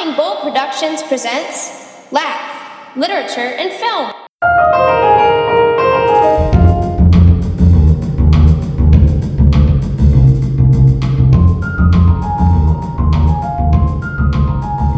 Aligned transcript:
Flying 0.00 0.16
Bull 0.16 0.36
Productions 0.36 1.02
presents 1.02 2.10
Laugh, 2.10 2.96
Literature, 2.96 3.40
and 3.40 3.70
Film. 3.70 4.12
All 4.42 4.50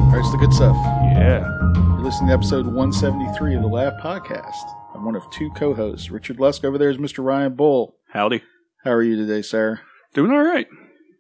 right, 0.07 0.21
it's 0.21 0.31
the 0.31 0.39
good 0.39 0.53
stuff. 0.53 0.77
Yeah. 1.17 1.41
You're 1.75 2.05
listening 2.05 2.29
to 2.29 2.35
episode 2.35 2.67
173 2.67 3.57
of 3.57 3.63
the 3.63 3.67
Laugh 3.67 3.95
Podcast. 4.01 4.55
I'm 4.95 5.05
one 5.05 5.17
of 5.17 5.29
two 5.33 5.51
co-hosts. 5.51 6.13
Richard 6.13 6.39
Lusk 6.39 6.63
over 6.63 6.79
there 6.79 6.91
is 6.91 6.99
Mr. 6.99 7.25
Ryan 7.25 7.57
Bull. 7.57 7.97
Howdy. 8.11 8.45
How 8.85 8.93
are 8.93 9.03
you 9.03 9.17
today, 9.17 9.43
sir? 9.43 9.81
Doing 10.15 10.31
all 10.31 10.45
right 10.45 10.69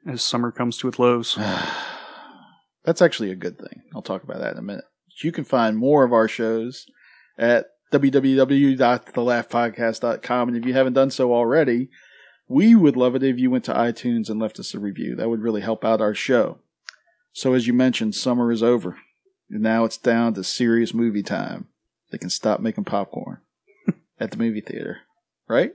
as 0.06 0.22
summer 0.22 0.52
comes 0.52 0.76
to 0.78 0.86
its 0.86 1.00
lows. 1.00 1.36
That's 2.84 3.02
actually 3.02 3.30
a 3.30 3.36
good 3.36 3.58
thing. 3.58 3.82
I'll 3.94 4.02
talk 4.02 4.22
about 4.22 4.38
that 4.40 4.52
in 4.52 4.58
a 4.58 4.62
minute. 4.62 4.84
You 5.22 5.32
can 5.32 5.44
find 5.44 5.76
more 5.76 6.04
of 6.04 6.12
our 6.12 6.26
shows 6.26 6.86
at 7.38 7.66
www.thelaughpodcast.com. 7.92 10.48
And 10.48 10.56
if 10.56 10.64
you 10.64 10.72
haven't 10.72 10.94
done 10.94 11.10
so 11.10 11.32
already, 11.32 11.90
we 12.48 12.74
would 12.74 12.96
love 12.96 13.14
it 13.14 13.22
if 13.22 13.38
you 13.38 13.50
went 13.50 13.64
to 13.64 13.74
iTunes 13.74 14.28
and 14.28 14.40
left 14.40 14.58
us 14.58 14.74
a 14.74 14.80
review. 14.80 15.14
That 15.16 15.28
would 15.28 15.42
really 15.42 15.60
help 15.60 15.84
out 15.84 16.00
our 16.00 16.14
show. 16.14 16.58
So, 17.32 17.54
as 17.54 17.66
you 17.66 17.72
mentioned, 17.72 18.14
summer 18.14 18.52
is 18.52 18.62
over. 18.62 18.96
And 19.50 19.62
now 19.62 19.84
it's 19.84 19.96
down 19.98 20.34
to 20.34 20.44
serious 20.44 20.92
movie 20.94 21.22
time. 21.22 21.68
They 22.10 22.18
can 22.18 22.30
stop 22.30 22.60
making 22.60 22.84
popcorn 22.84 23.38
at 24.20 24.32
the 24.32 24.36
movie 24.36 24.60
theater. 24.60 24.98
Right? 25.48 25.72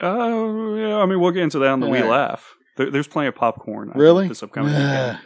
Oh, 0.00 0.76
yeah. 0.76 0.98
I 0.98 1.06
mean, 1.06 1.20
we'll 1.20 1.32
get 1.32 1.42
into 1.42 1.58
that 1.60 1.68
on 1.68 1.80
the 1.80 1.88
We 1.88 2.00
right. 2.00 2.08
Laugh. 2.08 2.54
There, 2.76 2.90
there's 2.90 3.08
plenty 3.08 3.28
of 3.28 3.34
popcorn. 3.34 3.90
I 3.90 3.92
think, 3.92 4.02
Really? 4.02 4.28
This 4.28 4.42
upcoming 4.42 4.72
weekend. 4.72 5.18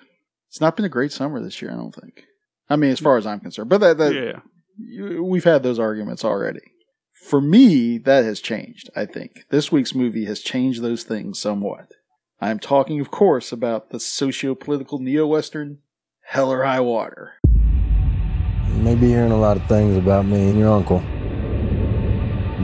It's 0.55 0.61
not 0.61 0.77
been 0.77 0.85
a 0.85 0.89
great 0.89 1.11
summer 1.11 1.43
this 1.43 1.61
year, 1.61 1.73
I 1.73 1.75
don't 1.75 1.93
think. 1.93 2.27
I 2.71 2.77
mean, 2.77 2.93
as 2.93 3.01
far 3.01 3.17
as 3.17 3.27
I'm 3.27 3.41
concerned. 3.41 3.69
But 3.69 3.79
that, 3.79 3.99
that 3.99 4.15
yeah. 4.15 4.39
you- 4.79 5.25
we've 5.25 5.43
had 5.43 5.65
those 5.65 5.81
arguments 5.81 6.25
already. 6.25 6.61
For 7.13 7.41
me, 7.41 7.99
that 7.99 8.25
has 8.25 8.39
changed, 8.39 8.89
I 8.95 9.05
think. 9.05 9.47
This 9.51 9.73
week's 9.73 9.97
movie 9.97 10.27
has 10.27 10.39
changed 10.39 10.81
those 10.81 11.03
things 11.03 11.41
somewhat. 11.41 11.89
I'm 12.41 12.61
talking, 12.61 13.01
of 13.01 13.11
course, 13.11 13.51
about 13.51 13.91
the 13.91 13.99
socio 13.99 14.55
political 14.55 15.01
neo 15.01 15.27
Western 15.27 15.79
Hell 16.23 16.53
or 16.53 16.63
High 16.63 16.79
Water. 16.79 17.33
You 17.43 18.75
may 18.81 18.95
be 18.95 19.09
hearing 19.09 19.33
a 19.33 19.37
lot 19.37 19.57
of 19.57 19.67
things 19.67 19.97
about 19.97 20.25
me 20.25 20.51
and 20.51 20.57
your 20.57 20.73
uncle. 20.73 21.01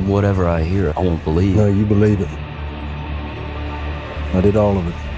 Whatever 0.06 0.46
I 0.46 0.62
hear, 0.62 0.92
I 0.96 1.00
won't 1.00 1.24
believe. 1.24 1.56
No, 1.56 1.66
you 1.66 1.84
believe 1.84 2.20
it. 2.20 2.28
I 4.32 4.40
did 4.40 4.54
all 4.54 4.78
of 4.78 4.86
it. 4.86 5.09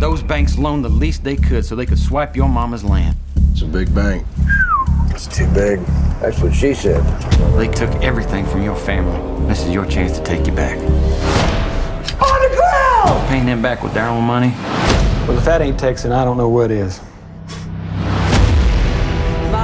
Those 0.00 0.22
banks 0.22 0.58
loaned 0.58 0.84
the 0.84 0.88
least 0.88 1.24
they 1.24 1.36
could 1.36 1.64
so 1.64 1.74
they 1.74 1.86
could 1.86 1.98
swipe 1.98 2.36
your 2.36 2.48
mama's 2.48 2.84
land. 2.84 3.16
It's 3.52 3.62
a 3.62 3.66
big 3.66 3.94
bank. 3.94 4.26
It's 5.10 5.26
too 5.26 5.46
big. 5.54 5.80
That's 6.20 6.40
what 6.40 6.54
she 6.54 6.74
said. 6.74 7.02
They 7.56 7.68
took 7.68 7.90
everything 8.02 8.46
from 8.46 8.62
your 8.62 8.76
family. 8.76 9.46
This 9.46 9.62
is 9.64 9.70
your 9.70 9.86
chance 9.86 10.18
to 10.18 10.24
take 10.24 10.46
you 10.46 10.52
back. 10.52 10.76
On 10.78 12.42
the 12.42 12.56
ground! 12.56 13.28
Paying 13.28 13.46
them 13.46 13.62
back 13.62 13.82
with 13.82 13.94
their 13.94 14.08
own 14.08 14.24
money. 14.24 14.52
Well, 15.26 15.38
if 15.38 15.44
that 15.44 15.62
ain't 15.62 15.78
Texan, 15.78 16.12
I 16.12 16.24
don't 16.24 16.36
know 16.36 16.48
what 16.48 16.70
is. 16.70 17.00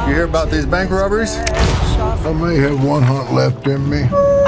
You 0.09 0.15
hear 0.15 0.25
about 0.25 0.51
these 0.51 0.67
bank 0.67 0.91
robberies? 0.91 1.37
I 1.37 2.33
may 2.33 2.57
have 2.57 2.83
one 2.85 3.03
hunt 3.03 3.33
left 3.33 3.67
in 3.67 3.89
me. 3.89 4.09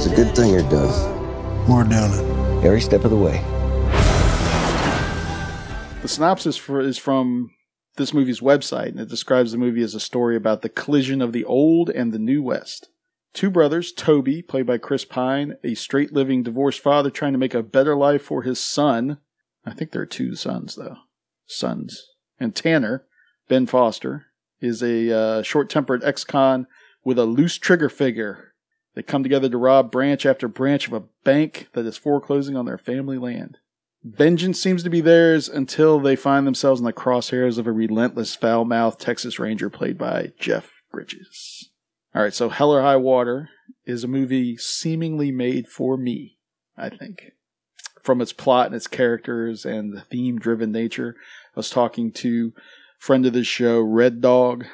It's 0.00 0.06
a 0.06 0.16
good 0.16 0.34
thing 0.34 0.54
you're 0.54 0.62
done. 0.70 1.19
We're 1.70 1.84
doing 1.84 2.10
it. 2.12 2.64
Every 2.64 2.80
step 2.80 3.04
of 3.04 3.10
the 3.10 3.16
way. 3.16 3.40
The 6.02 6.08
synopsis 6.08 6.56
for, 6.56 6.80
is 6.80 6.98
from 6.98 7.52
this 7.96 8.12
movie's 8.12 8.40
website, 8.40 8.88
and 8.88 8.98
it 8.98 9.08
describes 9.08 9.52
the 9.52 9.58
movie 9.58 9.82
as 9.84 9.94
a 9.94 10.00
story 10.00 10.34
about 10.34 10.62
the 10.62 10.68
collision 10.68 11.22
of 11.22 11.32
the 11.32 11.44
old 11.44 11.88
and 11.88 12.12
the 12.12 12.18
new 12.18 12.42
West. 12.42 12.88
Two 13.34 13.50
brothers, 13.50 13.92
Toby, 13.92 14.42
played 14.42 14.66
by 14.66 14.78
Chris 14.78 15.04
Pine, 15.04 15.58
a 15.62 15.74
straight 15.74 16.12
living 16.12 16.42
divorced 16.42 16.80
father 16.80 17.08
trying 17.08 17.34
to 17.34 17.38
make 17.38 17.54
a 17.54 17.62
better 17.62 17.94
life 17.94 18.22
for 18.22 18.42
his 18.42 18.58
son. 18.58 19.18
I 19.64 19.72
think 19.72 19.92
there 19.92 20.02
are 20.02 20.06
two 20.06 20.34
sons, 20.34 20.74
though. 20.74 20.96
Sons. 21.46 22.04
And 22.40 22.52
Tanner, 22.52 23.04
Ben 23.48 23.66
Foster, 23.66 24.26
is 24.60 24.82
a 24.82 25.16
uh, 25.16 25.42
short 25.42 25.70
tempered 25.70 26.02
ex 26.02 26.24
con 26.24 26.66
with 27.04 27.16
a 27.16 27.26
loose 27.26 27.58
trigger 27.58 27.88
figure. 27.88 28.49
They 29.00 29.04
come 29.04 29.22
together 29.22 29.48
to 29.48 29.56
rob 29.56 29.90
branch 29.90 30.26
after 30.26 30.46
branch 30.46 30.86
of 30.86 30.92
a 30.92 31.04
bank 31.24 31.68
that 31.72 31.86
is 31.86 31.96
foreclosing 31.96 32.54
on 32.54 32.66
their 32.66 32.76
family 32.76 33.16
land. 33.16 33.56
Vengeance 34.04 34.60
seems 34.60 34.82
to 34.82 34.90
be 34.90 35.00
theirs 35.00 35.48
until 35.48 35.98
they 35.98 36.16
find 36.16 36.46
themselves 36.46 36.82
in 36.82 36.84
the 36.84 36.92
crosshairs 36.92 37.56
of 37.56 37.66
a 37.66 37.72
relentless, 37.72 38.36
foul 38.36 38.66
mouthed 38.66 39.00
Texas 39.00 39.38
Ranger 39.38 39.70
played 39.70 39.96
by 39.96 40.32
Jeff 40.38 40.82
Bridges. 40.92 41.70
All 42.14 42.20
right, 42.20 42.34
so 42.34 42.50
Hell 42.50 42.74
or 42.74 42.82
High 42.82 42.96
Water 42.96 43.48
is 43.86 44.04
a 44.04 44.06
movie 44.06 44.58
seemingly 44.58 45.32
made 45.32 45.66
for 45.66 45.96
me, 45.96 46.36
I 46.76 46.90
think. 46.90 47.32
From 48.02 48.20
its 48.20 48.34
plot 48.34 48.66
and 48.66 48.74
its 48.74 48.86
characters 48.86 49.64
and 49.64 49.96
the 49.96 50.02
theme 50.02 50.38
driven 50.38 50.72
nature. 50.72 51.16
I 51.56 51.60
was 51.60 51.70
talking 51.70 52.12
to 52.12 52.52
friend 52.98 53.24
of 53.24 53.32
the 53.32 53.44
show, 53.44 53.80
Red 53.80 54.20
Dog, 54.20 54.66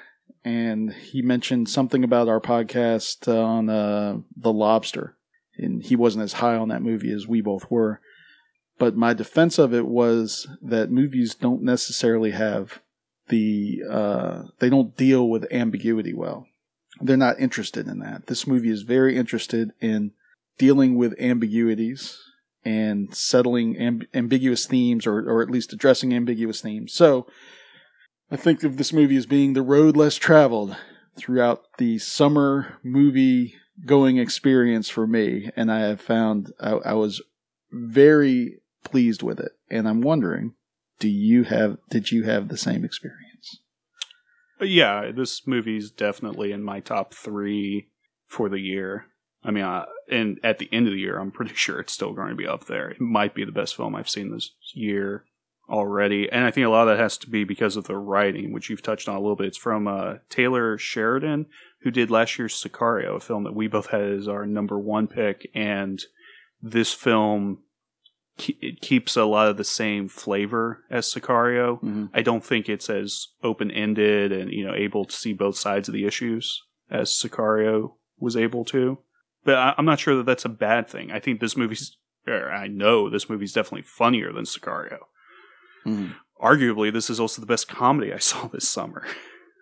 and 0.47 0.93
he 0.93 1.23
mentioned 1.23 1.69
something 1.69 2.05
about 2.05 2.29
our 2.29 2.41
podcast 2.41 3.27
on 3.27 3.69
uh, 3.69 4.19
The 4.37 4.53
Lobster. 4.53 5.17
And 5.57 5.83
he 5.83 5.97
wasn't 5.97 6.23
as 6.23 6.35
high 6.35 6.55
on 6.55 6.69
that 6.69 6.83
movie 6.83 7.11
as 7.11 7.27
we 7.27 7.41
both 7.41 7.69
were. 7.69 8.01
But 8.79 8.95
my 8.95 9.13
defense 9.13 9.59
of 9.59 9.75
it 9.75 9.87
was 9.87 10.47
that 10.63 10.93
movies 10.93 11.35
don't 11.35 11.63
necessarily 11.63 12.31
have 12.31 12.81
the 13.29 13.83
uh, 13.91 14.43
they 14.61 14.71
don't 14.71 14.97
deal 14.97 15.29
with 15.29 15.53
ambiguity 15.53 16.15
well. 16.15 16.47
They're 17.01 17.17
not 17.17 17.41
interested 17.41 17.89
in 17.89 17.99
that. 17.99 18.29
This 18.29 18.47
movie 18.47 18.71
is 18.71 18.83
very 18.83 19.17
interested 19.17 19.73
in 19.81 20.13
dealing 20.59 20.95
with 20.95 21.21
ambiguities 21.21 22.19
and 22.65 23.13
settling 23.17 23.75
amb- 23.75 24.07
ambiguous 24.15 24.67
themes 24.67 25.09
or, 25.09 25.29
or 25.29 25.43
at 25.43 25.51
least 25.51 25.73
addressing 25.73 26.15
ambiguous 26.15 26.61
themes. 26.61 26.93
So 26.93 27.27
i 28.31 28.37
think 28.37 28.63
of 28.63 28.77
this 28.77 28.93
movie 28.93 29.17
as 29.17 29.27
being 29.27 29.53
the 29.53 29.63
road 29.63 29.97
less 29.97 30.17
traveled 30.17 30.77
throughout 31.17 31.65
the 31.79 31.99
summer 31.99 32.79
movie 32.83 33.55
going 33.85 34.19
experience 34.19 34.89
for 34.89 35.07
me 35.07 35.51
and 35.57 35.71
i 35.71 35.81
have 35.81 36.01
found 36.01 36.53
I, 36.61 36.71
I 36.73 36.93
was 36.95 37.23
very 37.73 38.61
pleased 38.85 39.23
with 39.23 39.41
it 39.41 39.53
and 39.71 39.89
i'm 39.89 40.01
wondering 40.01 40.55
do 40.99 41.09
you 41.09 41.45
have 41.45 41.79
did 41.91 42.11
you 42.11 42.25
have 42.25 42.49
the 42.49 42.57
same 42.57 42.85
experience 42.85 43.61
But 44.59 44.69
yeah, 44.69 45.11
this 45.15 45.47
movie's 45.47 45.91
definitely 45.91 46.53
in 46.53 46.63
my 46.63 46.81
top 46.81 47.13
three 47.13 47.89
for 48.27 48.49
the 48.49 48.59
year. 48.59 49.07
I 49.45 49.51
mean, 49.51 49.65
uh, 49.65 49.87
and 50.11 50.39
at 50.43 50.59
the 50.59 50.69
end 50.73 50.87
of 50.87 50.93
the 50.93 51.01
year, 51.01 51.19
I'm 51.19 51.31
pretty 51.31 51.55
sure 51.55 51.81
it's 51.81 51.93
still 51.93 52.13
going 52.13 52.31
to 52.31 52.35
be 52.35 52.47
up 52.47 52.67
there. 52.67 52.91
It 52.91 53.01
might 53.01 53.35
be 53.35 53.45
the 53.45 53.53
best 53.53 53.77
film 53.77 53.95
I've 53.95 54.09
seen 54.09 54.31
this 54.33 54.53
year 54.75 55.25
already. 55.69 56.31
And 56.31 56.45
I 56.45 56.51
think 56.51 56.67
a 56.67 56.71
lot 56.71 56.89
of 56.89 56.97
that 56.97 57.03
has 57.03 57.17
to 57.19 57.31
be 57.31 57.45
because 57.45 57.77
of 57.77 57.85
the 57.85 57.97
writing, 57.97 58.53
which 58.53 58.71
you've 58.71 58.83
touched 58.83 59.09
on 59.09 59.17
a 59.17 59.21
little 59.21 59.37
bit. 59.37 59.47
It's 59.49 59.57
from 59.59 59.89
uh, 59.89 60.15
Taylor 60.29 60.79
Sheridan, 60.79 61.47
who 61.81 61.91
did 61.91 62.11
last 62.11 62.39
year's 62.39 62.55
Sicario, 62.55 63.17
a 63.17 63.21
film 63.21 63.45
that 63.45 63.55
we 63.55 63.67
both 63.67 63.87
had 63.89 64.03
as 64.03 64.29
our 64.29 64.47
number 64.47 64.79
one 64.79 65.07
pick. 65.09 65.51
And 65.55 66.03
this 66.63 66.93
film 66.93 67.59
ke- 68.39 68.57
it 68.61 68.81
keeps 68.81 69.17
a 69.17 69.25
lot 69.25 69.49
of 69.49 69.57
the 69.57 69.65
same 69.65 70.09
flavor 70.09 70.85
as 70.91 71.13
Sicario. 71.13 71.83
Mhm. 71.83 72.11
I 72.15 72.23
don't 72.23 72.45
think 72.45 72.69
it's 72.69 72.89
as 72.89 73.29
open 73.43 73.71
ended 73.71 74.33
and 74.33 74.51
you 74.53 74.65
know 74.67 74.75
able 74.75 75.05
to 75.05 75.15
see 75.15 75.33
both 75.33 75.57
sides 75.57 75.89
of 75.89 75.95
the 75.95 76.05
issues 76.07 76.63
as 76.91 77.11
Sicario 77.11 77.95
was 78.19 78.37
able 78.37 78.65
to. 78.67 78.99
But 79.45 79.57
I, 79.57 79.75
I'm 79.77 79.85
not 79.85 80.01
sure 80.01 80.17
that 80.17 80.27
that's 80.27 80.45
a 80.45 80.49
bad 80.49 80.89
thing. 80.89 81.11
I 81.13 81.21
think 81.21 81.41
this 81.41 81.57
movie's, 81.57 81.97
I 82.27 82.67
know 82.67 83.09
this 83.11 83.29
movie's 83.29 83.53
definitely 83.53 83.83
funnier 83.83 84.33
than 84.33 84.45
Sicario. 84.45 84.99
Mhm. 85.87 86.15
Arguably, 86.43 86.93
this 86.93 87.09
is 87.09 87.19
also 87.19 87.41
the 87.41 87.47
best 87.47 87.69
comedy 87.69 88.13
I 88.13 88.19
saw 88.31 88.49
this 88.49 88.69
summer. 88.69 89.07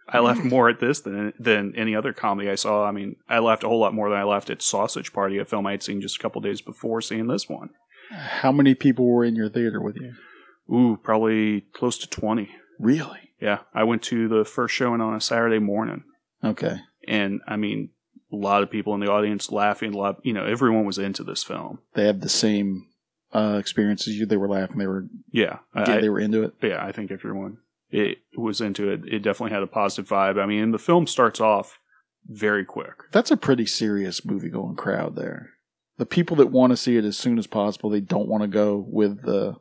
I 0.08 0.18
laughed 0.18 0.44
more 0.44 0.68
at 0.68 0.80
this 0.80 1.00
than 1.00 1.32
than 1.38 1.74
any 1.76 1.94
other 1.96 2.12
comedy 2.12 2.50
I 2.50 2.56
saw. 2.56 2.84
I 2.84 2.90
mean, 2.92 3.16
I 3.28 3.38
laughed 3.38 3.64
a 3.64 3.68
whole 3.68 3.78
lot 3.80 3.94
more 3.94 4.10
than 4.10 4.18
I 4.18 4.24
laughed 4.24 4.50
at 4.50 4.60
Sausage 4.62 5.12
Party, 5.12 5.38
a 5.38 5.44
film 5.44 5.66
I 5.66 5.72
had 5.72 5.82
seen 5.82 6.00
just 6.00 6.16
a 6.16 6.20
couple 6.20 6.40
days 6.40 6.60
before 6.60 7.00
seeing 7.00 7.26
this 7.26 7.48
one. 7.48 7.70
how 8.10 8.52
many 8.52 8.74
people 8.74 9.06
were 9.06 9.24
in 9.24 9.34
your 9.34 9.48
theater 9.48 9.80
with 9.80 9.96
you 9.96 10.12
Ooh, 10.74 10.98
probably 11.02 11.62
close 11.72 11.96
to 11.98 12.08
twenty. 12.08 12.50
really 12.78 13.30
Yeah, 13.40 13.60
I 13.74 13.84
went 13.84 14.02
to 14.04 14.28
the 14.28 14.44
first 14.44 14.74
showing 14.74 15.00
on 15.00 15.14
a 15.14 15.20
Saturday 15.20 15.58
morning, 15.58 16.04
okay 16.42 16.80
and 17.08 17.40
I 17.46 17.56
mean, 17.56 17.90
a 18.32 18.36
lot 18.36 18.62
of 18.62 18.70
people 18.70 18.94
in 18.94 19.00
the 19.00 19.10
audience 19.10 19.50
laughing. 19.52 19.94
A 19.94 19.98
lot, 19.98 20.16
you 20.22 20.32
know, 20.32 20.44
everyone 20.44 20.84
was 20.86 20.98
into 20.98 21.22
this 21.24 21.42
film. 21.44 21.78
they 21.94 22.06
have 22.06 22.20
the 22.20 22.28
same 22.28 22.86
uh, 23.34 23.56
experience 23.58 24.06
as 24.08 24.14
you 24.18 24.26
they 24.26 24.36
were 24.36 24.48
laughing 24.48 24.78
they 24.78 24.86
were 24.86 25.06
Yeah, 25.32 25.58
I, 25.74 26.00
they 26.00 26.08
were 26.08 26.20
into 26.20 26.42
it 26.44 26.54
yeah, 26.62 26.84
I 26.84 26.92
think 26.92 27.10
everyone 27.10 27.58
it 27.90 28.18
was 28.36 28.60
into 28.60 28.90
it. 28.90 29.02
It 29.06 29.20
definitely 29.20 29.52
had 29.54 29.62
a 29.62 29.68
positive 29.68 30.08
vibe. 30.08 30.40
I 30.42 30.46
mean, 30.46 30.72
the 30.72 30.78
film 30.78 31.06
starts 31.06 31.40
off 31.40 31.78
very 32.26 32.64
quick. 32.64 32.94
that's 33.12 33.30
a 33.30 33.36
pretty 33.36 33.66
serious 33.66 34.24
movie 34.24 34.48
going 34.48 34.74
crowd 34.76 35.14
there 35.16 35.50
the 35.96 36.06
people 36.06 36.34
that 36.36 36.48
want 36.50 36.70
to 36.72 36.76
see 36.76 36.96
it 36.96 37.04
as 37.04 37.16
soon 37.16 37.38
as 37.38 37.46
possible. 37.46 37.88
They 37.88 38.00
don't 38.00 38.26
want 38.28 38.42
to 38.42 38.48
go 38.48 38.84
with 38.88 39.22
the 39.22 39.54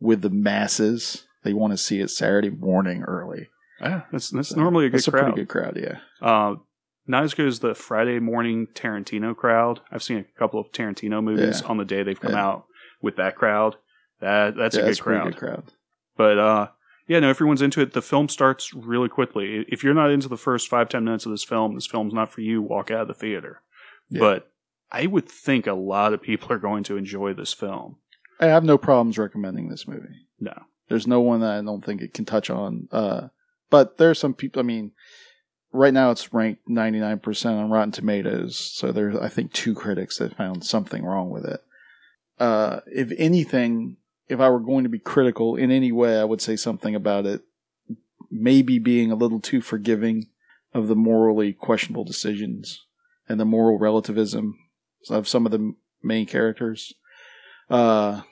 with 0.00 0.20
the 0.20 0.28
masses. 0.30 1.24
They 1.44 1.54
want 1.54 1.72
to 1.72 1.78
see 1.78 2.00
it 2.00 2.10
Saturday 2.10 2.50
morning 2.50 3.04
early. 3.04 3.48
Yeah, 3.80 4.02
that's 4.12 4.28
that's 4.30 4.54
normally 4.54 4.84
a 4.86 4.88
good 4.90 4.98
That's 4.98 5.08
a 5.08 5.12
crowd. 5.12 5.22
pretty 5.32 5.36
good 5.42 5.48
crowd. 5.48 5.78
Yeah. 5.80 5.98
Uh, 6.20 6.56
not 7.06 7.22
as 7.24 7.32
good 7.32 7.46
as 7.46 7.60
the 7.60 7.74
Friday 7.74 8.18
morning 8.18 8.66
Tarantino 8.74 9.34
crowd. 9.34 9.80
I've 9.90 10.02
seen 10.02 10.18
a 10.18 10.38
couple 10.38 10.60
of 10.60 10.72
Tarantino 10.72 11.24
movies 11.24 11.62
Yeah. 11.62 11.68
on 11.68 11.78
the 11.78 11.86
day 11.86 12.02
they've 12.02 12.20
come 12.20 12.32
Yeah. 12.32 12.44
out 12.46 12.64
with 13.00 13.16
that 13.16 13.36
crowd. 13.36 13.76
That 14.20 14.56
that's 14.56 14.76
yeah, 14.76 14.82
a 14.82 14.84
good 14.84 14.90
that's 14.90 15.00
crowd. 15.00 15.24
good 15.24 15.36
crowd. 15.36 15.72
But 16.16 16.38
uh, 16.38 16.68
yeah, 17.06 17.20
no, 17.20 17.30
everyone's 17.30 17.62
into 17.62 17.80
it. 17.80 17.92
The 17.92 18.02
film 18.02 18.28
starts 18.28 18.74
really 18.74 19.08
quickly. 19.08 19.64
If 19.68 19.82
you're 19.84 19.94
not 19.94 20.10
into 20.10 20.28
the 20.28 20.36
first 20.36 20.68
five 20.68 20.88
ten 20.88 21.04
minutes 21.04 21.26
of 21.26 21.32
this 21.32 21.44
film, 21.44 21.74
this 21.74 21.86
film's 21.86 22.14
not 22.14 22.32
for 22.32 22.40
you. 22.40 22.62
Walk 22.62 22.90
out 22.90 23.02
of 23.02 23.08
the 23.08 23.14
theater. 23.14 23.62
Yeah. 24.10 24.20
But 24.20 24.50
I 24.90 25.06
would 25.06 25.28
think 25.28 25.66
a 25.66 25.74
lot 25.74 26.12
of 26.12 26.22
people 26.22 26.52
are 26.52 26.58
going 26.58 26.84
to 26.84 26.96
enjoy 26.96 27.34
this 27.34 27.52
film. 27.52 27.96
I 28.40 28.46
have 28.46 28.64
no 28.64 28.78
problems 28.78 29.18
recommending 29.18 29.68
this 29.68 29.86
movie. 29.86 30.26
No, 30.40 30.54
There's 30.88 31.06
no 31.06 31.20
one 31.20 31.40
that 31.40 31.58
I 31.58 31.62
don't 31.62 31.84
think 31.84 32.00
it 32.00 32.14
can 32.14 32.24
touch 32.24 32.50
on. 32.50 32.88
Uh, 32.92 33.28
but 33.70 33.98
there 33.98 34.10
are 34.10 34.14
some 34.14 34.34
people. 34.34 34.60
I 34.60 34.62
mean, 34.62 34.92
right 35.72 35.92
now 35.92 36.10
it's 36.10 36.32
ranked 36.32 36.68
99% 36.68 37.46
on 37.46 37.70
Rotten 37.70 37.92
Tomatoes. 37.92 38.56
So 38.56 38.92
there's, 38.92 39.16
I 39.16 39.28
think, 39.28 39.52
two 39.52 39.74
critics 39.74 40.18
that 40.18 40.36
found 40.36 40.64
something 40.64 41.04
wrong 41.04 41.30
with 41.30 41.44
it. 41.44 41.60
Uh, 42.38 42.80
if 42.86 43.12
anything, 43.18 43.96
if 44.28 44.40
I 44.40 44.48
were 44.48 44.60
going 44.60 44.84
to 44.84 44.90
be 44.90 44.98
critical 44.98 45.56
in 45.56 45.70
any 45.70 45.92
way, 45.92 46.18
I 46.18 46.24
would 46.24 46.40
say 46.40 46.56
something 46.56 46.94
about 46.94 47.26
it. 47.26 47.42
Maybe 48.30 48.78
being 48.78 49.10
a 49.10 49.16
little 49.16 49.40
too 49.40 49.60
forgiving 49.60 50.26
of 50.74 50.88
the 50.88 50.96
morally 50.96 51.52
questionable 51.52 52.04
decisions 52.04 52.84
and 53.28 53.40
the 53.40 53.44
moral 53.44 53.78
relativism 53.78 54.58
of 55.08 55.26
some 55.26 55.46
of 55.46 55.52
the 55.52 55.74
main 56.02 56.26
characters. 56.26 56.94
Uh, 57.70 58.22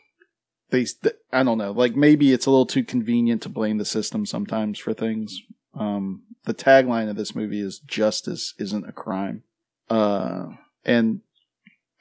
they 0.71 0.87
I 1.33 1.43
don't 1.43 1.59
know, 1.59 1.73
like 1.73 1.97
maybe 1.97 2.33
it's 2.33 2.47
a 2.47 2.51
little 2.51 2.67
too 2.67 2.85
convenient 2.85 3.43
to 3.43 3.49
blame 3.49 3.79
the 3.79 3.85
system 3.85 4.27
sometimes 4.27 4.79
for 4.79 4.93
things. 4.93 5.41
Um, 5.75 6.23
the 6.45 6.55
tagline 6.55 7.09
of 7.09 7.17
this 7.17 7.35
movie 7.35 7.61
is 7.61 7.79
justice 7.79 8.55
isn't 8.59 8.89
a 8.89 8.93
crime. 8.93 9.43
Uh, 9.89 10.49
and 10.85 11.21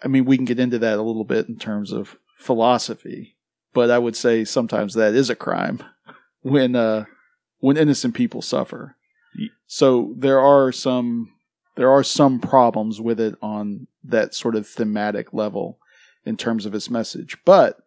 I 0.04 0.08
mean, 0.08 0.26
we 0.26 0.38
can 0.38 0.46
get 0.46 0.60
into 0.60 0.80
that 0.80 0.98
a 0.98 1.02
little 1.02 1.24
bit 1.24 1.48
in 1.48 1.58
terms 1.58 1.92
of 1.92 2.18
philosophy, 2.38 3.38
but 3.74 3.90
I 3.90 3.98
would 3.98 4.16
say 4.16 4.44
sometimes 4.44 4.94
that 4.94 5.14
is 5.14 5.30
a 5.30 5.36
crime 5.36 5.84
when, 6.42 6.76
uh, 6.76 7.06
when 7.60 7.78
innocent 7.78 8.14
people 8.14 8.42
suffer. 8.42 8.96
So 9.68 10.14
there 10.18 10.40
are 10.40 10.72
some, 10.72 11.34
there 11.76 11.92
are 11.92 12.04
some 12.04 12.40
problems 12.40 13.02
with 13.02 13.20
it 13.20 13.36
on 13.42 13.88
that 14.04 14.34
sort 14.34 14.56
of 14.56 14.68
thematic 14.68 15.34
level 15.34 15.80
in 16.26 16.38
terms 16.38 16.66
of 16.66 16.76
its 16.76 16.90
message, 16.90 17.38
but 17.46 17.78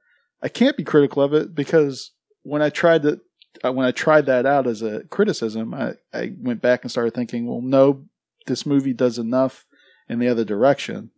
I 0.43 0.49
can't 0.49 0.77
be 0.77 0.85
critical 0.85 1.23
of 1.23 1.33
it 1.33 1.55
because 1.55 2.13
when 2.43 2.63
I 2.63 2.71
tried 2.71 3.03
to 3.03 3.21
uh, 3.65 3.73
when 3.73 3.87
I 3.87 3.91
tried 3.91 4.27
that 4.27 4.47
out 4.47 4.67
as 4.67 4.83
a 4.83 5.05
criticism, 5.05 5.75
I, 5.75 5.95
I 6.13 6.33
went 6.39 6.63
back 6.63 6.83
and 6.83 6.91
started 6.91 7.15
thinking, 7.15 7.47
well, 7.47 7.61
no, 7.61 8.05
this 8.47 8.67
movie 8.67 8.93
does 8.93 9.19
enough 9.19 9.65
in 10.09 10.19
the 10.19 10.29
other 10.29 10.45
direction 10.45 11.11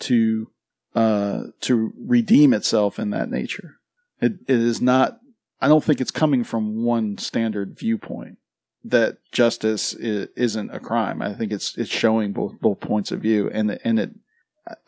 to 0.00 0.50
uh, 0.94 1.44
to 1.60 1.92
redeem 1.96 2.52
itself 2.52 2.98
in 2.98 3.10
that 3.10 3.30
nature. 3.30 3.76
It, 4.20 4.32
it 4.46 4.60
is 4.60 4.80
not. 4.80 5.18
I 5.60 5.68
don't 5.68 5.82
think 5.82 6.00
it's 6.00 6.10
coming 6.10 6.44
from 6.44 6.84
one 6.84 7.18
standard 7.18 7.78
viewpoint 7.78 8.38
that 8.84 9.18
justice 9.30 9.94
is, 9.94 10.28
isn't 10.36 10.74
a 10.74 10.80
crime. 10.80 11.22
I 11.22 11.34
think 11.34 11.52
it's 11.52 11.76
it's 11.76 11.90
showing 11.90 12.32
both 12.32 12.60
both 12.60 12.80
points 12.80 13.10
of 13.10 13.20
view, 13.20 13.50
and 13.52 13.78
and 13.84 13.98
it. 13.98 14.10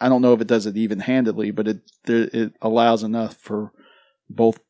I 0.00 0.08
don't 0.08 0.22
know 0.22 0.32
if 0.32 0.40
it 0.40 0.46
does 0.46 0.66
it 0.66 0.76
even 0.76 1.00
handedly, 1.00 1.50
but 1.50 1.66
it 1.66 1.80
it 2.06 2.52
allows 2.62 3.02
enough 3.02 3.36
for 3.36 3.72
both 4.30 4.60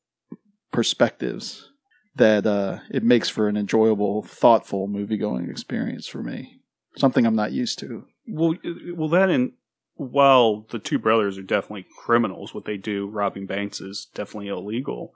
perspectives 0.73 1.71
that 2.17 2.47
uh, 2.47 2.79
it 2.91 3.03
makes 3.03 3.29
for 3.29 3.49
an 3.49 3.57
enjoyable, 3.57 4.23
thoughtful 4.23 4.87
movie 4.87 5.17
going 5.17 5.51
experience 5.51 6.07
for 6.07 6.23
me. 6.23 6.61
Something 6.97 7.27
I'm 7.27 7.37
not 7.37 7.53
used 7.53 7.79
to. 7.81 8.05
Well, 8.27 8.55
well, 8.95 9.09
that 9.09 9.31
and 9.31 9.53
while 9.97 10.67
the 10.71 10.79
two 10.79 10.99
brothers 10.99 11.39
are 11.39 11.43
definitely 11.43 11.87
criminals, 11.99 12.53
what 12.55 12.65
they 12.65 12.77
do 12.77 13.07
robbing 13.09 13.47
banks 13.47 13.81
is 13.81 14.09
definitely 14.15 14.49
illegal. 14.49 15.15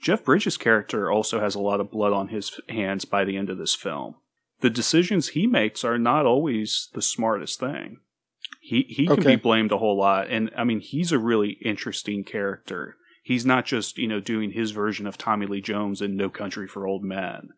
Jeff 0.00 0.24
Bridges' 0.24 0.56
character 0.56 1.10
also 1.10 1.40
has 1.40 1.54
a 1.54 1.60
lot 1.60 1.80
of 1.80 1.90
blood 1.90 2.12
on 2.12 2.28
his 2.28 2.58
hands 2.68 3.04
by 3.04 3.24
the 3.24 3.36
end 3.36 3.50
of 3.50 3.58
this 3.58 3.74
film. 3.74 4.14
The 4.60 4.70
decisions 4.70 5.28
he 5.28 5.46
makes 5.46 5.84
are 5.84 5.98
not 5.98 6.26
always 6.26 6.88
the 6.92 7.02
smartest 7.02 7.58
thing. 7.60 7.98
He 8.60 8.82
he 8.88 9.06
can 9.06 9.18
Okay. 9.20 9.36
be 9.36 9.40
blamed 9.42 9.72
a 9.72 9.78
whole 9.78 9.96
lot, 9.98 10.28
and 10.28 10.50
I 10.56 10.64
mean 10.64 10.80
he's 10.80 11.12
a 11.12 11.18
really 11.18 11.52
interesting 11.64 12.24
character. 12.24 12.96
He's 13.22 13.46
not 13.46 13.64
just 13.64 13.96
you 13.98 14.06
know 14.06 14.20
doing 14.20 14.52
his 14.52 14.70
version 14.72 15.06
of 15.06 15.16
Tommy 15.18 15.46
Lee 15.46 15.60
Jones 15.62 16.02
in 16.02 16.16
No 16.16 16.28
Country 16.28 16.68
for 16.68 16.86
Old 16.86 17.02
Men. 17.02 17.50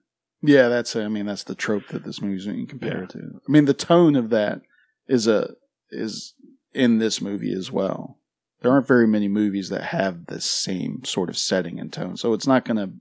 Yeah, 0.42 0.68
that's 0.68 0.94
I 0.96 1.08
mean 1.08 1.26
that's 1.26 1.44
the 1.44 1.54
trope 1.56 1.88
that 1.88 2.04
this 2.04 2.22
movie's 2.22 2.46
you 2.46 2.52
can 2.52 2.66
compare 2.66 3.00
Yeah. 3.00 3.06
to. 3.06 3.18
I 3.46 3.50
mean 3.52 3.64
the 3.64 3.74
tone 3.74 4.14
of 4.16 4.30
that 4.30 4.60
is 5.08 5.26
a 5.26 5.54
is 5.90 6.34
in 6.74 6.98
this 6.98 7.20
movie 7.20 7.52
as 7.52 7.70
well. 7.70 8.18
There 8.60 8.70
aren't 8.70 8.86
very 8.86 9.06
many 9.06 9.28
movies 9.28 9.70
that 9.70 9.82
have 9.82 10.26
the 10.26 10.40
same 10.40 11.04
sort 11.04 11.28
of 11.28 11.36
setting 11.36 11.80
and 11.80 11.92
tone, 11.92 12.16
so 12.16 12.32
it's 12.32 12.46
not 12.46 12.64
going 12.64 12.76
to 12.76 12.92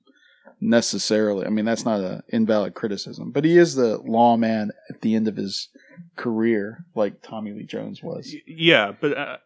necessarily. 0.59 1.45
I 1.45 1.49
mean 1.49 1.65
that's 1.65 1.85
not 1.85 1.99
an 1.99 2.21
invalid 2.29 2.73
criticism, 2.73 3.31
but 3.31 3.45
he 3.45 3.57
is 3.57 3.75
the 3.75 3.97
lawman 3.99 4.71
at 4.89 5.01
the 5.01 5.15
end 5.15 5.27
of 5.27 5.35
his 5.37 5.69
career, 6.15 6.85
like 6.95 7.21
Tommy 7.21 7.51
Lee 7.51 7.65
Jones 7.65 8.01
was. 8.03 8.33
Yeah, 8.47 8.91
but 8.99 9.17
uh, 9.17 9.37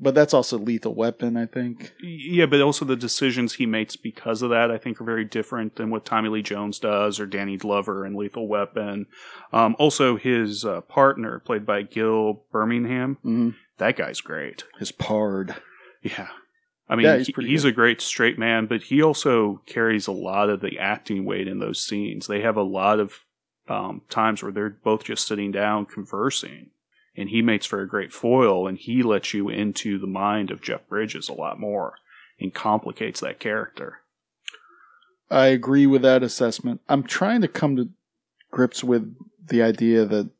But 0.00 0.14
that's 0.14 0.34
also 0.34 0.58
Lethal 0.58 0.94
Weapon, 0.94 1.36
I 1.36 1.46
think. 1.46 1.92
Yeah, 2.02 2.46
but 2.46 2.60
also 2.60 2.84
the 2.84 2.96
decisions 2.96 3.54
he 3.54 3.66
makes 3.66 3.94
because 3.96 4.42
of 4.42 4.50
that, 4.50 4.70
I 4.70 4.78
think, 4.78 5.00
are 5.00 5.04
very 5.04 5.24
different 5.24 5.76
than 5.76 5.90
what 5.90 6.04
Tommy 6.04 6.28
Lee 6.28 6.42
Jones 6.42 6.80
does 6.80 7.20
or 7.20 7.26
Danny 7.26 7.56
Glover 7.56 8.04
in 8.04 8.16
Lethal 8.16 8.48
Weapon. 8.48 9.06
Um, 9.52 9.76
also, 9.78 10.16
his 10.16 10.64
uh, 10.64 10.80
partner, 10.82 11.38
played 11.38 11.64
by 11.64 11.82
Gil 11.82 12.44
Birmingham, 12.50 13.18
hmm 13.22 13.50
that 13.78 13.96
guy's 13.96 14.20
great. 14.20 14.64
His 14.78 14.92
pard. 14.92 15.54
Yeah. 16.02 16.28
I 16.88 16.96
mean, 16.96 17.06
Yeah, 17.06 17.16
he's 17.18 17.28
he- 17.28 17.46
he's 17.46 17.64
a 17.64 17.72
great 17.72 18.00
straight 18.00 18.38
man, 18.38 18.66
but 18.66 18.82
he 18.84 19.02
also 19.02 19.62
carries 19.66 20.06
a 20.06 20.12
lot 20.12 20.50
of 20.50 20.60
the 20.60 20.78
acting 20.78 21.24
weight 21.24 21.48
in 21.48 21.58
those 21.58 21.80
scenes. 21.84 22.26
They 22.26 22.42
have 22.42 22.56
a 22.56 22.62
lot 22.62 23.00
of 23.00 23.20
um, 23.68 24.02
times 24.10 24.42
where 24.42 24.52
they're 24.52 24.68
both 24.84 25.04
just 25.04 25.26
sitting 25.26 25.50
down 25.50 25.86
conversing, 25.86 26.70
and 27.16 27.30
he 27.30 27.40
makes 27.40 27.64
for 27.64 27.80
a 27.80 27.88
great 27.88 28.12
foil, 28.12 28.66
and 28.68 28.76
he 28.76 29.02
lets 29.02 29.32
you 29.32 29.48
into 29.48 29.98
the 29.98 30.06
mind 30.06 30.50
of 30.50 30.60
Jeff 30.60 30.86
Bridges 30.86 31.30
a 31.30 31.32
lot 31.32 31.58
more 31.58 31.94
and 32.38 32.52
complicates 32.52 33.20
that 33.20 33.40
character. 33.40 34.00
I 35.30 35.46
agree 35.46 35.86
with 35.86 36.02
that 36.02 36.22
assessment. 36.22 36.82
I'm 36.88 37.02
trying 37.02 37.40
to 37.40 37.48
come 37.48 37.76
to 37.76 37.88
grips 38.50 38.84
with 38.84 39.14
the 39.48 39.62
idea 39.62 40.04
that 40.04 40.30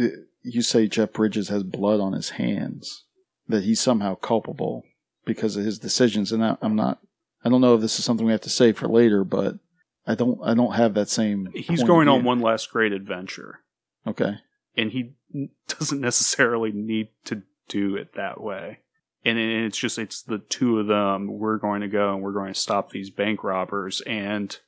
uh, 0.00 0.06
you 0.42 0.62
say 0.62 0.86
Jeff 0.86 1.12
Bridges 1.12 1.48
has 1.48 1.62
blood 1.62 2.00
on 2.00 2.12
his 2.12 2.30
hands, 2.30 3.04
that 3.48 3.64
he's 3.64 3.80
somehow 3.80 4.14
culpable 4.14 4.84
because 5.24 5.56
of 5.56 5.64
his 5.64 5.78
decisions. 5.78 6.32
And 6.32 6.44
I, 6.44 6.56
I'm 6.62 6.74
not. 6.76 6.98
I 7.44 7.48
don't 7.48 7.60
know 7.60 7.74
if 7.74 7.80
this 7.80 7.98
is 7.98 8.04
something 8.04 8.26
we 8.26 8.32
have 8.32 8.40
to 8.42 8.50
say 8.50 8.72
for 8.72 8.86
later, 8.88 9.24
but 9.24 9.56
I 10.06 10.14
don't. 10.14 10.38
I 10.42 10.54
don't 10.54 10.74
have 10.74 10.94
that 10.94 11.08
same. 11.08 11.48
He's 11.54 11.82
going 11.82 12.08
on 12.08 12.24
one 12.24 12.40
last 12.40 12.70
great 12.70 12.92
adventure, 12.92 13.60
Okay. 14.06 14.34
and 14.76 14.90
he 14.92 15.12
doesn't 15.68 16.00
necessarily 16.00 16.72
need 16.72 17.08
to 17.26 17.42
do 17.68 17.96
it 17.96 18.14
that 18.14 18.40
way. 18.40 18.80
And 19.24 19.38
it's 19.38 19.76
just 19.78 19.98
it's 19.98 20.22
the 20.22 20.38
two 20.38 20.78
of 20.78 20.86
them. 20.86 21.38
We're 21.38 21.58
going 21.58 21.82
to 21.82 21.88
go 21.88 22.14
and 22.14 22.22
we're 22.22 22.32
going 22.32 22.52
to 22.54 22.58
stop 22.58 22.90
these 22.90 23.10
bank 23.10 23.44
robbers, 23.44 24.00
and 24.06 24.58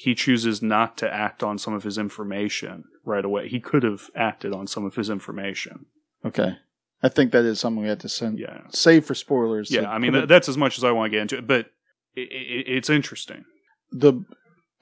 he 0.00 0.14
chooses 0.14 0.62
not 0.62 0.96
to 0.96 1.12
act 1.12 1.42
on 1.42 1.58
some 1.58 1.74
of 1.74 1.82
his 1.82 1.98
information 1.98 2.84
right 3.04 3.24
away. 3.24 3.48
He 3.48 3.58
could 3.58 3.82
have 3.82 4.10
acted 4.14 4.52
on 4.54 4.68
some 4.68 4.84
of 4.86 4.94
his 4.94 5.10
information. 5.10 5.86
Okay. 6.24 6.52
I 7.02 7.08
think 7.08 7.32
that 7.32 7.44
is 7.44 7.58
something 7.58 7.82
we 7.82 7.88
have 7.88 7.98
to 8.00 8.08
send. 8.08 8.38
Yeah, 8.38 8.60
Save 8.70 9.04
for 9.06 9.14
spoilers. 9.16 9.70
yeah. 9.72 9.90
I 9.90 9.98
mean 9.98 10.12
that, 10.12 10.28
that's 10.28 10.48
as 10.48 10.56
much 10.56 10.78
as 10.78 10.84
I 10.84 10.92
want 10.92 11.10
to 11.10 11.16
get 11.16 11.22
into 11.22 11.38
it, 11.38 11.46
but 11.48 11.66
it, 12.14 12.28
it, 12.30 12.64
it's 12.76 12.88
interesting. 12.90 13.44
the 13.90 14.24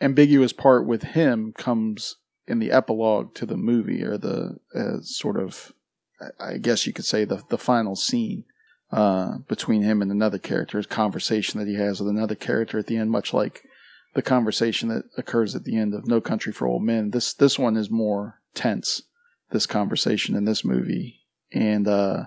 ambiguous 0.03 0.53
part 0.53 0.87
with 0.87 1.03
him 1.03 1.55
comes 1.57 2.17
in 2.47 2.59
the 2.59 2.71
epilogue 2.71 3.35
to 3.37 3.47
the 3.47 3.57
movie 3.57 4.03
or 4.03 4.19
the 4.19 4.57
uh, 4.75 5.01
sort 5.01 5.39
of 5.41 5.73
I- 6.21 6.53
I 6.55 6.59
guess 6.59 6.87
you 6.87 6.93
could 6.93 7.07
say 7.07 7.25
the 7.25 7.43
the 7.49 7.59
final 7.59 7.97
scene 7.97 8.45
uh, 8.93 9.39
between 9.49 9.83
him 9.83 10.01
and 10.03 10.11
another 10.13 10.39
character, 10.39 10.77
his 10.79 10.87
conversation 10.87 11.59
that 11.59 11.69
he 11.69 11.75
has 11.77 12.01
with 12.01 12.09
another 12.11 12.35
character 12.35 12.79
at 12.79 12.87
the 12.87 12.97
end, 12.99 13.11
much 13.11 13.33
like 13.35 13.63
the 14.17 14.23
conversation 14.23 14.89
that 14.89 15.05
occurs 15.19 15.55
at 15.55 15.65
the 15.65 15.77
end 15.77 15.93
of 15.93 16.09
No 16.09 16.23
Country 16.23 16.51
for 16.51 16.67
Old 16.67 16.83
Men. 16.83 17.11
This 17.11 17.35
this 17.35 17.59
one 17.59 17.77
is 17.77 17.91
more 17.91 18.41
tense. 18.55 19.03
This 19.51 19.67
conversation 19.67 20.35
in 20.35 20.47
this 20.47 20.65
movie 20.65 21.21
and 21.53 21.87
uh, 21.87 22.25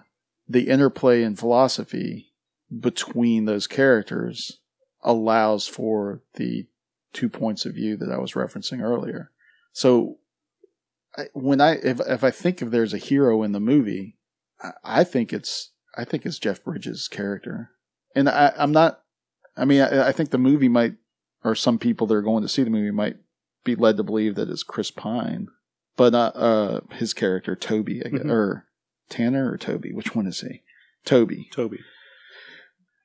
the 0.47 0.69
interplay 0.69 1.23
and 1.23 1.37
philosophy 1.37 2.31
between 2.79 3.45
those 3.45 3.65
characters 3.65 4.59
allows 5.01 5.67
for 5.67 6.21
the 6.35 6.67
two 7.11 7.27
points 7.27 7.65
of 7.65 7.73
view 7.73 7.97
that 7.97 8.11
I 8.11 8.19
was 8.19 8.33
referencing 8.33 8.83
earlier. 8.83 9.31
So 9.73 10.19
when 11.33 11.59
I 11.59 11.71
if 11.83 11.99
if 12.01 12.23
I 12.23 12.29
think 12.29 12.61
if 12.61 12.69
there's 12.69 12.93
a 12.93 12.99
hero 12.99 13.41
in 13.41 13.51
the 13.51 13.59
movie, 13.59 14.15
I, 14.61 14.73
I 14.83 15.03
think 15.03 15.33
it's 15.33 15.71
I 15.97 16.05
think 16.05 16.23
it's 16.23 16.37
Jeff 16.37 16.63
Bridges' 16.63 17.07
character, 17.07 17.71
and 18.15 18.29
I, 18.29 18.53
I'm 18.55 18.71
not. 18.71 19.01
I 19.57 19.65
mean, 19.65 19.81
I, 19.81 20.09
I 20.09 20.11
think 20.11 20.29
the 20.29 20.37
movie 20.37 20.69
might, 20.69 20.93
or 21.43 21.55
some 21.55 21.77
people 21.79 22.07
that 22.07 22.15
are 22.15 22.21
going 22.21 22.43
to 22.43 22.49
see 22.49 22.63
the 22.63 22.69
movie 22.69 22.91
might 22.91 23.17
be 23.63 23.75
led 23.75 23.97
to 23.97 24.03
believe 24.03 24.35
that 24.35 24.49
it's 24.49 24.63
Chris 24.63 24.91
Pine, 24.91 25.47
but 25.97 26.13
not 26.13 26.35
uh, 26.35 26.81
his 26.91 27.13
character 27.13 27.55
Toby, 27.55 28.01
I 28.05 28.09
guess, 28.09 28.21
Mhm. 28.21 28.31
or 28.31 28.65
Tanner 29.09 29.51
or 29.51 29.57
Toby. 29.57 29.91
Which 29.93 30.15
one 30.15 30.27
is 30.27 30.41
he? 30.41 30.61
Toby. 31.05 31.49
Toby. 31.51 31.79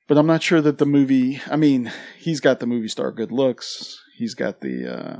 But 0.07 0.17
I'm 0.17 0.27
not 0.27 0.43
sure 0.43 0.61
that 0.61 0.77
the 0.77 0.85
movie. 0.85 1.41
I 1.49 1.55
mean, 1.55 1.91
he's 2.17 2.39
got 2.39 2.59
the 2.59 2.67
movie 2.67 2.87
star 2.89 3.11
good 3.11 3.31
looks. 3.31 3.99
He's 4.15 4.35
got 4.35 4.61
the 4.61 4.87
uh, 4.87 5.19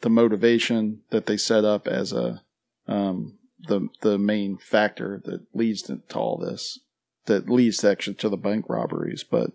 the 0.00 0.10
motivation 0.10 1.02
that 1.10 1.26
they 1.26 1.36
set 1.36 1.64
up 1.64 1.86
as 1.86 2.12
a 2.12 2.42
um, 2.88 3.38
the 3.68 3.88
the 4.00 4.18
main 4.18 4.58
factor 4.58 5.22
that 5.24 5.42
leads 5.54 5.82
to, 5.82 6.00
to 6.08 6.18
all 6.18 6.36
this. 6.36 6.80
That 7.26 7.48
leads 7.48 7.78
to 7.78 7.90
actually 7.90 8.14
to 8.16 8.28
the 8.28 8.36
bank 8.36 8.66
robberies. 8.68 9.22
But 9.22 9.50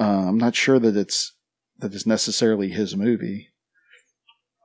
uh, 0.00 0.28
I'm 0.28 0.38
not 0.38 0.56
sure 0.56 0.78
that 0.78 0.96
it's 0.96 1.32
that 1.82 1.94
it's 1.94 2.06
necessarily 2.06 2.70
his 2.70 2.96
movie. 2.96 3.48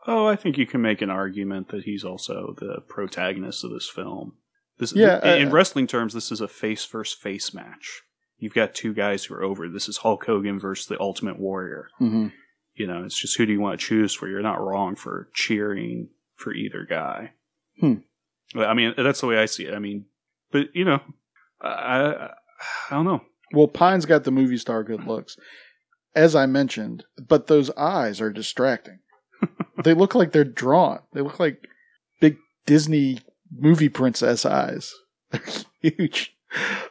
Oh, 0.05 0.25
I 0.25 0.37
think 0.37 0.57
you 0.57 0.65
can 0.65 0.81
make 0.81 1.01
an 1.01 1.09
argument 1.09 1.69
that 1.69 1.83
he's 1.83 2.05
also 2.05 2.55
the 2.57 2.81
protagonist 2.87 3.65
of 3.65 3.71
this 3.71 3.89
film. 3.89 4.37
This, 4.79 4.93
Yeah, 4.93 5.19
in, 5.35 5.41
in 5.41 5.47
uh, 5.49 5.51
wrestling 5.51 5.87
terms, 5.87 6.13
this 6.13 6.31
is 6.31 6.39
a 6.39 6.47
face 6.47 6.85
versus 6.85 7.19
face 7.19 7.53
match. 7.53 8.03
You've 8.37 8.53
got 8.53 8.75
two 8.75 8.93
guys 8.93 9.25
who 9.25 9.33
are 9.33 9.43
over. 9.43 9.67
This 9.67 9.89
is 9.89 9.97
Hulk 9.97 10.25
Hogan 10.25 10.59
versus 10.59 10.85
the 10.85 10.99
Ultimate 11.01 11.39
Warrior. 11.39 11.89
Mm-hmm. 11.99 12.27
You 12.75 12.87
know, 12.87 13.03
it's 13.03 13.19
just 13.19 13.37
who 13.37 13.45
do 13.45 13.51
you 13.51 13.59
want 13.59 13.79
to 13.79 13.85
choose 13.85 14.13
for? 14.13 14.27
You're 14.27 14.41
not 14.41 14.61
wrong 14.61 14.95
for 14.95 15.29
cheering 15.33 16.09
for 16.35 16.53
either 16.53 16.85
guy. 16.87 17.31
Hmm. 17.79 17.95
I 18.55 18.75
mean, 18.75 18.93
that's 18.95 19.19
the 19.19 19.27
way 19.27 19.39
I 19.39 19.45
see 19.45 19.65
it. 19.65 19.73
I 19.73 19.79
mean, 19.79 20.05
but 20.51 20.67
you 20.73 20.85
know, 20.85 21.01
I, 21.59 21.67
I, 21.67 22.25
I 22.91 22.91
don't 22.91 23.05
know. 23.05 23.23
Well, 23.51 23.67
Pine's 23.67 24.05
got 24.05 24.23
the 24.23 24.31
movie 24.31 24.57
star 24.57 24.83
good 24.83 25.05
looks, 25.05 25.37
as 26.15 26.35
I 26.35 26.45
mentioned, 26.45 27.03
but 27.27 27.47
those 27.47 27.69
eyes 27.71 28.19
are 28.21 28.31
distracting. 28.31 28.99
they 29.83 29.93
look 29.93 30.15
like 30.15 30.31
they're 30.31 30.43
drawn. 30.43 30.99
They 31.13 31.21
look 31.21 31.39
like 31.39 31.67
big 32.19 32.37
Disney 32.65 33.19
movie 33.55 33.89
princess 33.89 34.45
eyes. 34.45 34.93
They're 35.31 35.41
huge 35.81 36.35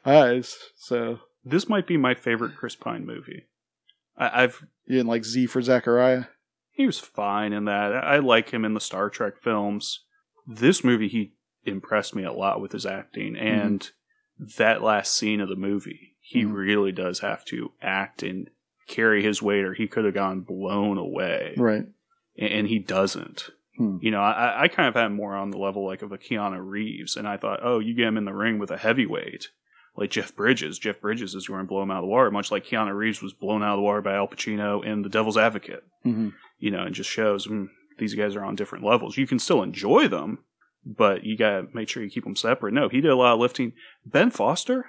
eyes. 0.05 0.57
So 0.77 1.21
This 1.45 1.69
might 1.69 1.87
be 1.87 1.97
my 1.97 2.15
favorite 2.15 2.57
Chris 2.57 2.77
Pine 2.77 3.05
movie. 3.07 3.47
I, 4.17 4.43
I've 4.45 4.65
you 4.87 4.97
didn't 4.97 5.09
like 5.09 5.25
Z 5.25 5.47
for 5.47 5.61
Zachariah? 5.63 6.25
he 6.71 6.85
was 6.87 6.99
fine 7.01 7.53
in 7.55 7.65
that. 7.65 7.93
I 7.95 8.19
like 8.19 8.51
him 8.51 8.65
in 8.65 8.75
the 8.75 8.81
Star 8.81 9.09
Trek 9.09 9.39
films. 9.39 10.05
This 10.47 10.85
movie, 10.85 11.09
he 11.09 11.33
impressed 11.65 12.15
me 12.15 12.23
a 12.23 12.33
lot 12.33 12.61
with 12.61 12.73
his 12.73 12.85
acting, 12.87 13.35
and 13.37 13.91
that 14.59 14.83
last 14.83 15.15
scene 15.17 15.41
of 15.41 15.49
the 15.49 15.57
movie, 15.57 16.17
he 16.21 16.45
Mhm. 16.45 16.53
really 16.53 16.93
does 16.93 17.21
have 17.21 17.45
to 17.47 17.73
act 17.81 18.23
and 18.23 18.51
carry 18.87 19.23
his 19.23 19.43
weight, 19.43 19.65
or 19.65 19.75
he 19.75 19.87
could 19.89 20.05
have 20.05 20.15
gone 20.15 20.41
blown 20.41 20.99
away, 20.99 21.55
Right. 21.57 21.85
and, 22.39 22.53
and 22.53 22.69
he 22.69 22.79
doesn't. 22.79 23.51
Hmm. 23.77 23.99
You 24.01 24.11
know, 24.11 24.21
I, 24.21 24.63
I 24.65 24.69
kind 24.69 24.89
of 24.89 24.95
had 24.95 25.09
more 25.13 25.35
on 25.35 25.51
the 25.51 25.59
level 25.59 25.85
like 25.87 26.03
of 26.03 26.13
a 26.13 26.19
Keanu 26.19 26.59
Reeves, 26.65 27.17
and 27.17 27.27
I 27.29 27.37
thought, 27.37 27.61
oh, 27.63 27.79
you 27.79 27.95
get 27.95 28.07
him 28.07 28.17
in 28.17 28.25
the 28.25 28.33
ring 28.35 28.59
with 28.59 28.71
a 28.71 28.77
heavyweight. 28.79 29.49
Like 29.99 30.11
Jeff 30.11 30.37
Bridges. 30.37 30.79
Jeff 30.79 31.01
Bridges 31.01 31.35
is 31.35 31.49
going 31.49 31.61
to 31.61 31.67
blow 31.67 31.81
him 31.83 31.91
out 31.91 31.99
of 31.99 32.03
the 32.03 32.09
water, 32.09 32.31
much 32.31 32.51
like 32.51 32.67
Keanu 32.67 32.95
Reeves 32.95 33.23
was 33.23 33.33
blown 33.33 33.63
out 33.63 33.73
of 33.75 33.79
the 33.79 33.83
water 33.83 34.03
by 34.03 34.15
Al 34.15 34.29
Pacino 34.29 34.85
in 34.85 35.01
The 35.03 35.09
Devil's 35.09 35.39
Advocate 35.39 35.85
Mm-hmm. 36.05 36.29
you 36.59 36.71
know, 36.71 36.83
and 36.83 36.95
just 36.95 37.09
shows 37.11 37.47
mm, 37.47 37.69
these 37.99 38.15
guys 38.15 38.37
are 38.37 38.45
on 38.45 38.57
different 38.57 38.85
levels. 38.85 39.17
You 39.17 39.27
can 39.27 39.39
still 39.39 39.63
enjoy 39.63 40.07
them, 40.09 40.41
but 40.85 41.25
you 41.25 41.37
got 41.39 41.51
to 41.63 41.67
make 41.73 41.89
sure 41.89 42.03
you 42.03 42.11
keep 42.11 42.25
them 42.25 42.37
separate. 42.37 42.75
No, 42.75 42.89
he 42.91 43.01
did 43.01 43.11
a 43.11 43.17
lot 43.17 43.33
of 43.35 43.41
lifting. 43.41 43.73
Ben 44.05 44.31
Foster, 44.31 44.85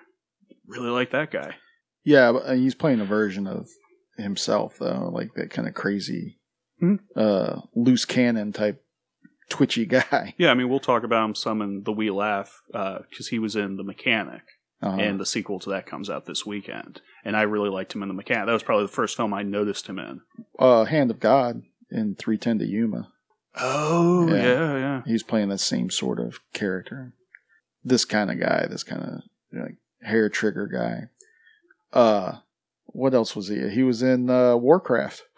really 0.68 0.90
like 0.90 1.12
that 1.12 1.32
guy. 1.32 1.56
Yeah, 2.04 2.34
but 2.34 2.46
uh, 2.46 2.54
he's 2.54 2.76
playing 2.76 3.00
a 3.00 3.06
version 3.06 3.48
of 3.48 3.68
himself 4.18 4.78
though, 4.80 5.10
like 5.14 5.34
that 5.36 5.50
kind 5.52 5.68
of 5.68 5.74
crazy, 5.74 6.40
Mhm. 6.82 7.00
uh, 7.16 7.62
loose 7.76 8.06
cannon 8.06 8.52
type, 8.54 8.84
twitchy 9.50 9.86
guy. 9.98 10.34
Yeah, 10.38 10.52
I 10.52 10.54
mean, 10.54 10.70
we'll 10.70 10.80
talk 10.80 11.04
about 11.04 11.26
him 11.26 11.36
some 11.36 11.62
in 11.62 11.84
the 11.84 11.92
We 11.94 12.10
Laugh 12.10 12.62
because 12.72 13.30
he 13.30 13.40
was 13.40 13.56
in 13.56 13.78
The 13.78 13.84
Mechanic, 13.84 14.42
Uh-huh. 14.82 14.98
and 15.00 15.20
the 15.20 15.26
sequel 15.26 15.60
to 15.60 15.70
that 15.72 15.86
comes 15.86 16.10
out 16.10 16.26
this 16.26 16.46
weekend. 16.46 17.02
And 17.26 17.36
I 17.36 17.42
really 17.42 17.70
liked 17.70 17.94
him 17.94 18.04
in 18.04 18.08
The 18.10 18.14
Mechanic. 18.14 18.46
That 18.48 18.54
was 18.54 18.64
probably 18.64 18.86
the 18.86 18.92
first 18.92 19.18
film 19.18 19.34
I 19.34 19.44
noticed 19.44 19.88
him 19.88 20.00
in. 20.00 20.22
uh, 20.60 20.86
Hand 20.86 21.12
of 21.12 21.20
God 21.20 21.64
in 21.90 22.16
310 22.16 22.60
to 22.60 22.66
Yuma. 22.66 23.12
Oh, 23.60 24.28
Yeah. 24.30 24.36
yeah, 24.44 24.78
yeah. 24.78 25.02
He's 25.06 25.24
playing 25.24 25.50
that 25.50 25.58
same 25.60 25.90
sort 25.90 26.20
of 26.20 26.40
character. 26.54 27.14
This 27.84 28.06
kind 28.06 28.30
of 28.30 28.40
guy, 28.40 28.68
this 28.70 28.84
kind 28.84 29.02
of 29.02 29.22
like 29.52 29.78
hair 30.04 30.30
trigger 30.30 30.68
guy. 30.68 31.10
Uh, 31.92 32.40
what 32.98 33.14
else 33.14 33.36
was 33.36 33.48
he? 33.48 33.70
He 33.70 33.84
was 33.84 34.02
in 34.02 34.30
uh, 34.30 34.56
Warcraft. 34.58 35.24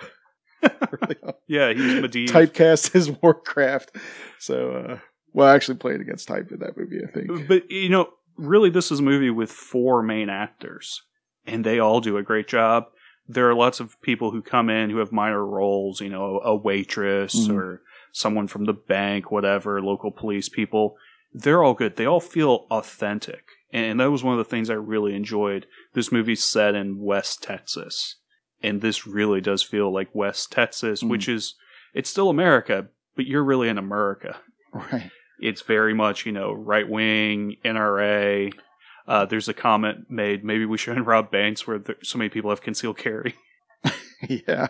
Yeah, 1.48 1.74
he 1.74 1.82
was 1.82 1.94
Medivh. 1.96 2.28
typecast 2.28 2.94
as 2.96 3.10
Warcraft. 3.10 3.96
So, 4.40 4.72
uh, 4.72 5.00
well, 5.34 5.48
I 5.48 5.56
actually 5.56 5.78
played 5.78 6.00
against 6.02 6.28
type 6.28 6.52
in 6.52 6.60
that 6.60 6.78
movie, 6.78 7.00
I 7.08 7.12
think. 7.12 7.48
But 7.48 7.72
you 7.72 7.90
know, 7.90 8.10
really, 8.38 8.70
this 8.70 8.92
is 8.92 9.00
a 9.00 9.04
movie 9.04 9.30
with 9.32 9.52
four 9.52 10.04
main 10.04 10.30
actors, 10.30 11.02
and 11.46 11.64
they 11.66 11.80
all 11.80 12.02
do 12.02 12.18
a 12.18 12.24
great 12.24 12.48
job. 12.48 12.86
There 13.28 13.50
are 13.50 13.56
lots 13.56 13.80
of 13.80 14.00
people 14.02 14.32
who 14.32 14.42
come 14.42 14.70
in 14.70 14.90
who 14.90 14.98
have 14.98 15.12
minor 15.12 15.46
roles, 15.46 16.02
you 16.02 16.10
know, 16.10 16.40
a 16.44 16.56
waitress 16.56 17.48
Mhm. 17.48 17.56
or 17.56 17.82
someone 18.12 18.48
from 18.48 18.66
the 18.66 18.74
bank, 18.74 19.32
whatever, 19.32 19.82
local 19.82 20.12
police 20.12 20.50
people. 20.50 20.96
They're 21.34 21.64
all 21.64 21.74
good. 21.76 21.96
They 21.96 22.06
all 22.06 22.20
feel 22.20 22.68
authentic. 22.70 23.44
And 23.72 24.00
that 24.00 24.10
was 24.12 24.24
one 24.24 24.34
of 24.34 24.38
the 24.40 24.50
things 24.50 24.70
I 24.70 24.74
really 24.76 25.16
enjoyed. 25.16 25.68
This 25.94 26.12
movie's 26.12 26.44
set 26.44 26.74
in 26.76 27.00
West 27.00 27.44
Texas. 27.44 28.16
And 28.64 28.82
this 28.82 29.06
really 29.08 29.42
does 29.42 29.62
feel 29.64 29.94
like 29.94 30.14
West 30.14 30.52
Texas, 30.52 31.04
Mhm. 31.04 31.10
which 31.10 31.30
is, 31.30 31.56
it's 31.94 32.10
still 32.10 32.30
America, 32.30 32.88
but 33.16 33.26
you're 33.26 33.44
really 33.44 33.70
in 33.70 33.78
America 33.78 34.38
Right. 34.74 35.12
it's 35.40 35.62
very 35.62 35.94
much 35.94 36.26
you 36.26 36.32
know 36.32 36.52
right 36.54 36.88
wing 36.88 37.58
NRA. 37.66 38.52
Uh, 39.08 39.26
there's 39.26 39.48
a 39.50 39.54
comment 39.54 40.06
made 40.10 40.44
maybe 40.44 40.66
we 40.66 40.78
shouldn't 40.78 41.06
rob 41.08 41.32
banks 41.32 41.66
where 41.66 41.80
there, 41.80 41.96
so 42.04 42.18
many 42.18 42.30
people 42.30 42.50
have 42.52 42.62
concealed 42.62 42.98
carry. 42.98 43.36
yeah. 44.30 44.68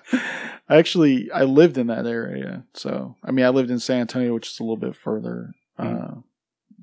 I 0.69 0.77
actually 0.77 1.31
I 1.31 1.43
lived 1.43 1.77
in 1.77 1.87
that 1.87 2.05
area. 2.05 2.63
So 2.73 3.15
I 3.23 3.31
mean 3.31 3.45
I 3.45 3.49
lived 3.49 3.71
in 3.71 3.79
San 3.79 4.01
Antonio, 4.01 4.33
which 4.33 4.49
is 4.51 4.59
a 4.59 4.63
little 4.63 4.77
bit 4.77 4.95
further 4.95 5.53
uh, 5.77 6.15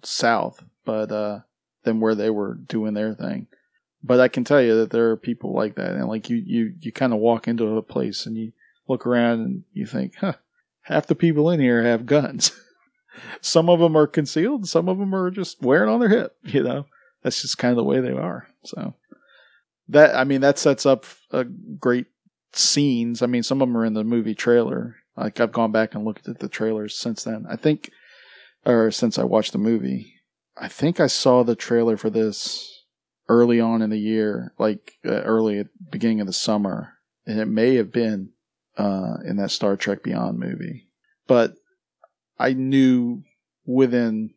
south, 0.02 0.62
but 0.85 1.11
uh, 1.12 1.40
than 1.87 2.00
where 2.00 2.14
they 2.14 2.28
were 2.28 2.55
doing 2.55 2.93
their 2.93 3.14
thing. 3.14 3.47
But 4.05 4.21
I 4.21 4.28
can 4.28 4.45
tell 4.45 4.61
you 4.61 4.76
that 4.76 4.90
there 4.90 5.11
are 5.11 5.16
people 5.16 5.55
like 5.55 5.76
that, 5.76 5.93
and 5.93 6.07
like 6.07 6.28
you 6.28 6.37
you 6.37 6.75
you 6.81 6.93
kind 6.93 7.14
of 7.14 7.19
walk 7.19 7.49
into 7.49 7.76
a 7.76 7.83
place 7.83 8.26
and 8.26 8.37
you 8.37 8.52
look 8.87 9.07
around 9.07 9.40
and 9.40 9.64
you 9.73 9.87
think, 9.87 10.16
huh, 10.16 10.35
half 10.83 11.07
the 11.07 11.14
people 11.14 11.50
in 11.50 11.61
here 11.61 11.83
have 11.83 12.05
guns. 12.05 12.52
some 13.40 13.71
of 13.71 13.81
them 13.81 13.97
are 13.97 14.07
concealed, 14.07 14.69
some 14.69 14.88
of 14.88 14.99
them 14.99 15.14
are 15.14 15.31
just 15.31 15.62
wearing 15.62 15.88
on 15.88 16.00
their 16.00 16.11
hip. 16.11 16.37
You 16.45 16.62
know, 16.62 16.87
that's 17.23 17.40
just 17.40 17.57
kind 17.57 17.73
of 17.73 17.76
the 17.76 17.85
way 17.85 18.00
they 18.00 18.12
are. 18.12 18.49
So 18.64 18.95
that 19.88 20.14
I 20.14 20.25
mean 20.25 20.43
that 20.43 20.59
sets 20.59 20.85
up 20.85 21.07
a 21.31 21.45
great 21.45 22.07
scenes. 22.52 23.23
I 23.23 23.26
mean, 23.26 23.43
some 23.43 23.62
of 23.62 23.69
them 23.69 23.76
are 23.76 23.85
in 23.85 23.95
the 23.95 24.05
movie 24.05 24.35
trailer. 24.35 24.97
Like 25.16 25.40
I've 25.40 25.52
gone 25.52 25.73
back 25.73 25.95
and 25.95 26.05
looked 26.05 26.28
at 26.28 26.40
the 26.40 26.49
trailers 26.49 26.99
since 26.99 27.25
then. 27.25 27.47
I 27.49 27.57
think, 27.57 27.90
or 28.64 28.90
since 28.90 29.19
I 29.19 29.25
watched 29.25 29.52
the 29.52 29.59
movie, 29.59 30.15
I 30.57 30.69
think 30.69 31.01
I 31.01 31.07
saw 31.07 31.43
the 31.43 31.57
trailer 31.57 31.97
for 31.97 32.11
this 32.11 32.85
early 33.29 33.61
on 33.61 33.83
in 33.83 33.91
the 33.91 33.99
year, 33.99 34.53
like 34.59 34.95
uh, 35.05 35.23
early 35.23 35.59
at 35.59 35.67
beginning 35.91 36.21
of 36.21 36.27
the 36.27 36.33
summer, 36.33 36.95
and 37.27 37.41
it 37.41 37.47
may 37.47 37.75
have 37.77 37.93
been 37.93 38.31
uh, 38.79 39.17
in 39.25 39.37
that 39.37 39.51
Star 39.51 39.77
Trek 39.77 40.03
Beyond 40.03 40.39
movie. 40.39 40.89
But 41.27 41.55
I 42.39 42.53
knew 42.53 43.23
within 43.65 44.31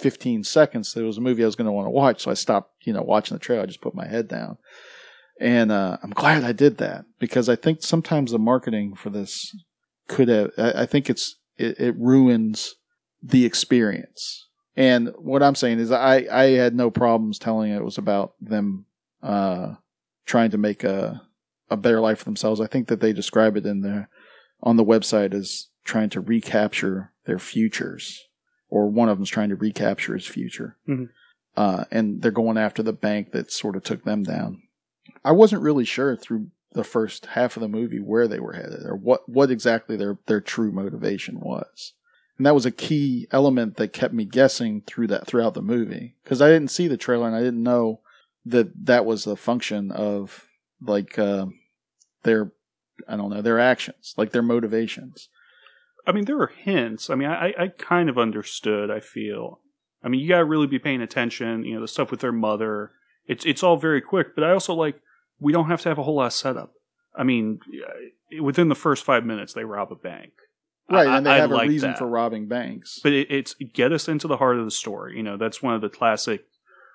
15 0.00 0.44
seconds 0.44 0.92
that 0.92 1.02
it 1.02 1.06
was 1.06 1.18
a 1.18 1.22
movie 1.22 1.42
I 1.42 1.46
was 1.46 1.56
going 1.56 1.66
to 1.66 1.72
want 1.72 1.86
to 1.86 1.90
watch, 1.90 2.22
so 2.22 2.30
I 2.30 2.34
stopped, 2.34 2.72
you 2.84 2.92
know, 2.92 3.02
watching 3.02 3.34
the 3.34 3.40
trailer. 3.40 3.62
I 3.62 3.66
just 3.66 3.80
put 3.80 3.94
my 3.94 4.06
head 4.06 4.28
down. 4.28 4.58
And 5.40 5.70
uh, 5.70 5.98
I'm 6.02 6.10
glad 6.10 6.44
I 6.44 6.52
did 6.52 6.78
that 6.78 7.04
because 7.18 7.48
I 7.48 7.56
think 7.56 7.82
sometimes 7.82 8.32
the 8.32 8.38
marketing 8.38 8.94
for 8.96 9.10
this 9.10 9.54
could 10.08 10.28
have. 10.28 10.50
I, 10.58 10.82
I 10.82 10.86
think 10.86 11.08
it's 11.08 11.36
it, 11.56 11.78
it 11.78 11.96
ruins 11.96 12.74
the 13.22 13.44
experience. 13.44 14.47
And 14.78 15.12
what 15.18 15.42
I'm 15.42 15.56
saying 15.56 15.80
is, 15.80 15.90
I 15.90 16.24
I 16.30 16.44
had 16.50 16.74
no 16.74 16.88
problems 16.88 17.40
telling 17.40 17.72
it 17.72 17.84
was 17.84 17.98
about 17.98 18.34
them 18.40 18.86
uh, 19.24 19.74
trying 20.24 20.52
to 20.52 20.58
make 20.58 20.84
a 20.84 21.20
a 21.68 21.76
better 21.76 22.00
life 22.00 22.20
for 22.20 22.24
themselves. 22.24 22.60
I 22.60 22.68
think 22.68 22.86
that 22.86 23.00
they 23.00 23.12
describe 23.12 23.56
it 23.56 23.66
in 23.66 23.80
the 23.80 24.06
on 24.62 24.76
the 24.76 24.84
website 24.84 25.34
as 25.34 25.66
trying 25.82 26.10
to 26.10 26.20
recapture 26.20 27.12
their 27.26 27.40
futures, 27.40 28.22
or 28.68 28.88
one 28.88 29.08
of 29.08 29.18
them's 29.18 29.30
trying 29.30 29.48
to 29.48 29.56
recapture 29.56 30.14
his 30.14 30.26
future. 30.26 30.76
Mhm. 30.88 31.08
Uh, 31.56 31.84
and 31.90 32.22
they're 32.22 32.30
going 32.30 32.56
after 32.56 32.84
the 32.84 32.92
bank 32.92 33.32
that 33.32 33.50
sort 33.50 33.74
of 33.74 33.82
took 33.82 34.04
them 34.04 34.22
down. 34.22 34.62
I 35.24 35.32
wasn't 35.32 35.62
really 35.62 35.84
sure 35.84 36.14
through 36.14 36.52
the 36.72 36.84
first 36.84 37.26
half 37.26 37.56
of 37.56 37.62
the 37.62 37.68
movie 37.68 37.98
where 37.98 38.28
they 38.28 38.38
were 38.38 38.52
headed 38.52 38.84
or 38.84 38.94
what, 38.94 39.28
what 39.28 39.50
exactly 39.50 39.96
their, 39.96 40.18
their 40.26 40.40
true 40.40 40.70
motivation 40.70 41.40
was. 41.40 41.94
And 42.38 42.46
that 42.46 42.54
was 42.54 42.64
a 42.64 42.70
key 42.70 43.26
element 43.32 43.76
that 43.76 43.92
kept 43.92 44.14
me 44.14 44.24
guessing 44.24 44.82
through 44.86 45.08
that 45.08 45.26
throughout 45.26 45.54
the 45.54 45.62
movie 45.62 46.14
because 46.22 46.40
I 46.40 46.48
didn't 46.48 46.70
see 46.70 46.86
the 46.86 46.96
trailer 46.96 47.26
and 47.26 47.36
I 47.36 47.40
didn't 47.40 47.62
know 47.62 48.00
that 48.46 48.86
that 48.86 49.04
was 49.04 49.24
the 49.24 49.36
function 49.36 49.90
of 49.90 50.46
like 50.80 51.18
uh, 51.18 51.46
their 52.22 52.52
I 53.08 53.16
don't 53.16 53.30
know 53.30 53.42
their 53.42 53.58
actions, 53.58 54.14
like 54.16 54.30
their 54.30 54.42
motivations. 54.42 55.28
I 56.06 56.12
mean, 56.12 56.24
there 56.24 56.38
were 56.38 56.52
hints. 56.56 57.10
I 57.10 57.16
mean, 57.16 57.28
I, 57.28 57.52
I 57.58 57.68
kind 57.76 58.08
of 58.08 58.18
understood. 58.18 58.90
I 58.90 59.00
feel. 59.00 59.60
I 60.02 60.08
mean, 60.08 60.20
you 60.20 60.28
gotta 60.28 60.44
really 60.44 60.66
be 60.68 60.78
paying 60.78 61.02
attention. 61.02 61.64
You 61.64 61.74
know, 61.74 61.80
the 61.80 61.88
stuff 61.88 62.10
with 62.10 62.20
their 62.20 62.32
mother. 62.32 62.92
It's 63.26 63.44
it's 63.44 63.62
all 63.62 63.76
very 63.76 64.00
quick, 64.00 64.34
but 64.34 64.44
I 64.44 64.52
also 64.52 64.74
like 64.74 65.00
we 65.40 65.52
don't 65.52 65.68
have 65.68 65.82
to 65.82 65.88
have 65.88 65.98
a 65.98 66.04
whole 66.04 66.16
lot 66.16 66.26
of 66.26 66.32
setup. 66.32 66.72
I 67.16 67.24
mean, 67.24 67.58
within 68.40 68.68
the 68.68 68.74
first 68.76 69.04
five 69.04 69.24
minutes, 69.24 69.52
they 69.52 69.64
rob 69.64 69.90
a 69.90 69.96
bank. 69.96 70.32
Right, 70.90 71.06
I, 71.06 71.16
and 71.18 71.26
they 71.26 71.30
I 71.30 71.36
have 71.38 71.50
a 71.50 71.54
like 71.54 71.68
reason 71.68 71.90
that. 71.90 71.98
for 71.98 72.06
robbing 72.06 72.46
banks. 72.46 73.00
But 73.02 73.12
it, 73.12 73.30
it's 73.30 73.54
get 73.54 73.92
us 73.92 74.08
into 74.08 74.26
the 74.26 74.38
heart 74.38 74.58
of 74.58 74.64
the 74.64 74.70
story. 74.70 75.16
You 75.16 75.22
know, 75.22 75.36
that's 75.36 75.62
one 75.62 75.74
of 75.74 75.80
the 75.80 75.88
classic 75.90 76.44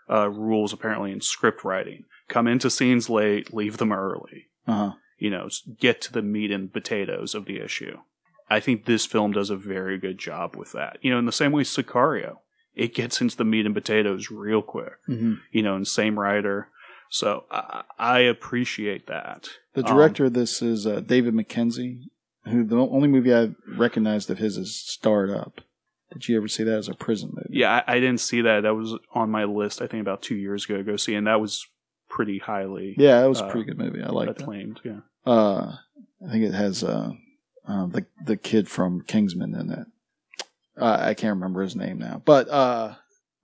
uh, 0.09 0.29
rules 0.29 0.73
apparently 0.73 1.11
in 1.11 1.21
script 1.21 1.63
writing. 1.63 2.05
Come 2.27 2.47
into 2.47 2.69
scenes 2.69 3.09
late, 3.09 3.53
leave 3.53 3.77
them 3.77 3.91
early. 3.93 4.47
Uh-huh. 4.67 4.93
You 5.19 5.29
know, 5.29 5.47
get 5.79 6.01
to 6.01 6.13
the 6.13 6.21
meat 6.21 6.51
and 6.51 6.71
potatoes 6.73 7.35
of 7.35 7.45
the 7.45 7.59
issue. 7.59 7.97
I 8.49 8.59
think 8.59 8.85
this 8.85 9.05
film 9.05 9.31
does 9.33 9.49
a 9.49 9.55
very 9.55 9.97
good 9.97 10.17
job 10.17 10.55
with 10.55 10.71
that. 10.73 10.97
You 11.01 11.11
know, 11.11 11.19
in 11.19 11.25
the 11.25 11.31
same 11.31 11.51
way 11.51 11.63
Sicario, 11.63 12.37
it 12.75 12.93
gets 12.95 13.21
into 13.21 13.37
the 13.37 13.45
meat 13.45 13.65
and 13.65 13.75
potatoes 13.75 14.31
real 14.31 14.61
quick. 14.61 14.93
Mhm. 15.07 15.39
You 15.51 15.61
know, 15.63 15.75
and 15.75 15.87
same 15.87 16.19
writer. 16.19 16.69
So 17.09 17.45
I, 17.51 17.83
I 17.99 18.19
appreciate 18.21 19.05
that. 19.07 19.49
The 19.75 19.85
Um, 19.85 19.95
director 19.95 20.25
of 20.25 20.33
this 20.33 20.61
is 20.61 20.87
uh, 20.87 20.99
David 20.99 21.33
Mackenzie, 21.35 22.09
who 22.45 22.63
the 22.63 22.77
only 22.77 23.07
movie 23.07 23.33
I 23.33 23.51
recognized 23.77 24.29
of 24.29 24.37
his 24.37 24.57
is 24.57 24.75
Starred 24.75 25.31
Up. 25.31 25.61
Did 26.11 26.27
you 26.27 26.37
ever 26.37 26.47
see 26.47 26.63
that 26.63 26.77
as 26.77 26.89
a 26.89 26.93
prison 26.93 27.31
movie? 27.33 27.59
Yeah, 27.59 27.81
I, 27.87 27.95
I 27.95 27.99
didn't 27.99 28.19
see 28.19 28.41
that. 28.41 28.61
That 28.61 28.75
was 28.75 28.95
on 29.13 29.31
my 29.31 29.45
list. 29.45 29.81
I 29.81 29.87
think 29.87 30.01
about 30.01 30.21
two 30.21 30.35
years 30.35 30.65
ago. 30.65 30.77
to 30.77 30.83
Go 30.83 30.95
see, 30.95 31.15
and 31.15 31.25
that 31.25 31.41
was 31.41 31.65
pretty 32.07 32.37
highly. 32.37 32.93
Yeah, 32.97 33.23
it 33.23 33.27
was 33.27 33.41
a 33.41 33.45
uh, 33.45 33.51
pretty 33.51 33.67
good 33.67 33.79
movie. 33.79 34.03
I 34.03 34.09
liked 34.09 34.31
it. 34.31 34.41
acclaimed. 34.41 34.79
Yeah. 34.83 34.99
Uh, 35.25 35.77
I 36.25 36.31
think 36.31 36.43
it 36.43 36.53
has 36.53 36.83
uh, 36.83 37.11
uh, 37.67 37.87
the 37.87 38.05
the 38.23 38.37
kid 38.37 38.69
from 38.69 39.01
Kingsman 39.01 39.55
in 39.55 39.71
it. 39.71 39.87
Uh, 40.77 40.97
I 40.99 41.13
can't 41.13 41.35
remember 41.35 41.61
his 41.61 41.75
name 41.75 41.97
now, 41.99 42.21
but 42.23 42.49
uh, 42.49 42.95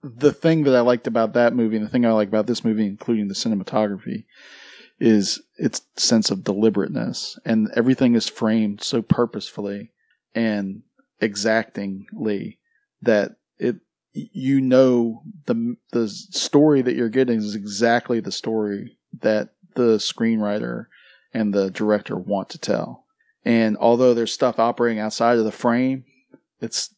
the 0.02 0.32
thing 0.32 0.64
that 0.64 0.74
I 0.74 0.80
liked 0.80 1.06
about 1.06 1.34
that 1.34 1.54
movie, 1.54 1.76
and 1.76 1.84
the 1.84 1.90
thing 1.90 2.06
I 2.06 2.12
like 2.12 2.28
about 2.28 2.46
this 2.46 2.64
movie, 2.64 2.86
including 2.86 3.28
the 3.28 3.34
cinematography, 3.34 4.24
is 5.00 5.40
its 5.56 5.82
sense 5.96 6.30
of 6.30 6.44
deliberateness, 6.44 7.38
and 7.44 7.70
everything 7.74 8.14
is 8.14 8.28
framed 8.28 8.82
so 8.82 9.02
purposefully 9.02 9.92
and 10.34 10.82
exactingly 11.20 12.58
that 13.02 13.32
it 13.58 13.76
you 14.12 14.60
know 14.60 15.22
the 15.46 15.76
the 15.92 16.08
story 16.08 16.82
that 16.82 16.94
you're 16.94 17.08
getting 17.08 17.38
is 17.38 17.54
exactly 17.54 18.20
the 18.20 18.32
story 18.32 18.98
that 19.20 19.50
the 19.74 19.96
screenwriter 19.96 20.86
and 21.32 21.54
the 21.54 21.70
director 21.70 22.16
want 22.16 22.48
to 22.50 22.58
tell. 22.58 23.06
And 23.44 23.76
although 23.78 24.14
there's 24.14 24.32
stuff 24.32 24.58
operating 24.58 24.98
outside 24.98 25.38
of 25.38 25.44
the 25.44 25.52
frame, 25.52 26.04
it's 26.60 26.94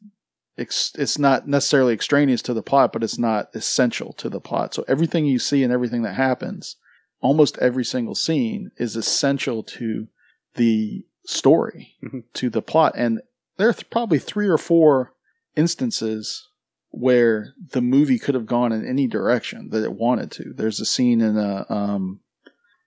it's 0.56 0.92
it's 0.98 1.18
not 1.18 1.46
necessarily 1.46 1.94
extraneous 1.94 2.42
to 2.42 2.54
the 2.54 2.62
plot, 2.62 2.92
but 2.92 3.04
it's 3.04 3.18
not 3.18 3.48
essential 3.54 4.12
to 4.14 4.28
the 4.28 4.40
plot. 4.40 4.74
So 4.74 4.84
everything 4.88 5.26
you 5.26 5.38
see 5.38 5.62
and 5.62 5.72
everything 5.72 6.02
that 6.02 6.14
happens, 6.14 6.76
almost 7.22 7.56
every 7.58 7.84
single 7.84 8.14
scene 8.14 8.70
is 8.76 8.96
essential 8.96 9.62
to 9.62 10.08
the 10.56 11.04
story, 11.24 11.94
Mhm. 12.02 12.24
to 12.34 12.50
the 12.50 12.60
plot. 12.62 12.92
And 12.96 13.22
there 13.56 13.68
are 13.68 13.72
th- 13.72 13.88
probably 13.90 14.18
three 14.18 14.48
or 14.48 14.58
four 14.58 15.14
instances 15.56 16.48
where 16.90 17.54
the 17.70 17.80
movie 17.80 18.18
could 18.18 18.34
have 18.34 18.44
gone 18.46 18.72
in 18.72 18.84
any 18.86 19.06
direction 19.06 19.70
that 19.70 19.82
it 19.84 19.94
wanted 19.94 20.30
to. 20.32 20.52
There's 20.52 20.80
a 20.80 20.84
scene 20.84 21.20
in 21.22 21.38
a 21.38 21.64
um, 21.70 22.20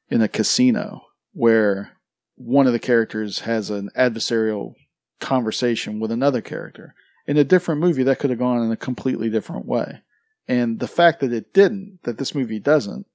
in 0.10 0.22
a 0.22 0.28
casino 0.28 1.02
where 1.34 1.94
one 2.36 2.68
of 2.68 2.74
the 2.74 2.80
characters 2.80 3.40
has 3.40 3.70
an 3.72 3.90
adversarial 3.98 4.76
conversation 5.20 6.00
with 6.00 6.12
another 6.12 6.42
character. 6.42 6.94
In 7.26 7.38
a 7.38 7.44
different 7.44 7.82
movie, 7.82 8.04
that 8.04 8.20
could 8.20 8.30
have 8.30 8.38
gone 8.38 8.62
in 8.64 8.72
a 8.72 8.78
completely 8.78 9.30
different 9.30 9.66
way. 9.66 10.02
And 10.48 10.80
the 10.80 10.88
fact 10.88 11.22
that 11.22 11.34
it 11.34 11.54
didn't, 11.54 12.00
that 12.04 12.20
this 12.20 12.36
movie 12.36 12.60
doesn't, 12.60 13.08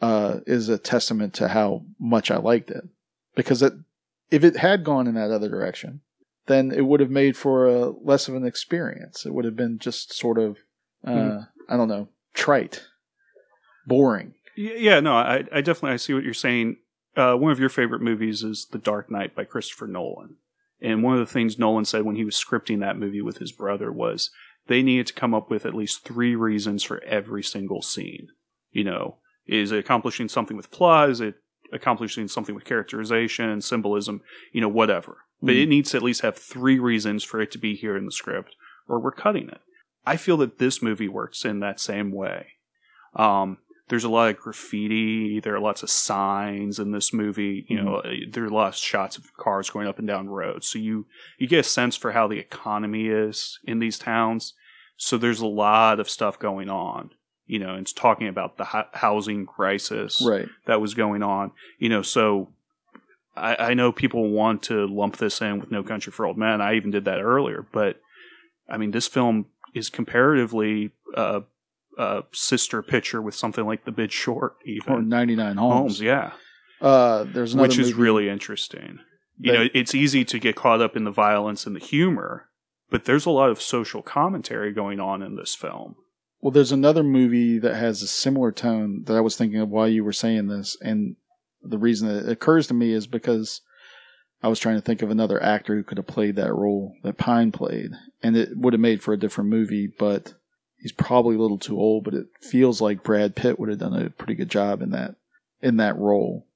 uh, 0.00 0.40
is 0.46 0.68
a 0.68 0.78
testament 0.78 1.34
to 1.34 1.48
how 1.48 1.84
much 1.98 2.30
I 2.30 2.36
liked 2.36 2.70
it. 2.70 2.84
Because 3.34 3.62
it, 3.62 3.72
if 4.30 4.44
it 4.44 4.56
had 4.56 4.84
gone 4.84 5.06
in 5.06 5.14
that 5.14 5.30
other 5.30 5.48
direction, 5.48 6.00
then 6.46 6.70
it 6.70 6.82
would 6.82 7.00
have 7.00 7.10
made 7.10 7.36
for 7.36 7.66
a 7.66 7.88
less 7.90 8.28
of 8.28 8.34
an 8.34 8.46
experience. 8.46 9.24
It 9.26 9.32
would 9.34 9.44
have 9.44 9.56
been 9.56 9.78
just 9.78 10.12
sort 10.12 10.38
of, 10.38 10.58
uh, 11.06 11.10
Mhm. 11.10 11.48
I 11.68 11.76
don't 11.76 11.88
know, 11.88 12.08
trite, 12.34 12.84
boring. 13.86 14.34
Yeah, 14.56 15.00
no, 15.00 15.14
I, 15.14 15.44
I 15.52 15.60
definitely 15.60 15.92
I 15.92 15.96
see 15.96 16.14
what 16.14 16.22
you're 16.24 16.34
saying. 16.34 16.76
Uh, 17.16 17.34
one 17.36 17.52
of 17.52 17.60
your 17.60 17.68
favorite 17.68 18.02
movies 18.02 18.42
is 18.42 18.66
The 18.70 18.78
Dark 18.78 19.10
Knight 19.10 19.34
by 19.34 19.44
Christopher 19.44 19.86
Nolan, 19.86 20.36
and 20.80 21.02
one 21.02 21.14
of 21.14 21.20
the 21.20 21.32
things 21.32 21.58
Nolan 21.58 21.84
said 21.84 22.02
when 22.02 22.16
he 22.16 22.24
was 22.24 22.36
scripting 22.36 22.80
that 22.80 22.98
movie 22.98 23.22
with 23.22 23.38
his 23.38 23.52
brother 23.52 23.90
was 23.92 24.30
they 24.66 24.82
needed 24.82 25.06
to 25.08 25.14
come 25.14 25.34
up 25.34 25.50
with 25.50 25.66
at 25.66 25.74
least 25.74 26.04
three 26.04 26.34
reasons 26.34 26.82
for 26.82 27.02
every 27.04 27.42
single 27.42 27.82
scene. 27.82 28.28
You 28.70 28.84
know, 28.84 29.16
is 29.46 29.72
it 29.72 29.78
accomplishing 29.78 30.28
something 30.28 30.56
with 30.56 30.70
plot? 30.70 31.10
Is 31.10 31.20
it 31.20 31.36
accomplishing 31.72 32.28
something 32.28 32.54
with 32.54 32.64
characterization, 32.64 33.60
symbolism? 33.60 34.22
You 34.52 34.60
know, 34.60 34.68
whatever. 34.68 35.18
But 35.42 35.54
it 35.54 35.62
mm-hmm. 35.62 35.70
needs 35.70 35.90
to 35.90 35.98
at 35.98 36.02
least 36.02 36.22
have 36.22 36.36
three 36.36 36.78
reasons 36.78 37.22
for 37.22 37.40
it 37.40 37.50
to 37.52 37.58
be 37.58 37.74
here 37.74 37.96
in 37.96 38.06
the 38.06 38.12
script, 38.12 38.56
or 38.88 38.98
we're 38.98 39.12
cutting 39.12 39.48
it. 39.48 39.60
I 40.06 40.16
feel 40.16 40.36
that 40.38 40.58
this 40.58 40.82
movie 40.82 41.08
works 41.08 41.44
in 41.44 41.60
that 41.60 41.80
same 41.80 42.12
way. 42.12 42.46
Um, 43.14 43.58
there's 43.88 44.04
a 44.04 44.08
lot 44.08 44.30
of 44.30 44.38
graffiti. 44.38 45.40
There 45.40 45.54
are 45.54 45.60
lots 45.60 45.82
of 45.82 45.90
signs 45.90 46.78
in 46.78 46.92
this 46.92 47.12
movie. 47.12 47.66
You 47.68 47.82
know, 47.82 47.90
mm-hmm. 48.04 48.08
uh, 48.08 48.30
there 48.30 48.44
are 48.44 48.50
lots 48.50 48.78
of 48.78 48.84
shots 48.84 49.18
of 49.18 49.34
cars 49.36 49.70
going 49.70 49.86
up 49.86 49.98
and 49.98 50.08
down 50.08 50.28
roads. 50.28 50.66
So 50.66 50.78
you 50.78 51.06
you 51.38 51.46
get 51.46 51.60
a 51.60 51.68
sense 51.68 51.96
for 51.96 52.12
how 52.12 52.26
the 52.26 52.38
economy 52.38 53.08
is 53.08 53.58
in 53.64 53.78
these 53.78 53.98
towns. 53.98 54.54
So 54.96 55.18
there's 55.18 55.40
a 55.40 55.46
lot 55.46 56.00
of 56.00 56.08
stuff 56.08 56.38
going 56.38 56.70
on. 56.70 57.10
You 57.46 57.58
know, 57.58 57.74
it's 57.74 57.92
talking 57.92 58.26
about 58.28 58.56
the 58.56 58.64
ho- 58.64 58.88
housing 58.92 59.44
crisis 59.46 60.22
Right. 60.26 60.48
that 60.66 60.80
was 60.80 60.94
going 60.94 61.22
on. 61.22 61.52
You 61.78 61.88
know, 61.90 62.02
so 62.02 62.48
I, 63.36 63.56
I 63.56 63.74
know 63.74 63.92
people 63.92 64.30
want 64.30 64.62
to 64.64 64.86
lump 64.86 65.16
this 65.18 65.40
in 65.42 65.60
with 65.60 65.70
No 65.70 65.82
Country 65.82 66.10
for 66.12 66.24
Old 66.26 66.38
Men. 66.38 66.60
I 66.60 66.74
even 66.76 66.90
did 66.90 67.04
that 67.04 67.20
earlier, 67.20 67.66
but 67.72 68.00
I 68.68 68.78
mean, 68.78 68.92
this 68.92 69.06
film 69.06 69.46
is 69.74 69.90
comparatively 69.90 70.92
uh, 71.16 71.40
a 71.98 72.22
sister 72.32 72.80
picture 72.82 73.20
with 73.20 73.34
something 73.34 73.66
like 73.66 73.84
The 73.84 73.92
Big 73.92 74.10
Short, 74.10 74.54
even 74.64 74.92
Or 74.92 75.02
99 75.02 75.56
Homes. 75.56 75.72
Homes, 75.74 76.00
yeah, 76.00 76.32
Uh, 76.80 77.24
there's 77.24 77.54
which 77.54 77.78
is 77.78 77.92
really 77.94 78.28
interesting. 78.28 79.00
You 79.38 79.52
know, 79.52 79.68
it's 79.74 79.94
easy 79.96 80.24
to 80.26 80.38
get 80.38 80.54
caught 80.54 80.80
up 80.80 80.96
in 80.96 81.02
the 81.04 81.10
violence 81.10 81.66
and 81.66 81.74
the 81.74 81.80
humor, 81.80 82.48
but 82.88 83.04
there's 83.04 83.26
a 83.26 83.30
lot 83.30 83.50
of 83.50 83.60
social 83.60 84.00
commentary 84.00 84.72
going 84.72 85.00
on 85.00 85.22
in 85.22 85.34
this 85.34 85.54
film. 85.56 85.96
Well, 86.44 86.50
there's 86.50 86.72
another 86.72 87.02
movie 87.02 87.58
that 87.58 87.74
has 87.74 88.02
a 88.02 88.06
similar 88.06 88.52
tone 88.52 89.04
that 89.04 89.16
I 89.16 89.22
was 89.22 89.34
thinking 89.34 89.60
of 89.60 89.70
while 89.70 89.88
you 89.88 90.04
were 90.04 90.12
saying 90.12 90.48
this, 90.48 90.76
and 90.82 91.16
the 91.62 91.78
reason 91.78 92.06
that 92.06 92.26
it 92.26 92.32
occurs 92.32 92.66
to 92.66 92.74
me 92.74 92.92
is 92.92 93.06
because 93.06 93.62
I 94.42 94.48
was 94.48 94.58
trying 94.58 94.74
to 94.74 94.82
think 94.82 95.00
of 95.00 95.10
another 95.10 95.42
actor 95.42 95.74
who 95.74 95.82
could 95.82 95.96
have 95.96 96.06
played 96.06 96.36
that 96.36 96.52
role 96.52 96.96
that 97.02 97.16
Pine 97.16 97.50
played, 97.50 97.92
and 98.22 98.36
it 98.36 98.58
would 98.58 98.74
have 98.74 98.80
made 98.80 99.02
for 99.02 99.14
a 99.14 99.18
different 99.18 99.48
movie, 99.48 99.86
but 99.86 100.34
he's 100.76 100.92
probably 100.92 101.36
a 101.36 101.38
little 101.38 101.56
too 101.56 101.80
old. 101.80 102.04
But 102.04 102.12
it 102.12 102.26
feels 102.42 102.78
like 102.78 103.02
Brad 103.02 103.34
Pitt 103.34 103.58
would 103.58 103.70
have 103.70 103.78
done 103.78 103.94
a 103.94 104.10
pretty 104.10 104.34
good 104.34 104.50
job 104.50 104.82
in 104.82 104.90
that 104.90 105.14
in 105.62 105.78
that 105.78 105.96
role. 105.96 106.46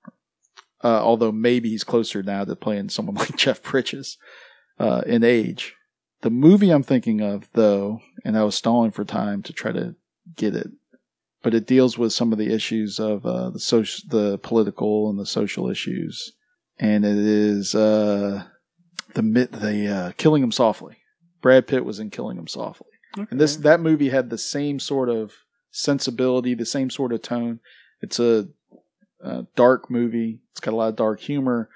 Uh, 0.84 1.00
although 1.02 1.32
maybe 1.32 1.70
he's 1.70 1.82
closer 1.82 2.22
now 2.22 2.44
to 2.44 2.54
playing 2.54 2.90
someone 2.90 3.14
like 3.14 3.36
Jeff 3.36 3.62
Bridges 3.62 4.18
uh, 4.78 5.00
in 5.06 5.24
age. 5.24 5.76
The 6.22 6.30
movie 6.30 6.70
I'm 6.70 6.82
thinking 6.82 7.20
of, 7.20 7.48
though, 7.52 8.00
and 8.24 8.36
I 8.36 8.42
was 8.42 8.56
stalling 8.56 8.90
for 8.90 9.04
time 9.04 9.42
to 9.44 9.52
try 9.52 9.70
to 9.72 9.94
get 10.34 10.56
it, 10.56 10.68
but 11.42 11.54
it 11.54 11.66
deals 11.66 11.96
with 11.96 12.12
some 12.12 12.32
of 12.32 12.38
the 12.38 12.52
issues 12.52 12.98
of 12.98 13.24
uh, 13.24 13.50
the 13.50 13.60
social, 13.60 14.08
the 14.08 14.38
political 14.38 15.08
and 15.10 15.18
the 15.18 15.26
social 15.26 15.70
issues, 15.70 16.32
and 16.78 17.04
it 17.04 17.16
is 17.16 17.74
uh, 17.74 18.44
the 19.14 19.22
the 19.22 19.86
uh, 19.86 20.12
Killing 20.16 20.42
Him 20.42 20.52
Softly. 20.52 20.96
Brad 21.40 21.68
Pitt 21.68 21.84
was 21.84 22.00
in 22.00 22.10
Killing 22.10 22.36
Him 22.36 22.48
Softly, 22.48 22.88
and 23.30 23.40
this 23.40 23.56
that 23.56 23.80
movie 23.80 24.08
had 24.08 24.30
the 24.30 24.38
same 24.38 24.80
sort 24.80 25.08
of 25.08 25.32
sensibility, 25.70 26.54
the 26.54 26.66
same 26.66 26.90
sort 26.90 27.12
of 27.12 27.22
tone. 27.22 27.60
It's 28.00 28.18
a, 28.18 28.48
a 29.20 29.46
dark 29.54 29.88
movie. 29.88 30.40
It's 30.50 30.60
got 30.60 30.74
a 30.74 30.76
lot 30.76 30.88
of 30.88 30.96
dark 30.96 31.20
humor, 31.20 31.68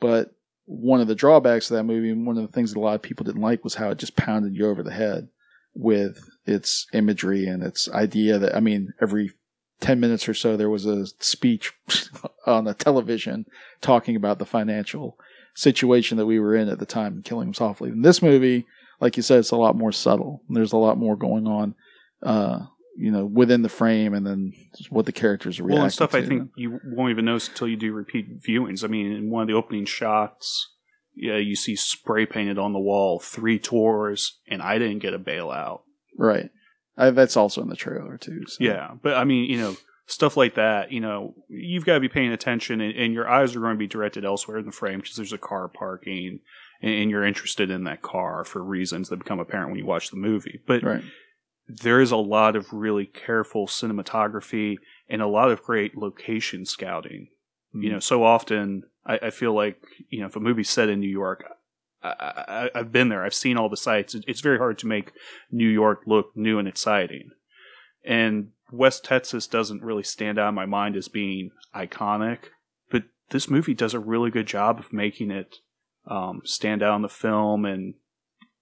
but 0.00 0.32
one 0.70 1.00
of 1.00 1.08
the 1.08 1.16
drawbacks 1.16 1.68
of 1.68 1.76
that 1.76 1.82
movie 1.82 2.10
and 2.10 2.24
one 2.24 2.38
of 2.38 2.46
the 2.46 2.52
things 2.52 2.72
that 2.72 2.78
a 2.78 2.80
lot 2.80 2.94
of 2.94 3.02
people 3.02 3.24
didn't 3.24 3.42
like 3.42 3.64
was 3.64 3.74
how 3.74 3.90
it 3.90 3.98
just 3.98 4.14
pounded 4.14 4.54
you 4.54 4.68
over 4.68 4.84
the 4.84 4.92
head 4.92 5.28
with 5.74 6.30
its 6.46 6.86
imagery 6.92 7.46
and 7.46 7.62
its 7.62 7.88
idea 7.90 8.38
that 8.38 8.54
I 8.54 8.60
mean 8.60 8.94
every 9.00 9.32
10 9.80 9.98
minutes 9.98 10.28
or 10.28 10.34
so 10.34 10.56
there 10.56 10.70
was 10.70 10.86
a 10.86 11.06
speech 11.18 11.72
on 12.46 12.64
the 12.64 12.74
television 12.74 13.46
talking 13.80 14.14
about 14.14 14.38
the 14.38 14.46
financial 14.46 15.18
situation 15.56 16.16
that 16.18 16.26
we 16.26 16.38
were 16.38 16.54
in 16.54 16.68
at 16.68 16.78
the 16.78 16.86
time 16.86 17.14
and 17.14 17.24
killing 17.24 17.48
him 17.48 17.54
softly. 17.54 17.90
In 17.90 18.02
this 18.02 18.22
movie, 18.22 18.64
like 19.00 19.16
you 19.16 19.24
said, 19.24 19.40
it's 19.40 19.50
a 19.50 19.56
lot 19.56 19.76
more 19.76 19.90
subtle. 19.90 20.42
There's 20.48 20.72
a 20.72 20.76
lot 20.76 20.98
more 20.98 21.16
going 21.16 21.48
on 21.48 21.74
uh, 22.22 22.66
you 22.96 23.10
know, 23.10 23.24
within 23.24 23.62
the 23.62 23.68
frame, 23.68 24.14
and 24.14 24.26
then 24.26 24.52
what 24.90 25.06
the 25.06 25.12
characters 25.12 25.58
are 25.58 25.64
reacting 25.64 25.76
Well, 25.76 25.84
and 25.84 25.92
stuff 25.92 26.10
to. 26.12 26.18
I 26.18 26.26
think 26.26 26.50
you 26.56 26.80
won't 26.84 27.10
even 27.10 27.24
notice 27.24 27.48
until 27.48 27.68
you 27.68 27.76
do 27.76 27.92
repeat 27.92 28.42
viewings. 28.42 28.84
I 28.84 28.88
mean, 28.88 29.12
in 29.12 29.30
one 29.30 29.42
of 29.42 29.48
the 29.48 29.54
opening 29.54 29.84
shots, 29.86 30.74
yeah, 31.14 31.36
you 31.36 31.56
see 31.56 31.76
spray 31.76 32.26
painted 32.26 32.58
on 32.58 32.72
the 32.72 32.78
wall 32.78 33.20
three 33.20 33.58
tours, 33.58 34.38
and 34.48 34.62
I 34.62 34.78
didn't 34.78 35.00
get 35.00 35.14
a 35.14 35.18
bailout. 35.18 35.80
right. 36.16 36.50
I, 36.96 37.10
that's 37.10 37.36
also 37.36 37.62
in 37.62 37.70
the 37.70 37.76
trailer 37.76 38.18
too. 38.18 38.42
So. 38.46 38.62
Yeah, 38.62 38.90
but 39.02 39.14
I 39.14 39.24
mean, 39.24 39.48
you 39.48 39.56
know, 39.56 39.76
stuff 40.06 40.36
like 40.36 40.56
that. 40.56 40.92
You 40.92 41.00
know, 41.00 41.34
you've 41.48 41.86
got 41.86 41.94
to 41.94 42.00
be 42.00 42.08
paying 42.08 42.32
attention, 42.32 42.80
and, 42.80 42.94
and 42.94 43.14
your 43.14 43.28
eyes 43.28 43.56
are 43.56 43.60
going 43.60 43.74
to 43.74 43.78
be 43.78 43.86
directed 43.86 44.24
elsewhere 44.24 44.58
in 44.58 44.66
the 44.66 44.72
frame 44.72 45.00
because 45.00 45.16
there's 45.16 45.32
a 45.32 45.38
car 45.38 45.68
parking, 45.68 46.40
and, 46.82 46.92
and 46.92 47.10
you're 47.10 47.24
interested 47.24 47.70
in 47.70 47.84
that 47.84 48.02
car 48.02 48.44
for 48.44 48.62
reasons 48.62 49.08
that 49.08 49.18
become 49.18 49.40
apparent 49.40 49.70
when 49.70 49.78
you 49.78 49.86
watch 49.86 50.10
the 50.10 50.16
movie. 50.16 50.60
But 50.66 50.82
Right. 50.82 51.04
There 51.78 52.00
is 52.00 52.10
a 52.10 52.16
lot 52.16 52.56
of 52.56 52.72
really 52.72 53.06
careful 53.06 53.66
cinematography 53.66 54.76
and 55.08 55.22
a 55.22 55.26
lot 55.26 55.50
of 55.50 55.62
great 55.62 55.96
location 55.96 56.64
scouting. 56.64 57.28
Mm-hmm. 57.74 57.82
You 57.82 57.92
know, 57.92 58.00
so 58.00 58.24
often 58.24 58.84
I, 59.06 59.18
I 59.22 59.30
feel 59.30 59.54
like 59.54 59.80
you 60.08 60.20
know 60.20 60.26
if 60.26 60.36
a 60.36 60.40
movie's 60.40 60.70
set 60.70 60.88
in 60.88 61.00
New 61.00 61.08
York, 61.08 61.44
I, 62.02 62.08
I, 62.08 62.70
I've 62.74 62.92
been 62.92 63.08
there. 63.08 63.24
I've 63.24 63.34
seen 63.34 63.56
all 63.56 63.68
the 63.68 63.76
sites. 63.76 64.16
It's 64.26 64.40
very 64.40 64.58
hard 64.58 64.78
to 64.78 64.86
make 64.86 65.12
New 65.50 65.68
York 65.68 66.02
look 66.06 66.36
new 66.36 66.58
and 66.58 66.68
exciting. 66.68 67.30
And 68.04 68.50
West 68.72 69.04
Texas 69.04 69.46
doesn't 69.46 69.82
really 69.82 70.02
stand 70.02 70.38
out 70.38 70.50
in 70.50 70.54
my 70.54 70.66
mind 70.66 70.96
as 70.96 71.08
being 71.08 71.50
iconic, 71.74 72.38
but 72.90 73.04
this 73.30 73.50
movie 73.50 73.74
does 73.74 73.94
a 73.94 73.98
really 73.98 74.30
good 74.30 74.46
job 74.46 74.78
of 74.78 74.92
making 74.92 75.30
it 75.30 75.56
um, 76.06 76.40
stand 76.44 76.82
out 76.82 76.96
in 76.96 77.02
the 77.02 77.08
film. 77.08 77.64
And 77.64 77.94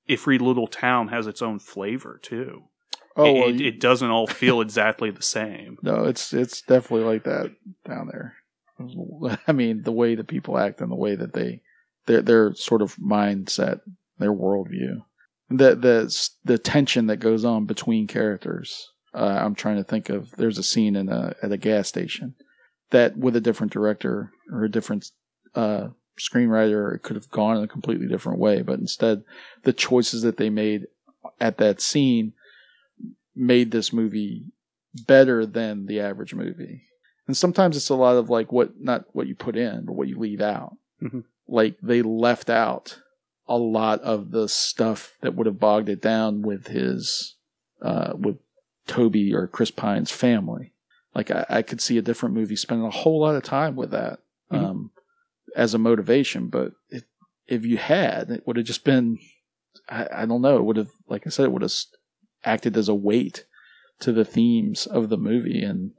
every 0.09 0.39
little 0.39 0.67
town 0.67 1.09
has 1.09 1.27
its 1.27 1.43
own 1.43 1.59
flavor 1.59 2.19
too. 2.23 2.65
Oh, 3.19 3.27
it, 3.27 3.39
well, 3.39 3.51
you- 3.55 3.67
it 3.67 3.81
doesn't 3.81 4.11
all 4.11 4.27
feel 4.27 4.61
exactly 4.61 5.11
the 5.11 5.23
same. 5.23 5.77
No, 5.83 6.05
it's 6.05 6.33
it's 6.33 6.63
definitely 6.63 7.05
like 7.07 7.25
that 7.25 7.53
down 7.87 8.09
there. 8.11 8.35
I 9.49 9.53
mean, 9.53 9.83
the 9.83 9.93
way 9.93 10.15
that 10.15 10.29
people 10.29 10.57
act 10.59 10.81
and 10.81 10.91
the 10.91 10.97
way 10.97 11.15
that 11.17 11.33
they 11.33 11.61
their 12.07 12.23
their 12.23 12.55
sort 12.55 12.81
of 12.83 12.97
mindset, 12.97 13.81
their 14.19 14.33
worldview, 14.33 15.03
the 15.51 15.75
the 15.75 16.29
the 16.45 16.59
tension 16.59 17.07
that 17.09 17.17
goes 17.19 17.45
on 17.45 17.65
between 17.67 18.07
characters. 18.07 18.91
Uh, 19.15 19.39
I'm 19.41 19.55
trying 19.55 19.77
to 19.79 19.85
think 19.85 20.11
of. 20.11 20.31
There's 20.33 20.59
a 20.59 20.63
scene 20.63 20.95
in 20.95 21.09
a 21.09 21.35
at 21.43 21.51
a 21.53 21.57
gas 21.57 21.89
station 21.89 22.35
that 22.91 23.17
with 23.17 23.35
a 23.37 23.41
different 23.41 23.73
director 23.73 24.31
or 24.53 24.65
a 24.65 24.71
different 24.71 25.11
uh, 25.55 25.89
screenwriter, 26.19 26.95
it 26.95 27.03
could 27.03 27.17
have 27.17 27.31
gone 27.31 27.57
in 27.57 27.65
a 27.65 27.69
completely 27.69 28.07
different 28.07 28.39
way. 28.39 28.63
But 28.63 28.79
instead, 28.79 29.25
the 29.65 29.73
choices 29.73 30.23
that 30.23 30.37
they 30.37 30.51
made 30.51 30.87
at 31.41 31.59
that 31.59 31.81
scene 31.81 32.33
made 33.39 33.71
this 33.71 33.93
movie 33.93 34.53
better 35.07 35.47
than 35.47 35.87
the 35.87 36.01
average 36.01 36.35
movie. 36.35 36.83
And 37.27 37.37
sometimes 37.37 37.77
it's 37.77 37.89
a 37.91 37.95
lot 37.95 38.17
of 38.17 38.31
like 38.31 38.53
what 38.53 38.81
not 38.81 39.05
what 39.13 39.27
you 39.27 39.35
put 39.35 39.57
in, 39.57 39.85
but 39.85 39.93
what 39.95 40.09
you 40.09 40.19
leave 40.19 40.41
out. 40.41 40.77
Mhm. 41.03 41.25
Like 41.47 41.77
they 41.83 42.03
left 42.03 42.51
out 42.51 42.99
a 43.47 43.57
lot 43.57 44.01
of 44.03 44.31
the 44.31 44.49
stuff 44.49 45.17
that 45.23 45.35
would 45.35 45.47
have 45.47 45.59
bogged 45.61 45.89
it 45.89 46.03
down 46.03 46.43
with 46.43 46.67
his 46.69 47.37
uh 47.83 48.13
with 48.17 48.39
Toby 48.87 49.35
or 49.35 49.47
Chris 49.47 49.71
Pine's 49.71 50.11
family. 50.11 50.73
Like 51.15 51.31
I, 51.31 51.45
I 51.49 51.63
could 51.63 51.81
see 51.81 51.99
a 51.99 52.03
different 52.03 52.35
movie 52.35 52.57
spending 52.57 52.87
a 52.87 52.91
whole 52.91 53.21
lot 53.21 53.37
of 53.37 53.43
time 53.43 53.77
with 53.77 53.91
that 53.93 54.21
Mhm. 54.53 54.65
um 54.65 54.91
as 55.57 55.75
a 55.75 55.79
motivation, 55.79 56.49
but 56.49 56.73
it, 56.91 57.05
if 57.47 57.65
you 57.65 57.77
had, 57.79 58.31
it 58.31 58.47
would 58.47 58.57
have 58.57 58.67
just 58.67 58.85
been 58.85 59.19
I, 59.89 60.09
I 60.23 60.27
don't 60.27 60.43
know, 60.43 60.57
it 60.57 60.65
would 60.65 60.77
have 60.77 60.91
like 61.09 61.27
I 61.27 61.31
said, 61.31 61.45
it 61.45 61.53
would 61.53 61.63
have 61.63 61.73
acted 62.49 62.77
as 62.77 62.89
a 62.89 62.95
weight 62.95 63.45
to 64.01 64.13
the 64.13 64.25
themes 64.25 64.87
of 64.87 65.09
the 65.09 65.17
movie, 65.19 65.63
and 65.63 65.93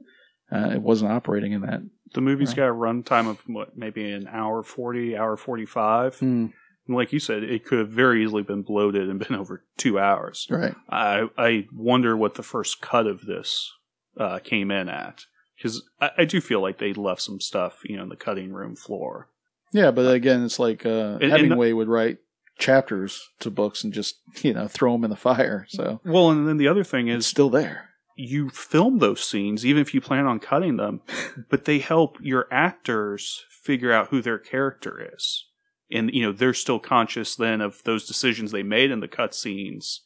uh, 0.52 0.70
it 0.74 0.82
wasn't 0.82 1.12
operating 1.12 1.52
in 1.52 1.60
that. 1.62 1.80
The 2.14 2.20
movie's 2.20 2.48
Right. 2.50 2.56
got 2.56 2.68
a 2.70 2.74
runtime 2.74 3.28
of 3.28 3.38
what, 3.46 3.76
maybe 3.76 4.10
an 4.10 4.26
hour 4.28 4.62
forty, 4.62 5.16
hour 5.16 5.36
forty-five. 5.36 6.20
And 6.20 6.52
like 6.88 7.12
you 7.12 7.20
said, 7.20 7.44
it 7.44 7.64
could 7.64 7.78
have 7.78 7.90
very 7.90 8.24
easily 8.24 8.42
been 8.42 8.62
bloated 8.62 9.08
and 9.08 9.18
been 9.20 9.36
over 9.42 9.64
two 9.76 9.98
hours. 9.98 10.46
Right. 10.50 10.74
I 10.88 11.28
I 11.38 11.66
wonder 11.72 12.16
what 12.16 12.34
the 12.34 12.42
first 12.42 12.80
cut 12.80 13.06
of 13.06 13.26
this 13.26 13.70
uh, 14.18 14.40
came 14.40 14.70
in 14.72 14.88
at 14.88 15.24
because 15.56 15.82
I, 16.00 16.10
I 16.18 16.24
do 16.24 16.40
feel 16.40 16.60
like 16.60 16.78
they 16.78 16.92
left 16.94 17.22
some 17.22 17.40
stuff, 17.40 17.78
you 17.84 17.96
know, 17.96 18.02
in 18.04 18.08
the 18.08 18.16
cutting 18.16 18.52
room 18.52 18.74
floor. 18.74 19.28
Yeah, 19.72 19.92
but 19.92 20.10
again, 20.12 20.42
it's 20.42 20.58
like 20.58 20.84
uh, 20.84 21.18
and- 21.20 21.30
Hemingway 21.30 21.72
would 21.72 21.86
write 21.88 22.18
chapters 22.60 23.28
to 23.40 23.50
books 23.50 23.82
and 23.82 23.92
just 23.92 24.16
you 24.42 24.52
know 24.52 24.68
throw 24.68 24.92
them 24.92 25.04
in 25.04 25.10
the 25.10 25.16
fire. 25.16 25.66
So 25.68 26.00
Well, 26.04 26.30
and 26.30 26.46
then 26.46 26.58
the 26.58 26.68
other 26.68 26.84
thing 26.84 27.08
it's 27.08 27.26
is 27.26 27.30
still 27.30 27.50
there. 27.50 27.90
you 28.16 28.50
film 28.50 28.98
those 28.98 29.24
scenes 29.24 29.66
even 29.66 29.82
if 29.82 29.94
you 29.94 30.00
plan 30.00 30.26
on 30.26 30.38
cutting 30.38 30.76
them, 30.76 31.00
but 31.50 31.64
they 31.64 31.78
help 31.78 32.18
your 32.20 32.46
actors 32.50 33.44
figure 33.62 33.92
out 33.92 34.08
who 34.08 34.22
their 34.22 34.38
character 34.38 35.10
is. 35.14 35.46
And 35.90 36.14
you 36.14 36.22
know, 36.22 36.32
they're 36.32 36.54
still 36.54 36.78
conscious 36.78 37.34
then 37.34 37.60
of 37.60 37.82
those 37.84 38.06
decisions 38.06 38.52
they 38.52 38.62
made 38.62 38.90
in 38.90 39.00
the 39.00 39.08
cut 39.08 39.34
scenes 39.34 40.02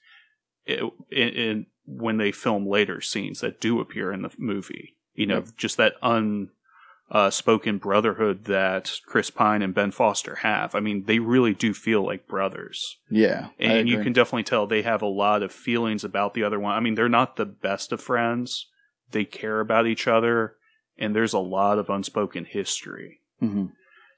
eh, 0.66 0.80
in, 1.10 1.28
in 1.28 1.66
when 1.86 2.16
they 2.16 2.32
film 2.32 2.66
later 2.66 3.02
scenes 3.02 3.40
that 3.40 3.60
do 3.60 3.80
appear 3.80 4.10
in 4.10 4.22
the 4.22 4.30
movie. 4.38 4.96
You 5.14 5.26
know, 5.26 5.44
just 5.56 5.76
that 5.76 5.94
un 6.02 6.48
uh, 7.10 7.30
spoken 7.30 7.78
brotherhood 7.78 8.44
that 8.44 8.92
Chris 9.06 9.30
Pine 9.30 9.62
and 9.62 9.74
Ben 9.74 9.90
Foster 9.90 10.36
have. 10.36 10.74
I 10.74 10.80
mean, 10.80 11.04
they 11.04 11.18
really 11.18 11.52
do 11.52 11.74
feel 11.74 12.04
like 12.04 12.26
brothers. 12.26 12.96
Yeah, 13.10 13.48
I 13.60 13.62
And 13.62 13.88
you 13.88 14.02
can 14.02 14.12
definitely 14.12 14.44
tell 14.44 14.66
they 14.66 14.82
have 14.82 15.02
a 15.02 15.06
lot 15.06 15.42
of 15.42 15.52
feelings 15.52 16.02
about 16.02 16.34
the 16.34 16.44
other 16.44 16.58
one. 16.58 16.74
I 16.74 16.80
mean, 16.80 16.94
they're 16.94 17.08
not 17.08 17.36
the 17.36 17.46
best 17.46 17.92
of 17.92 18.00
friends. 18.00 18.66
They 19.10 19.24
care 19.24 19.60
about 19.60 19.86
each 19.86 20.08
other, 20.08 20.54
and 20.98 21.14
there's 21.14 21.34
a 21.34 21.38
lot 21.38 21.78
of 21.78 21.90
unspoken 21.90 22.46
history. 22.46 23.20
Mhm. 23.42 23.72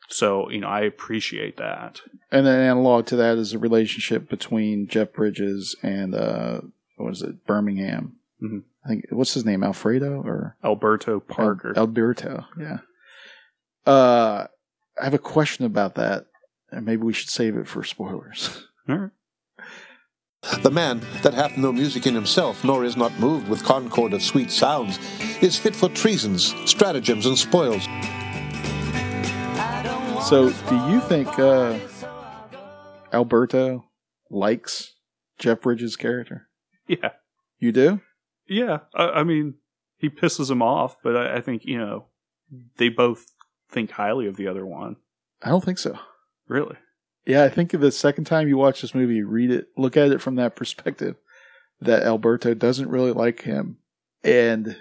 So, 0.08 0.48
you 0.50 0.60
know, 0.60 0.68
I 0.68 0.82
appreciate 0.82 1.56
that. 1.56 2.00
And 2.30 2.46
then 2.46 2.60
analog 2.60 3.06
to 3.06 3.16
that 3.16 3.38
is 3.38 3.50
the 3.50 3.58
relationship 3.58 4.28
between 4.28 4.86
Jeff 4.86 5.12
Bridges 5.12 5.74
and 5.82 6.14
uh, 6.14 6.60
what 6.96 7.12
is 7.12 7.22
it, 7.22 7.44
Birmingham? 7.46 8.16
Mhm. 8.42 8.64
I 8.84 8.88
think 8.88 9.04
what's 9.10 9.34
his 9.34 9.44
name, 9.44 9.62
Alfredo 9.64 10.22
or 10.22 10.56
Alberto 10.62 11.20
Parker. 11.20 11.70
Al- 11.76 11.82
Alberto, 11.82 12.44
yeah. 12.58 12.78
Uh, 13.86 14.46
I 15.00 15.04
have 15.04 15.14
a 15.14 15.18
question 15.18 15.64
about 15.64 15.94
that, 15.94 16.26
and 16.70 16.84
maybe 16.84 17.02
we 17.02 17.12
should 17.12 17.30
save 17.30 17.56
it 17.56 17.66
for 17.68 17.82
spoilers. 17.84 18.66
All 18.88 18.96
right. 18.96 19.10
The 20.62 20.70
man 20.70 21.00
that 21.22 21.34
hath 21.34 21.56
no 21.56 21.72
music 21.72 22.06
in 22.06 22.14
himself, 22.14 22.62
nor 22.62 22.84
is 22.84 22.96
not 22.96 23.18
moved 23.18 23.48
with 23.48 23.64
concord 23.64 24.12
of 24.12 24.22
sweet 24.22 24.52
sounds, 24.52 24.98
is 25.42 25.58
fit 25.58 25.74
for 25.74 25.88
treasons, 25.88 26.54
stratagems, 26.66 27.26
and 27.26 27.36
spoils. 27.36 27.84
So, 30.28 30.50
do 30.68 30.76
you 30.90 31.00
think 31.02 31.38
uh, 31.38 31.78
Alberto 33.12 33.84
likes 34.30 34.94
Jeff 35.38 35.60
Bridges' 35.62 35.96
character? 35.96 36.48
Yeah. 36.88 37.10
You 37.58 37.72
do? 37.72 38.00
Yeah. 38.48 38.78
I, 38.94 39.08
I 39.08 39.24
mean, 39.24 39.54
he 39.98 40.08
pisses 40.08 40.50
him 40.50 40.62
off, 40.62 40.96
but 41.02 41.16
I, 41.16 41.36
I 41.36 41.40
think, 41.40 41.64
you 41.64 41.78
know, 41.78 42.06
they 42.76 42.88
both 42.88 43.26
think 43.70 43.92
highly 43.92 44.26
of 44.26 44.36
the 44.36 44.48
other 44.48 44.64
one. 44.64 44.96
I 45.42 45.48
don't 45.50 45.64
think 45.64 45.78
so. 45.78 45.98
Really? 46.48 46.76
Yeah, 47.26 47.42
I 47.42 47.48
think 47.48 47.72
the 47.72 47.90
second 47.90 48.24
time 48.24 48.46
you 48.46 48.56
watch 48.56 48.80
this 48.80 48.94
movie, 48.94 49.22
read 49.22 49.50
it, 49.50 49.68
look 49.76 49.96
at 49.96 50.12
it 50.12 50.20
from 50.20 50.36
that 50.36 50.54
perspective, 50.54 51.16
that 51.80 52.04
Alberto 52.04 52.54
doesn't 52.54 52.88
really 52.88 53.12
like 53.12 53.42
him, 53.42 53.78
and 54.22 54.76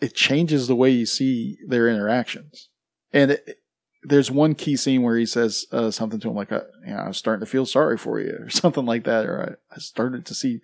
it 0.00 0.14
changes 0.14 0.68
the 0.68 0.76
way 0.76 0.90
you 0.90 1.06
see 1.06 1.56
their 1.66 1.88
interactions. 1.88 2.68
And 3.12 3.32
it, 3.32 3.60
there's 4.02 4.30
one 4.30 4.54
key 4.54 4.76
scene 4.76 5.02
where 5.02 5.16
he 5.16 5.26
says 5.26 5.66
uh, 5.72 5.90
something 5.90 6.20
to 6.20 6.28
him 6.28 6.36
like, 6.36 6.52
uh, 6.52 6.60
you 6.86 6.92
know, 6.92 6.98
"I'm 6.98 7.14
starting 7.14 7.44
to 7.44 7.50
feel 7.50 7.66
sorry 7.66 7.96
for 7.96 8.20
you," 8.20 8.36
or 8.40 8.50
something 8.50 8.84
like 8.84 9.04
that, 9.04 9.26
or 9.26 9.58
I, 9.72 9.74
I 9.74 9.78
started 9.78 10.26
to 10.26 10.34
see, 10.34 10.60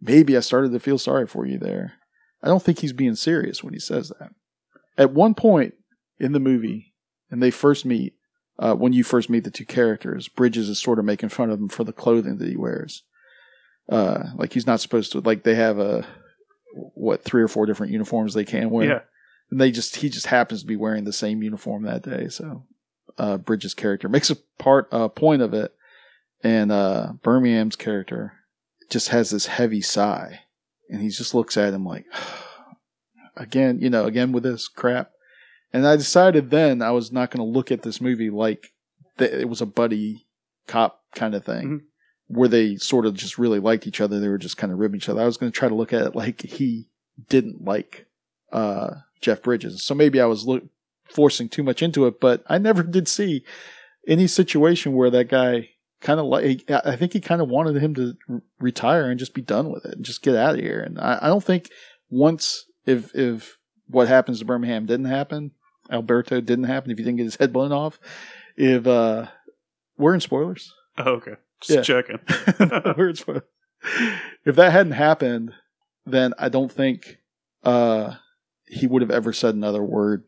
maybe 0.00 0.36
I 0.36 0.40
started 0.40 0.72
to 0.72 0.80
feel 0.80 0.98
sorry 0.98 1.26
for 1.26 1.46
you 1.46 1.58
there. 1.58 1.94
I 2.42 2.48
don't 2.48 2.62
think 2.62 2.78
he's 2.78 2.92
being 2.92 3.14
serious 3.16 3.62
when 3.62 3.74
he 3.74 3.80
says 3.80 4.12
that. 4.18 4.30
At 4.96 5.12
one 5.12 5.34
point 5.34 5.74
in 6.18 6.32
the 6.32 6.40
movie, 6.40 6.94
and 7.30 7.42
they 7.42 7.50
first 7.50 7.84
meet, 7.84 8.14
uh, 8.58 8.74
when 8.74 8.92
you 8.92 9.04
first 9.04 9.30
meet 9.30 9.44
the 9.44 9.50
two 9.50 9.64
characters, 9.66 10.28
Bridges 10.28 10.68
is 10.68 10.80
sort 10.80 10.98
of 10.98 11.04
making 11.04 11.28
fun 11.30 11.50
of 11.50 11.58
him 11.60 11.68
for 11.68 11.84
the 11.84 11.92
clothing 11.92 12.38
that 12.38 12.48
he 12.48 12.56
wears. 12.56 13.02
Uh, 13.88 14.24
like 14.36 14.52
he's 14.52 14.66
not 14.66 14.80
supposed 14.80 15.12
to. 15.12 15.20
Like 15.20 15.42
they 15.42 15.54
have 15.54 15.78
a 15.78 16.06
what 16.94 17.22
three 17.24 17.42
or 17.42 17.48
four 17.48 17.66
different 17.66 17.92
uniforms 17.92 18.34
they 18.34 18.44
can 18.44 18.70
wear, 18.70 18.86
Yeah. 18.88 19.00
and 19.50 19.60
they 19.60 19.70
just 19.70 19.96
he 19.96 20.08
just 20.08 20.26
happens 20.26 20.60
to 20.60 20.66
be 20.66 20.76
wearing 20.76 21.04
the 21.04 21.12
same 21.12 21.42
uniform 21.42 21.82
that 21.84 22.02
day. 22.02 22.28
So 22.28 22.66
uh, 23.18 23.38
Bridges' 23.38 23.74
character 23.74 24.08
makes 24.08 24.30
a 24.30 24.36
part 24.58 24.86
a 24.92 25.08
point 25.08 25.42
of 25.42 25.54
it, 25.54 25.74
and 26.44 26.70
uh, 26.70 27.14
Birmingham's 27.22 27.76
character 27.76 28.34
just 28.90 29.08
has 29.08 29.30
this 29.30 29.46
heavy 29.46 29.80
sigh, 29.80 30.40
and 30.88 31.00
he 31.00 31.08
just 31.08 31.34
looks 31.34 31.56
at 31.56 31.72
him 31.72 31.84
like, 31.84 32.04
again, 33.36 33.78
you 33.80 33.88
know, 33.88 34.04
again 34.04 34.32
with 34.32 34.42
this 34.42 34.68
crap. 34.68 35.12
And 35.72 35.86
I 35.86 35.96
decided 35.96 36.50
then 36.50 36.82
I 36.82 36.90
was 36.90 37.12
not 37.12 37.30
going 37.30 37.46
to 37.46 37.50
look 37.50 37.70
at 37.70 37.82
this 37.82 38.00
movie 38.00 38.28
like 38.28 38.72
th- 39.18 39.30
it 39.30 39.48
was 39.48 39.60
a 39.60 39.66
buddy 39.66 40.26
cop 40.66 41.00
kind 41.14 41.34
of 41.34 41.44
thing, 41.44 41.82
where 42.26 42.48
they 42.48 42.76
sort 42.76 43.06
of 43.06 43.14
just 43.14 43.38
really 43.38 43.60
liked 43.60 43.86
each 43.86 44.00
other. 44.00 44.18
They 44.18 44.28
were 44.28 44.38
just 44.38 44.56
kind 44.56 44.72
of 44.72 44.78
ribbing 44.78 44.98
each 44.98 45.08
other. 45.08 45.22
I 45.22 45.26
was 45.26 45.36
going 45.36 45.52
to 45.52 45.58
try 45.58 45.68
to 45.68 45.74
look 45.74 45.92
at 45.92 46.06
it 46.06 46.16
like 46.16 46.42
he 46.42 46.88
didn't 47.28 47.64
like 47.64 48.06
uh, 48.52 48.94
Jeff 49.20 49.42
Bridges. 49.42 49.84
So 49.84 49.94
maybe 49.94 50.20
I 50.20 50.26
was 50.26 50.44
lo- 50.44 50.68
forcing 51.04 51.48
too 51.48 51.62
much 51.62 51.82
into 51.82 52.06
it, 52.06 52.20
but 52.20 52.42
I 52.48 52.58
never 52.58 52.82
did 52.84 53.06
see 53.06 53.44
any 54.08 54.26
situation 54.26 54.94
where 54.94 55.10
that 55.10 55.28
guy 55.28 55.70
kind 56.00 56.20
of 56.20 56.26
like. 56.26 56.70
I 56.70 56.96
think 56.96 57.12
he 57.12 57.20
kind 57.20 57.40
of 57.40 57.48
wanted 57.48 57.76
him 57.82 57.94
to 57.94 58.14
retire 58.58 59.10
and 59.10 59.18
just 59.18 59.34
be 59.34 59.42
done 59.42 59.70
with 59.70 59.84
it 59.84 59.94
and 59.96 60.04
just 60.04 60.22
get 60.22 60.36
out 60.36 60.54
of 60.54 60.60
here. 60.60 60.80
And 60.80 60.98
I, 60.98 61.18
I 61.22 61.26
don't 61.28 61.44
think 61.44 61.68
once 62.08 62.64
if 62.86 63.14
if 63.14 63.56
what 63.86 64.08
happens 64.08 64.38
to 64.38 64.44
Birmingham 64.44 64.86
didn't 64.86 65.06
happen, 65.06 65.52
Alberto 65.90 66.40
didn't 66.40 66.64
happen. 66.64 66.90
If 66.90 66.98
he 66.98 67.04
didn't 67.04 67.18
get 67.18 67.24
his 67.24 67.36
head 67.36 67.52
blown 67.52 67.72
off, 67.72 67.98
if 68.56 68.86
uh, 68.86 69.26
we're 69.96 70.14
in 70.14 70.20
spoilers. 70.20 70.72
Oh, 70.98 71.12
okay. 71.12 71.34
Just 71.60 71.88
Yeah. 71.88 72.02
checking. 72.02 72.18
We're 72.96 73.10
in 73.10 73.16
spoilers. 73.16 73.42
if 74.44 74.56
that 74.56 74.72
hadn't 74.72 74.92
happened, 74.92 75.52
then 76.06 76.32
I 76.38 76.48
don't 76.48 76.70
think 76.72 77.18
uh, 77.64 78.14
he 78.66 78.86
would 78.86 79.02
have 79.02 79.10
ever 79.10 79.32
said 79.32 79.54
another 79.54 79.82
word 79.82 80.24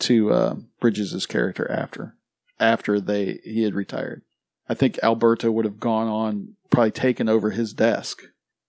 to 0.00 0.32
uh, 0.32 0.54
Bridges' 0.80 1.26
character 1.26 1.70
after 1.70 2.16
after 2.58 3.00
they 3.00 3.40
he 3.44 3.62
had 3.62 3.74
retired. 3.74 4.22
I 4.68 4.74
think 4.74 4.98
Alberto 5.02 5.50
would 5.50 5.64
have 5.64 5.78
gone 5.80 6.08
on, 6.08 6.56
probably 6.70 6.90
taken 6.90 7.28
over 7.28 7.50
his 7.50 7.72
desk, 7.74 8.22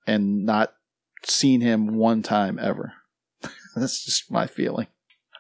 and 0.05 0.45
not 0.45 0.73
seen 1.23 1.62
him 1.62 1.95
one 1.95 2.21
time 2.21 2.60
ever. 2.60 2.93
That's 3.75 4.03
just 4.05 4.31
my 4.31 4.47
feeling. 4.47 4.88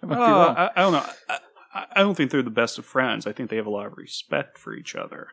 I 0.03 0.07
Uh. 0.13 0.53
I, 0.57 0.69
I 0.75 0.81
don't 0.81 0.93
know. 0.93 1.05
I, 1.29 1.39
I- 1.93 2.01
don't 2.01 2.15
think 2.15 2.31
they're 2.31 2.41
the 2.41 2.49
best 2.49 2.77
of 2.77 2.85
friends. 2.85 3.27
I 3.27 3.33
think 3.33 3.49
they 3.49 3.57
have 3.57 3.65
a 3.65 3.69
lot 3.71 3.85
of 3.85 3.97
respect 3.97 4.57
for 4.57 4.73
each 4.73 4.95
other. 4.95 5.27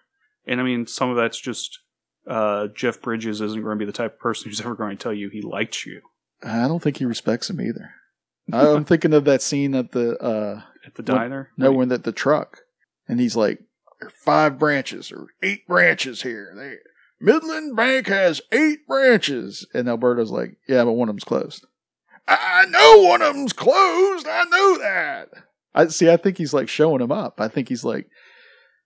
And 0.46 0.61
I 0.61 0.64
mean, 0.64 0.87
some 0.88 1.08
of 1.11 1.16
that's 1.16 1.40
just 1.40 1.78
uh, 2.26 2.66
Jeff 2.74 3.00
Bridges 3.00 3.40
isn't 3.40 3.62
going 3.62 3.78
to 3.78 3.85
be 3.85 3.87
the 3.87 3.92
type 3.96 4.14
of 4.14 4.18
person 4.20 4.48
who's 4.50 4.61
ever 4.64 4.74
going 4.74 4.96
to 4.96 5.02
tell 5.02 5.12
you 5.14 5.28
he 5.28 5.40
likes 5.42 5.87
you 5.87 6.00
I 6.44 6.66
don't 6.66 6.82
think 6.82 6.96
he 6.96 7.04
respects 7.04 7.48
him 7.48 7.61
either. 7.61 7.92
I'm 8.52 8.85
thinking 8.87 9.14
of 9.14 9.24
that 9.26 9.40
scene 9.42 9.76
at 9.76 9.92
the 9.92 10.16
uh, 10.18 10.62
at 10.85 10.96
the 10.96 11.04
When- 11.04 11.20
diner. 11.20 11.50
No, 11.56 11.70
when 11.70 11.92
at 11.92 12.02
the 12.02 12.11
truck, 12.12 12.58
and 13.06 13.20
he's 13.20 13.37
like, 13.37 13.61
"There 14.02 14.08
are 14.08 14.10
five 14.24 14.58
branches 14.58 15.10
or 15.10 15.28
eight 15.42 15.66
branches 15.66 16.22
here. 16.22 16.52
They, 16.56 16.76
Midland 17.20 17.76
Bank 17.76 18.08
has 18.08 18.40
eight 18.50 18.86
branches." 18.86 19.66
And 19.72 19.88
Alberto's 19.88 20.30
like, 20.30 20.56
"Yeah, 20.68 20.84
but 20.84 20.92
one 20.92 21.08
of 21.08 21.14
them's 21.14 21.24
closed." 21.24 21.64
I 22.28 22.66
know 22.68 23.08
one 23.08 23.22
of 23.22 23.34
them's 23.34 23.52
closed. 23.52 24.26
I 24.28 24.44
know 24.44 24.78
that. 24.78 25.28
I 25.74 25.86
see. 25.88 26.10
I 26.10 26.16
think 26.16 26.38
he's 26.38 26.54
like 26.54 26.68
showing 26.68 27.00
him 27.00 27.12
up. 27.12 27.40
I 27.40 27.48
think 27.48 27.68
he's 27.68 27.84
like, 27.84 28.08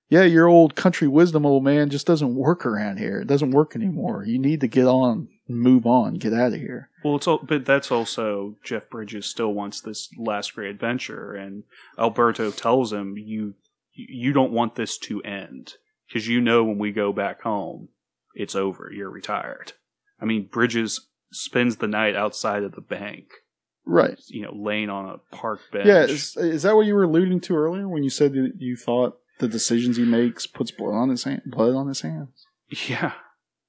"Yeah, 0.09 0.22
your 0.22 0.46
old 0.46 0.74
country 0.74 1.09
wisdom, 1.09 1.44
old 1.44 1.64
man, 1.64 1.90
just 1.90 2.07
doesn't 2.07 2.35
work 2.35 2.64
around 2.64 2.98
here. 2.98 3.20
It 3.20 3.26
doesn't 3.26 3.50
work 3.50 3.74
anymore. 3.74 4.24
You 4.24 4.38
need 4.38 4.61
to 4.61 4.68
get 4.68 4.87
on, 4.87 5.29
move 5.48 5.87
on, 5.87 6.14
get 6.14 6.33
out 6.33 6.52
of 6.52 6.61
here." 6.61 6.90
Well, 7.05 7.16
it's 7.16 7.26
all, 7.26 7.38
but 7.38 7.64
that's 7.64 7.90
also 7.90 8.57
Jeff 8.64 8.88
Bridges 8.88 9.26
still 9.26 9.52
wants 9.52 9.81
this 9.81 10.09
last 10.18 10.55
great 10.55 10.70
adventure, 10.70 11.35
and 11.35 11.64
Alberto 11.98 12.50
tells 12.50 12.92
him 12.92 13.16
you 13.18 13.55
you 13.96 14.32
don't 14.32 14.52
want 14.52 14.74
this 14.76 14.98
to 14.98 15.22
end 15.22 15.74
because 16.06 16.28
you 16.28 16.40
know 16.40 16.62
when 16.64 16.78
we 16.78 16.92
go 16.92 17.12
back 17.12 17.42
home, 17.42 17.88
it's 18.35 18.54
over. 18.54 18.90
You're 18.92 19.11
retired. 19.11 19.72
I 20.20 20.24
mean, 20.24 20.48
Bridges 20.50 21.09
spends 21.32 21.76
the 21.76 21.88
night 21.88 22.14
outside 22.14 22.62
of 22.62 22.72
the 22.74 22.80
bank, 22.80 23.30
Right. 23.85 24.18
you 24.28 24.42
know, 24.42 24.52
laying 24.54 24.90
on 24.90 25.09
a 25.09 25.37
park 25.37 25.61
bench. 25.72 25.87
Yeah, 25.87 26.04
is, 26.04 26.37
is 26.37 26.62
that 26.62 26.76
what 26.76 26.87
you 26.87 26.94
were 26.94 27.04
alluding 27.04 27.40
to 27.42 27.56
earlier 27.56 27.88
when 27.88 28.02
you 28.02 28.11
said 28.11 28.32
that 28.35 28.52
you 28.59 28.76
thought 28.76 29.18
the 29.38 29.48
decisions 29.48 29.96
he 29.96 30.04
makes 30.04 30.46
puts 30.46 30.70
blood 30.70 30.94
on 30.94 31.09
his 31.11 31.24
hand, 31.24 31.42
blood 31.46 31.74
on 31.74 31.88
his 31.88 32.02
hands? 32.02 32.46
yeah. 32.88 33.12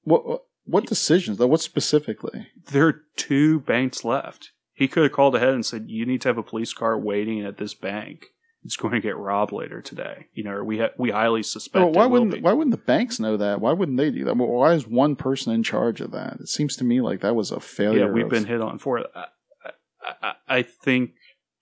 What 0.02 0.26
what, 0.26 0.42
what 0.64 0.86
decisions? 0.86 1.38
Though? 1.38 1.46
What 1.46 1.60
specifically? 1.60 2.48
There 2.70 2.86
are 2.86 3.02
two 3.16 3.60
banks 3.60 4.04
left. 4.04 4.50
He 4.74 4.86
could 4.88 5.02
have 5.04 5.12
called 5.12 5.34
ahead 5.34 5.50
and 5.54 5.64
said, 5.66 5.86
"You 5.88 6.04
need 6.06 6.20
to 6.22 6.28
have 6.28 6.38
a 6.38 6.42
police 6.42 6.72
car 6.72 6.98
waiting 6.98 7.44
at 7.44 7.58
this 7.58 7.74
bank. 7.74 8.26
It's 8.64 8.76
going 8.76 8.94
to 8.94 9.00
get 9.00 9.16
robbed 9.16 9.52
later 9.52 9.80
today." 9.80 10.26
You 10.34 10.44
know, 10.44 10.62
we 10.62 10.78
ha- 10.78 10.90
we 10.98 11.10
highly 11.10 11.42
suspect. 11.42 11.82
Well, 11.84 11.92
why 11.92 12.06
wouldn't 12.06 12.32
be. 12.34 12.40
why 12.40 12.52
wouldn't 12.52 12.72
the 12.76 12.82
banks 12.82 13.18
know 13.20 13.36
that? 13.36 13.60
Why 13.60 13.72
wouldn't 13.72 13.96
they 13.98 14.10
do 14.10 14.24
that? 14.24 14.36
Well, 14.36 14.48
why 14.48 14.74
is 14.74 14.86
one 14.86 15.16
person 15.16 15.52
in 15.52 15.62
charge 15.62 16.00
of 16.00 16.10
that? 16.12 16.38
It 16.40 16.48
seems 16.48 16.76
to 16.76 16.84
me 16.84 17.00
like 17.00 17.20
that 17.20 17.34
was 17.36 17.50
a 17.50 17.60
failure. 17.60 18.06
Yeah, 18.06 18.10
we've 18.12 18.24
of- 18.24 18.30
been 18.30 18.46
hit 18.46 18.60
on 18.60 18.78
for 18.78 18.98
it. 18.98 19.06
I, 19.14 19.24
I- 20.22 20.32
I 20.48 20.62
think 20.62 21.10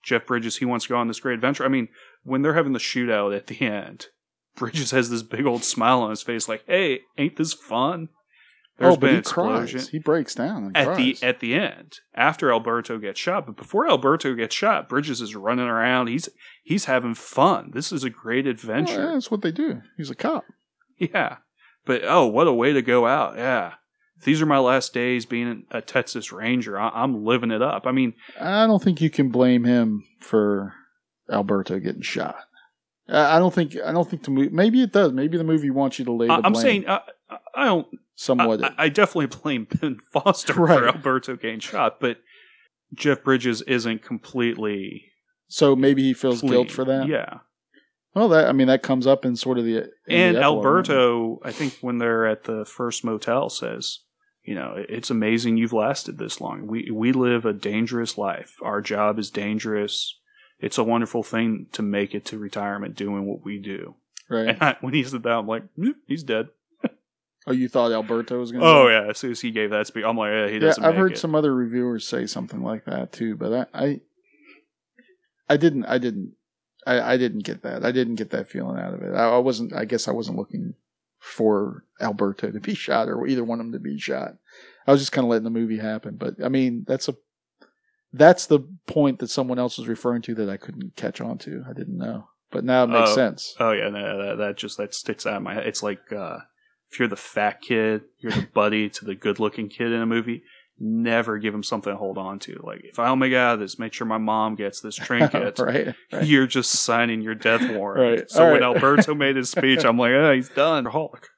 Jeff 0.03 0.25
Bridges 0.25 0.57
he 0.57 0.65
wants 0.65 0.85
to 0.85 0.89
go 0.89 0.97
on 0.97 1.07
this 1.09 1.19
great 1.19 1.35
adventure. 1.35 1.65
I 1.65 1.67
mean, 1.67 1.89
when 2.23 2.41
they're 2.41 2.53
having 2.53 2.71
the 2.73 2.79
shootout 2.79 3.35
at 3.35 3.47
the 3.47 3.59
end, 3.61 4.07
Bridges 4.55 4.91
has 4.91 5.09
this 5.09 5.21
big 5.23 5.45
old 5.45 5.63
smile 5.63 6.01
on 6.01 6.09
his 6.09 6.23
face, 6.23 6.47
like, 6.47 6.63
"Hey, 6.65 7.01
ain't 7.17 7.35
this 7.37 7.53
fun?" 7.53 8.09
There's 8.77 8.93
oh, 8.93 8.97
but 8.97 9.09
he 9.11 9.17
explosion 9.17 9.79
cries. 9.79 9.89
He 9.89 9.99
breaks 9.99 10.35
down 10.35 10.65
and 10.65 10.77
at 10.77 10.85
cries. 10.85 11.19
the 11.19 11.25
at 11.27 11.39
the 11.39 11.55
end 11.55 11.99
after 12.13 12.51
Alberto 12.51 12.99
gets 12.99 13.19
shot. 13.19 13.45
But 13.47 13.57
before 13.57 13.89
Alberto 13.89 14.35
gets 14.35 14.55
shot, 14.55 14.87
Bridges 14.87 15.19
is 15.19 15.35
running 15.35 15.65
around. 15.67 16.07
He's 16.07 16.29
he's 16.63 16.85
having 16.85 17.15
fun. 17.15 17.71
This 17.73 17.91
is 17.91 18.03
a 18.03 18.09
great 18.11 18.45
Well, 18.45 18.51
adventure. 18.51 19.01
yeah, 19.01 19.13
that's 19.13 19.31
what 19.31 19.41
they 19.41 19.51
do. 19.51 19.81
He's 19.97 20.09
a 20.11 20.15
cop. 20.15 20.45
Yeah. 20.99 21.37
But 21.85 22.01
oh, 22.05 22.25
what 22.27 22.47
a 22.47 22.53
way 22.53 22.73
to 22.73 22.81
go 22.81 23.05
out. 23.07 23.35
Yeah. 23.37 23.73
These 24.23 24.41
are 24.41 24.47
my 24.47 24.57
last 24.57 24.93
days 24.95 25.25
being 25.27 25.63
a 25.69 25.79
Texas 25.79 26.31
Ranger. 26.31 26.77
I- 26.79 26.89
I'm 26.89 27.23
living 27.23 27.51
it 27.51 27.61
up. 27.61 27.85
I 27.85 27.91
mean, 27.91 28.13
I 28.41 28.65
don't 28.65 28.81
think 28.83 28.99
you 28.99 29.11
can 29.11 29.29
blame 29.29 29.63
him 29.63 30.03
for 30.19 30.73
Alberto 31.31 31.79
getting 31.79 32.01
shot. 32.01 32.35
I 33.07 33.35
I 33.35 33.39
don't 33.39 33.53
think. 33.53 33.75
I 33.85 33.91
don't 33.91 34.09
think 34.09 34.23
the 34.23 34.31
movie. 34.31 34.49
Maybe 34.49 34.81
it 34.81 34.91
does. 34.91 35.13
Maybe 35.13 35.37
the 35.37 35.43
movie 35.43 35.69
wants 35.69 35.99
you 35.99 36.05
to 36.05 36.11
lay. 36.11 36.27
The 36.27 36.33
I- 36.33 36.41
I'm 36.43 36.51
blame 36.53 36.63
saying 36.63 36.89
I, 36.89 37.01
I- 37.29 37.65
don't. 37.65 37.87
somewhat. 38.15 38.63
I, 38.63 38.73
I 38.77 38.89
definitely 38.89 39.37
blame 39.41 39.67
Ben 39.69 39.99
Foster 40.13 40.53
Right. 40.53 40.79
for 40.79 40.87
Alberto 40.87 41.35
getting 41.35 41.59
shot, 41.59 41.99
but 41.99 42.17
Jeff 42.93 43.23
Bridges 43.23 43.61
isn't 43.63 44.01
completely 44.03 45.11
so 45.49 45.75
maybe 45.75 46.03
he 46.03 46.13
feels 46.13 46.39
clean. 46.41 46.51
guilt 46.51 46.71
for 46.71 46.83
that. 46.85 47.07
Yeah. 47.07 47.39
Well, 48.13 48.29
that 48.29 48.47
I 48.47 48.51
mean 48.51 48.67
that 48.67 48.81
comes 48.83 49.05
up 49.07 49.25
in 49.25 49.35
sort 49.35 49.57
of 49.59 49.65
the 49.65 49.89
and 50.07 50.35
the? 50.35 50.41
Alberto, 50.41 51.39
I 51.43 51.51
think 51.51 51.77
when 51.81 51.99
they're 51.99 52.25
at 52.25 52.45
the 52.45 52.65
first 52.65 53.03
motel, 53.03 53.49
says, 53.49 53.99
"You 54.43 54.55
know, 54.55 54.73
it's 54.89 55.09
amazing 55.11 55.57
you've 55.57 55.73
lasted 55.73 56.17
this 56.17 56.41
long. 56.41 56.65
We 56.67 56.89
we 56.91 57.11
live 57.11 57.45
a 57.45 57.53
dangerous 57.53 58.17
life. 58.17 58.55
Our 58.61 58.81
job 58.81 59.19
is 59.19 59.29
dangerous. 59.29 60.17
It's 60.59 60.79
a 60.79 60.83
wonderful 60.83 61.21
thing 61.21 61.67
to 61.73 61.83
make 61.83 62.15
it 62.15 62.25
to 62.25 62.39
retirement 62.39 62.95
doing 62.95 63.25
what 63.27 63.43
we 63.45 63.59
do." 63.59 63.95
right? 64.29 64.49
And 64.49 64.61
I, 64.63 64.77
when 64.81 64.93
he 64.95 65.03
said 65.03 65.21
that, 65.23 65.29
I'm 65.37 65.47
like, 65.47 65.63
"Mm, 65.77 65.93
"He's 66.07 66.23
dead." 66.23 66.47
Oh, 67.49 67.53
you 67.53 67.69
thought 67.69 67.91
Alberto 67.93 68.39
was 68.39 68.51
going? 68.51 68.61
to 68.61 68.67
Oh 68.69 68.87
yeah, 68.89 69.09
as 69.09 69.17
soon 69.17 69.31
as 69.31 69.39
he 69.41 69.51
gave 69.51 69.69
that 69.69 69.87
speech, 69.87 70.03
I'm 70.05 70.17
like, 70.17 70.31
yeah, 70.31 70.47
he 70.49 70.59
doesn't. 70.59 70.83
Yeah, 70.83 70.89
I've 70.89 70.95
heard 70.95 71.13
it. 71.13 71.17
some 71.17 71.33
other 71.33 71.55
reviewers 71.55 72.05
say 72.07 72.25
something 72.27 72.61
like 72.61 72.83
that 72.85 73.11
too, 73.13 73.35
but 73.37 73.69
I, 73.73 73.85
I, 73.85 74.01
I 75.49 75.57
didn't, 75.57 75.85
I 75.85 75.97
didn't, 75.97 76.33
I, 76.85 77.13
I 77.13 77.17
didn't 77.17 77.43
get 77.45 77.63
that. 77.63 77.85
I 77.85 77.91
didn't 77.91 78.15
get 78.15 78.31
that 78.31 78.49
feeling 78.49 78.77
out 78.79 78.93
of 78.93 79.01
it. 79.01 79.13
I, 79.13 79.29
I 79.29 79.37
wasn't. 79.37 79.73
I 79.73 79.85
guess 79.85 80.07
I 80.07 80.11
wasn't 80.11 80.37
looking 80.37 80.73
for 81.19 81.83
Alberto 82.01 82.51
to 82.51 82.59
be 82.59 82.73
shot 82.85 83.07
or 83.07 83.25
either 83.27 83.43
one 83.43 83.59
of 83.59 83.65
them 83.65 83.73
to 83.73 83.79
be 83.79 83.97
shot. 83.97 84.35
I 84.85 84.91
was 84.91 85.01
just 85.01 85.11
kind 85.11 85.25
of 85.25 85.29
letting 85.29 85.43
the 85.45 85.49
movie 85.49 85.79
happen. 85.79 86.15
But 86.17 86.35
I 86.43 86.49
mean, 86.49 86.83
that's 86.87 87.07
a 87.07 87.15
that's 88.13 88.45
the 88.45 88.59
point 88.87 89.19
that 89.19 89.29
someone 89.29 89.59
else 89.59 89.77
was 89.77 89.87
referring 89.87 90.21
to 90.23 90.35
that 90.35 90.49
I 90.49 90.57
couldn't 90.57 90.95
catch 90.95 91.21
on 91.21 91.37
to. 91.39 91.63
I 91.69 91.73
didn't 91.73 91.97
know, 91.97 92.27
but 92.51 92.63
now 92.63 92.83
it 92.83 92.87
makes 92.87 93.11
Oh. 93.11 93.15
sense. 93.15 93.55
Oh 93.59 93.71
yeah, 93.71 93.89
no, 93.89 94.17
that, 94.25 94.37
that 94.37 94.57
just 94.57 94.77
that 94.77 94.93
sticks 94.93 95.25
out 95.25 95.37
in 95.37 95.43
my 95.43 95.53
head. 95.53 95.65
It's 95.67 95.83
like 95.83 96.11
uh, 96.11 96.39
if 96.91 96.99
you're 96.99 97.07
the 97.07 97.15
fat 97.15 97.61
kid, 97.61 98.01
you're 98.19 98.31
the 98.31 98.47
buddy 98.53 98.89
to 98.89 99.05
the 99.05 99.15
good-looking 99.15 99.69
kid 99.69 99.91
in 99.91 100.01
a 100.01 100.05
movie. 100.05 100.43
Never 100.79 101.39
give 101.39 101.53
him 101.53 101.63
something 101.63 101.91
to 101.91 101.97
hold 101.97 102.17
on 102.19 102.37
to. 102.39 102.59
Like 102.63 102.81
if 102.83 102.99
I 102.99 103.07
don't 103.07 103.17
make 103.19 103.31
it 103.31 103.37
out 103.37 103.55
of 103.55 103.59
this, 103.59 103.79
make 103.79 103.93
sure 103.93 104.05
my 104.05 104.19
mom 104.19 104.55
gets 104.55 104.79
this 104.79 104.95
trinket. 105.07 105.57
right, 105.59 105.95
right. 106.13 106.23
You're 106.25 106.45
just 106.47 106.71
signing 106.71 107.21
your 107.21 107.33
death 107.35 107.67
warrant. 107.75 108.19
Right. 108.19 108.29
So 108.31 108.43
All 108.45 108.51
when 108.51 108.61
right. 108.61 108.75
Alberto 108.75 109.15
made 109.15 109.35
his 109.37 109.49
speech, 109.49 109.83
I'm 109.83 109.97
like, 109.97 110.11
oh, 110.11 110.33
he's 110.33 110.49
done. 110.49 110.85
Hulk. 110.85 111.29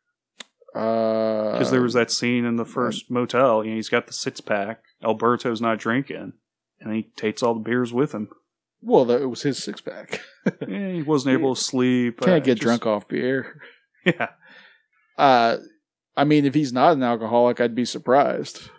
Uh, 0.76 1.54
Because 1.54 1.72
there 1.72 1.82
was 1.82 1.94
that 1.94 2.12
scene 2.12 2.46
in 2.46 2.58
the 2.58 2.66
first 2.66 3.10
motel. 3.10 3.64
You 3.64 3.72
know, 3.72 3.76
he's 3.78 3.90
got 3.90 4.08
the 4.08 4.14
six 4.14 4.40
pack. 4.42 4.82
Alberto's 5.04 5.62
not 5.62 5.80
drinking, 5.80 6.34
and 6.80 6.94
he 6.94 7.04
takes 7.16 7.42
all 7.42 7.54
the 7.56 7.60
beers 7.62 7.92
with 7.94 8.14
him. 8.14 8.30
well, 8.82 9.06
that, 9.06 9.22
it 9.22 9.26
was 9.28 9.42
his 9.42 9.62
six 9.64 9.82
pack. 9.82 10.22
Yeah, 10.68 10.92
he 10.92 11.02
wasn't 11.02 11.34
able 11.34 11.56
to 11.56 11.62
sleep. 11.62 12.20
Can't 12.22 12.32
uh, 12.32 12.40
get 12.40 12.56
just- 12.56 12.62
drunk 12.62 12.86
off 12.86 13.08
beer. 13.08 13.62
Yeah. 14.06 14.30
Uh, 15.20 15.58
I 16.18 16.24
mean, 16.24 16.46
if 16.46 16.54
he's 16.54 16.74
not 16.74 16.94
an 16.94 17.04
alcoholic, 17.04 17.60
I'd 17.62 17.76
be 17.76 17.86
surprised 17.86 18.70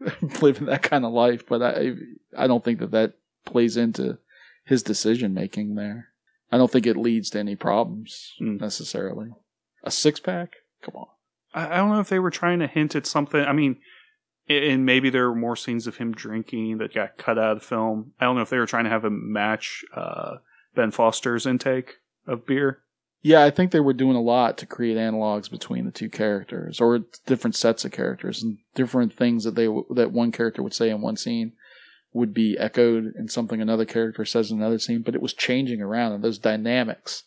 living 0.42 0.66
that 0.66 0.82
kind 0.82 1.04
of 1.04 1.12
life. 1.12 1.46
But 1.48 1.62
I, 1.62 1.92
I 2.36 2.46
don't 2.46 2.62
think 2.64 2.80
that 2.80 2.90
that 2.92 3.14
plays 3.46 3.76
into 3.76 4.18
his 4.64 4.82
decision 4.82 5.34
making 5.34 5.74
there. 5.74 6.08
I 6.52 6.58
don't 6.58 6.70
think 6.70 6.86
it 6.86 6.96
leads 6.96 7.30
to 7.30 7.38
any 7.38 7.56
problems 7.56 8.32
Mm. 8.40 8.60
necessarily. 8.60 9.30
A 9.82 9.90
six 9.90 10.20
pack? 10.20 10.54
Come 10.82 10.96
on. 10.96 11.06
I 11.54 11.74
I 11.74 11.76
don't 11.78 11.90
know 11.90 12.00
if 12.00 12.08
they 12.08 12.18
were 12.18 12.30
trying 12.30 12.58
to 12.60 12.66
hint 12.66 12.94
at 12.94 13.06
something. 13.06 13.40
I 13.44 13.52
mean, 13.52 13.76
and 14.48 14.84
maybe 14.86 15.10
there 15.10 15.28
were 15.28 15.34
more 15.34 15.56
scenes 15.56 15.86
of 15.86 15.96
him 15.96 16.12
drinking 16.12 16.78
that 16.78 16.94
got 16.94 17.16
cut 17.18 17.38
out 17.38 17.52
of 17.56 17.60
the 17.60 17.66
film. 17.66 18.12
I 18.20 18.24
don't 18.24 18.36
know 18.36 18.42
if 18.42 18.50
they 18.50 18.58
were 18.58 18.66
trying 18.66 18.84
to 18.84 18.90
have 18.90 19.04
him 19.04 19.32
match 19.32 19.84
uh, 19.94 20.36
Ben 20.74 20.90
Foster's 20.90 21.46
intake 21.46 21.96
of 22.26 22.46
beer. 22.46 22.80
Yeah, 23.24 23.42
I 23.42 23.50
think 23.50 23.70
they 23.70 23.80
were 23.80 23.94
doing 23.94 24.16
a 24.16 24.20
lot 24.20 24.58
to 24.58 24.66
create 24.66 24.98
analogs 24.98 25.50
between 25.50 25.86
the 25.86 25.90
two 25.90 26.10
characters, 26.10 26.78
or 26.78 27.00
different 27.24 27.56
sets 27.56 27.82
of 27.86 27.90
characters, 27.90 28.42
and 28.42 28.58
different 28.74 29.14
things 29.14 29.44
that 29.44 29.54
they 29.54 29.66
that 29.94 30.12
one 30.12 30.30
character 30.30 30.62
would 30.62 30.74
say 30.74 30.90
in 30.90 31.00
one 31.00 31.16
scene 31.16 31.54
would 32.12 32.34
be 32.34 32.56
echoed 32.58 33.14
in 33.18 33.28
something 33.28 33.62
another 33.62 33.86
character 33.86 34.26
says 34.26 34.50
in 34.50 34.58
another 34.58 34.78
scene, 34.78 35.00
but 35.00 35.14
it 35.14 35.22
was 35.22 35.32
changing 35.32 35.80
around 35.80 36.12
and 36.12 36.22
those 36.22 36.38
dynamics, 36.38 37.24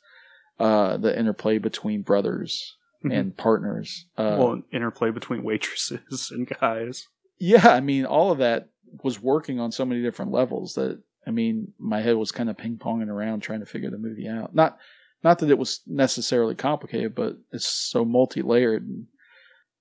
uh, 0.60 0.98
the 0.98 1.18
interplay 1.18 1.58
between 1.58 2.04
brothers 2.04 2.78
and 3.04 3.36
partners. 3.36 4.06
Uh, 4.18 4.36
well, 4.38 4.62
interplay 4.72 5.10
between 5.10 5.44
waitresses 5.44 6.30
and 6.32 6.48
guys. 6.60 7.08
yeah, 7.40 7.70
I 7.70 7.80
mean, 7.80 8.06
all 8.06 8.32
of 8.32 8.38
that 8.38 8.70
was 9.04 9.20
working 9.20 9.60
on 9.60 9.72
so 9.72 9.84
many 9.84 10.04
different 10.04 10.32
levels 10.32 10.76
that 10.76 11.02
I 11.26 11.32
mean, 11.32 11.74
my 11.80 12.02
head 12.02 12.16
was 12.16 12.32
kind 12.32 12.50
of 12.50 12.58
ping 12.58 12.78
ponging 12.78 13.10
around 13.10 13.42
trying 13.42 13.62
to 13.62 13.66
figure 13.66 13.90
the 13.90 13.98
movie 13.98 14.30
out. 14.30 14.54
Not, 14.54 14.78
not 15.24 15.40
that 15.40 15.50
it 15.50 15.58
was 15.58 15.82
necessarily 15.88 16.56
complicated, 16.56 17.16
but 17.16 17.38
it's 17.52 17.66
so 17.66 18.06
multi 18.06 18.42
layered 18.42 18.84
and 18.84 19.08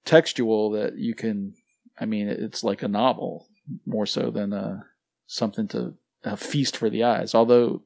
textual 0.05 0.71
that 0.71 0.97
you 0.97 1.15
can. 1.15 1.55
I 1.99 2.05
mean, 2.05 2.29
it's 2.29 2.63
like 2.65 2.83
a 2.83 2.89
novel 2.89 3.49
more 3.85 4.07
so 4.07 4.31
than 4.31 4.53
uh, 4.53 4.81
something 5.27 5.69
to 5.69 5.95
a 6.25 6.37
feast 6.37 6.77
for 6.77 6.91
the 6.91 7.05
eyes. 7.05 7.35
Although 7.35 7.83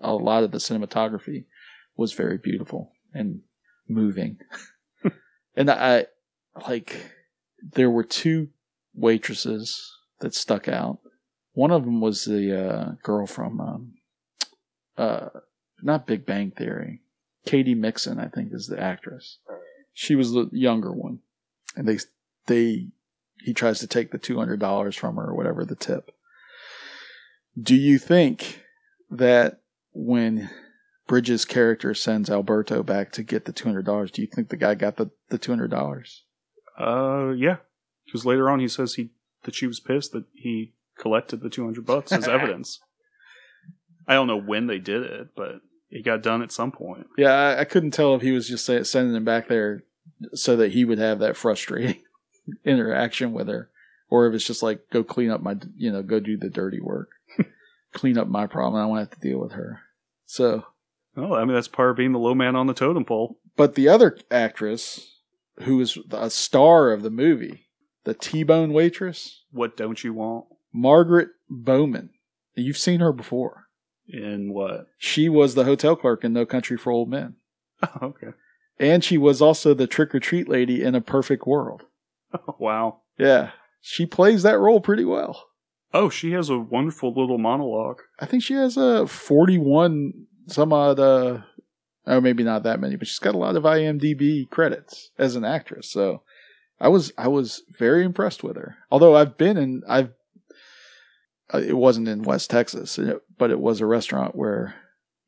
a 0.00 0.14
lot 0.14 0.44
of 0.44 0.50
the 0.50 0.58
cinematography 0.58 1.44
was 1.96 2.12
very 2.12 2.38
beautiful 2.38 2.92
and 3.12 3.40
moving, 3.88 4.38
and 5.56 5.70
I 5.70 6.06
like 6.66 6.96
there 7.62 7.90
were 7.90 8.04
two 8.04 8.48
waitresses 8.94 9.92
that 10.20 10.34
stuck 10.34 10.68
out. 10.68 10.98
One 11.52 11.70
of 11.70 11.84
them 11.84 12.00
was 12.00 12.24
the 12.24 12.68
uh, 12.68 12.92
girl 13.02 13.26
from 13.26 13.60
um, 13.60 13.94
uh, 14.96 15.28
not 15.82 16.06
Big 16.06 16.26
Bang 16.26 16.50
Theory. 16.50 17.00
Katy 17.46 17.74
Mixon, 17.74 18.18
I 18.18 18.28
think, 18.28 18.52
is 18.52 18.66
the 18.66 18.80
actress. 18.80 19.38
She 19.92 20.14
was 20.14 20.32
the 20.32 20.48
younger 20.52 20.92
one, 20.92 21.20
and 21.76 21.88
they 21.88 21.98
they 22.46 22.88
he 23.42 23.54
tries 23.54 23.78
to 23.80 23.86
take 23.86 24.10
the 24.10 24.18
two 24.18 24.38
hundred 24.38 24.60
dollars 24.60 24.96
from 24.96 25.16
her 25.16 25.30
or 25.30 25.34
whatever 25.34 25.64
the 25.64 25.74
tip. 25.76 26.10
Do 27.60 27.74
you 27.74 27.98
think 27.98 28.62
that 29.10 29.60
when 29.92 30.50
Bridges' 31.06 31.44
character 31.44 31.94
sends 31.94 32.30
Alberto 32.30 32.82
back 32.82 33.12
to 33.12 33.22
get 33.22 33.44
the 33.44 33.52
two 33.52 33.68
hundred 33.68 33.86
dollars, 33.86 34.10
do 34.10 34.22
you 34.22 34.28
think 34.28 34.48
the 34.48 34.56
guy 34.56 34.74
got 34.74 34.96
the 34.96 35.10
the 35.30 35.38
two 35.38 35.52
hundred 35.52 35.70
dollars? 35.70 36.24
Uh, 36.78 37.32
yeah, 37.36 37.56
because 38.04 38.26
later 38.26 38.50
on 38.50 38.60
he 38.60 38.68
says 38.68 38.94
he 38.94 39.10
that 39.44 39.54
she 39.54 39.66
was 39.66 39.80
pissed 39.80 40.12
that 40.12 40.24
he 40.34 40.74
collected 40.98 41.40
the 41.40 41.50
two 41.50 41.64
hundred 41.64 41.86
bucks 41.86 42.12
as 42.12 42.28
evidence. 42.28 42.80
I 44.06 44.14
don't 44.14 44.26
know 44.26 44.40
when 44.40 44.66
they 44.66 44.78
did 44.78 45.02
it, 45.02 45.28
but 45.36 45.60
it 45.90 46.04
got 46.04 46.22
done 46.22 46.42
at 46.42 46.52
some 46.52 46.70
point. 46.72 47.06
Yeah, 47.16 47.32
I, 47.32 47.60
I 47.60 47.64
couldn't 47.64 47.92
tell 47.92 48.14
if 48.14 48.22
he 48.22 48.32
was 48.32 48.48
just 48.48 48.64
say, 48.66 48.82
sending 48.82 49.14
him 49.16 49.24
back 49.24 49.48
there 49.48 49.84
so 50.34 50.56
that 50.56 50.72
he 50.72 50.84
would 50.84 50.98
have 50.98 51.18
that 51.20 51.36
frustrating 51.36 52.02
interaction 52.64 53.32
with 53.32 53.48
her, 53.48 53.70
or 54.10 54.26
if 54.26 54.34
it's 54.34 54.46
just 54.46 54.62
like 54.62 54.80
go 54.92 55.02
clean 55.04 55.30
up 55.30 55.42
my, 55.42 55.56
you 55.76 55.90
know, 55.92 56.02
go 56.02 56.20
do 56.20 56.36
the 56.36 56.50
dirty 56.50 56.80
work, 56.80 57.10
clean 57.92 58.18
up 58.18 58.28
my 58.28 58.46
problem. 58.46 58.76
I 58.82 58.86
don't 58.86 58.98
have 58.98 59.10
to 59.10 59.20
deal 59.20 59.38
with 59.40 59.52
her. 59.52 59.80
So, 60.26 60.64
Well, 61.16 61.34
I 61.34 61.44
mean 61.44 61.54
that's 61.54 61.68
part 61.68 61.90
of 61.90 61.96
being 61.96 62.12
the 62.12 62.18
low 62.18 62.34
man 62.34 62.56
on 62.56 62.66
the 62.66 62.74
totem 62.74 63.04
pole. 63.04 63.38
but 63.56 63.74
the 63.74 63.88
other 63.88 64.18
actress 64.30 65.14
who 65.62 65.80
is 65.80 65.98
a 66.12 66.30
star 66.30 66.92
of 66.92 67.02
the 67.02 67.10
movie, 67.10 67.66
the 68.04 68.14
T-bone 68.14 68.72
waitress, 68.72 69.44
What 69.50 69.76
don't 69.76 70.02
you 70.04 70.12
want? 70.14 70.46
Margaret 70.72 71.30
Bowman. 71.48 72.10
You've 72.54 72.76
seen 72.78 73.00
her 73.00 73.12
before. 73.12 73.67
In 74.08 74.52
what? 74.52 74.86
She 74.98 75.28
was 75.28 75.54
the 75.54 75.64
hotel 75.64 75.94
clerk 75.94 76.24
in 76.24 76.32
No 76.32 76.46
Country 76.46 76.76
for 76.76 76.90
Old 76.90 77.10
Men. 77.10 77.36
Oh, 77.82 77.98
okay. 78.02 78.28
And 78.80 79.02
she 79.04 79.18
was 79.18 79.42
also 79.42 79.74
the 79.74 79.86
trick 79.86 80.14
or 80.14 80.20
treat 80.20 80.48
lady 80.48 80.82
in 80.82 80.94
A 80.94 81.00
Perfect 81.00 81.46
World. 81.46 81.84
wow. 82.58 83.00
Yeah. 83.18 83.50
She 83.80 84.06
plays 84.06 84.42
that 84.42 84.58
role 84.58 84.80
pretty 84.80 85.04
well. 85.04 85.48
Oh, 85.92 86.10
she 86.10 86.32
has 86.32 86.50
a 86.50 86.58
wonderful 86.58 87.14
little 87.14 87.38
monologue. 87.38 88.02
I 88.18 88.26
think 88.26 88.42
she 88.42 88.54
has 88.54 88.76
a 88.76 89.06
41 89.06 90.12
some 90.46 90.72
odd, 90.72 90.98
uh, 90.98 91.42
or 92.06 92.20
maybe 92.20 92.42
not 92.42 92.62
that 92.62 92.80
many, 92.80 92.96
but 92.96 93.06
she's 93.06 93.18
got 93.18 93.34
a 93.34 93.38
lot 93.38 93.56
of 93.56 93.64
IMDb 93.64 94.48
credits 94.48 95.10
as 95.18 95.36
an 95.36 95.44
actress. 95.44 95.90
So 95.90 96.22
I 96.80 96.88
was, 96.88 97.12
I 97.18 97.28
was 97.28 97.62
very 97.78 98.04
impressed 98.04 98.42
with 98.42 98.56
her. 98.56 98.76
Although 98.90 99.16
I've 99.16 99.36
been 99.36 99.56
in, 99.56 99.82
I've, 99.88 100.10
Uh, 101.52 101.58
it 101.58 101.76
wasn't 101.76 102.08
in 102.08 102.22
West 102.22 102.50
Texas, 102.50 102.98
uh, 102.98 103.18
but 103.38 103.50
it 103.50 103.58
was 103.60 103.80
a 103.80 103.86
restaurant 103.86 104.34
where 104.36 104.74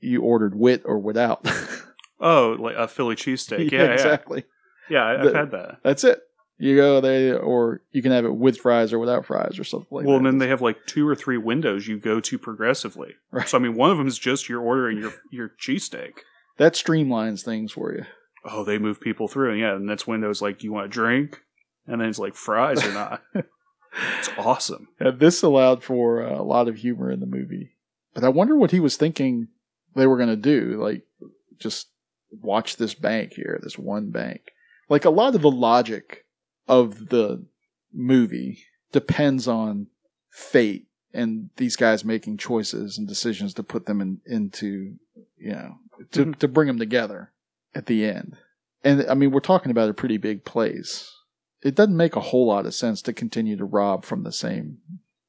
you 0.00 0.22
ordered 0.22 0.54
with 0.54 0.82
or 0.84 0.98
without. 0.98 1.46
Oh, 2.22 2.54
like 2.60 2.76
a 2.76 2.86
Philly 2.86 3.16
cheesesteak. 3.16 3.70
Yeah, 3.72 3.84
yeah, 3.84 3.92
exactly. 3.92 4.44
Yeah, 4.90 5.06
I've 5.06 5.24
The- 5.24 5.34
had 5.34 5.50
that. 5.52 5.78
That's 5.82 6.04
it. 6.04 6.20
You 6.58 6.76
go 6.76 7.00
there, 7.00 7.40
or 7.40 7.80
you 7.92 8.02
can 8.02 8.12
have 8.12 8.26
it 8.26 8.36
with 8.36 8.58
fries 8.58 8.92
or 8.92 8.98
without 8.98 9.24
fries 9.24 9.58
or 9.58 9.64
something 9.64 9.86
like 9.90 10.04
well, 10.04 10.16
that. 10.16 10.18
and 10.18 10.26
then 10.26 10.36
they 10.36 10.48
have 10.48 10.60
like 10.60 10.84
two 10.84 11.08
or 11.08 11.14
three 11.14 11.38
windows 11.38 11.88
you 11.88 11.98
go 11.98 12.20
to 12.20 12.38
progressively. 12.38 13.14
Right. 13.30 13.48
So 13.48 13.56
I 13.56 13.60
mean, 13.62 13.74
one 13.74 13.90
of 13.90 13.96
them 13.96 14.06
is 14.06 14.18
just 14.18 14.50
you're 14.50 14.60
ordering 14.60 14.98
your 14.98 15.14
your 15.32 15.48
cheesesteak. 15.58 16.12
that 16.58 16.74
streamlines 16.74 17.42
things 17.42 17.72
for 17.72 17.94
you. 17.94 18.04
Oh, 18.44 18.64
they 18.64 18.76
move 18.76 19.00
people 19.00 19.26
through, 19.26 19.54
yeah. 19.54 19.74
And 19.74 19.88
that's 19.88 20.06
windows 20.06 20.42
like, 20.42 20.62
you 20.62 20.72
want 20.74 20.84
a 20.84 20.88
drink? 20.90 21.40
And 21.86 22.02
then 22.02 22.08
it's 22.10 22.18
like 22.18 22.34
fries 22.34 22.84
or 22.84 22.92
not. 22.92 23.22
it's 24.18 24.28
awesome. 24.36 24.88
Yeah, 25.00 25.10
this 25.10 25.42
allowed 25.42 25.82
for 25.82 26.22
uh, 26.22 26.38
a 26.38 26.42
lot 26.42 26.68
of 26.68 26.76
humor 26.76 27.10
in 27.10 27.20
the 27.20 27.26
movie, 27.26 27.76
but 28.14 28.24
I 28.24 28.28
wonder 28.28 28.56
what 28.56 28.70
he 28.70 28.80
was 28.80 28.96
thinking 28.96 29.48
they 29.94 30.06
were 30.06 30.16
going 30.16 30.28
to 30.28 30.36
do. 30.36 30.80
Like, 30.80 31.02
just 31.58 31.88
watch 32.30 32.76
this 32.76 32.94
bank 32.94 33.34
here, 33.34 33.58
this 33.62 33.78
one 33.78 34.10
bank. 34.10 34.52
Like 34.88 35.04
a 35.04 35.10
lot 35.10 35.34
of 35.34 35.42
the 35.42 35.50
logic 35.50 36.26
of 36.68 37.08
the 37.08 37.44
movie 37.92 38.64
depends 38.92 39.48
on 39.48 39.86
fate 40.30 40.86
and 41.12 41.50
these 41.56 41.76
guys 41.76 42.04
making 42.04 42.36
choices 42.36 42.98
and 42.98 43.08
decisions 43.08 43.54
to 43.54 43.62
put 43.62 43.86
them 43.86 44.00
in, 44.00 44.20
into, 44.26 44.94
you 45.36 45.52
know, 45.52 45.76
to, 46.12 46.32
to 46.32 46.48
bring 46.48 46.68
them 46.68 46.78
together 46.78 47.32
at 47.74 47.86
the 47.86 48.04
end. 48.04 48.36
And 48.84 49.06
I 49.08 49.14
mean, 49.14 49.30
we're 49.30 49.40
talking 49.40 49.70
about 49.70 49.90
a 49.90 49.94
pretty 49.94 50.16
big 50.16 50.44
place. 50.44 51.10
It 51.62 51.74
doesn't 51.74 51.96
make 51.96 52.16
a 52.16 52.20
whole 52.20 52.46
lot 52.46 52.66
of 52.66 52.74
sense 52.74 53.02
to 53.02 53.12
continue 53.12 53.56
to 53.56 53.64
rob 53.64 54.04
from 54.04 54.22
the 54.22 54.32
same 54.32 54.78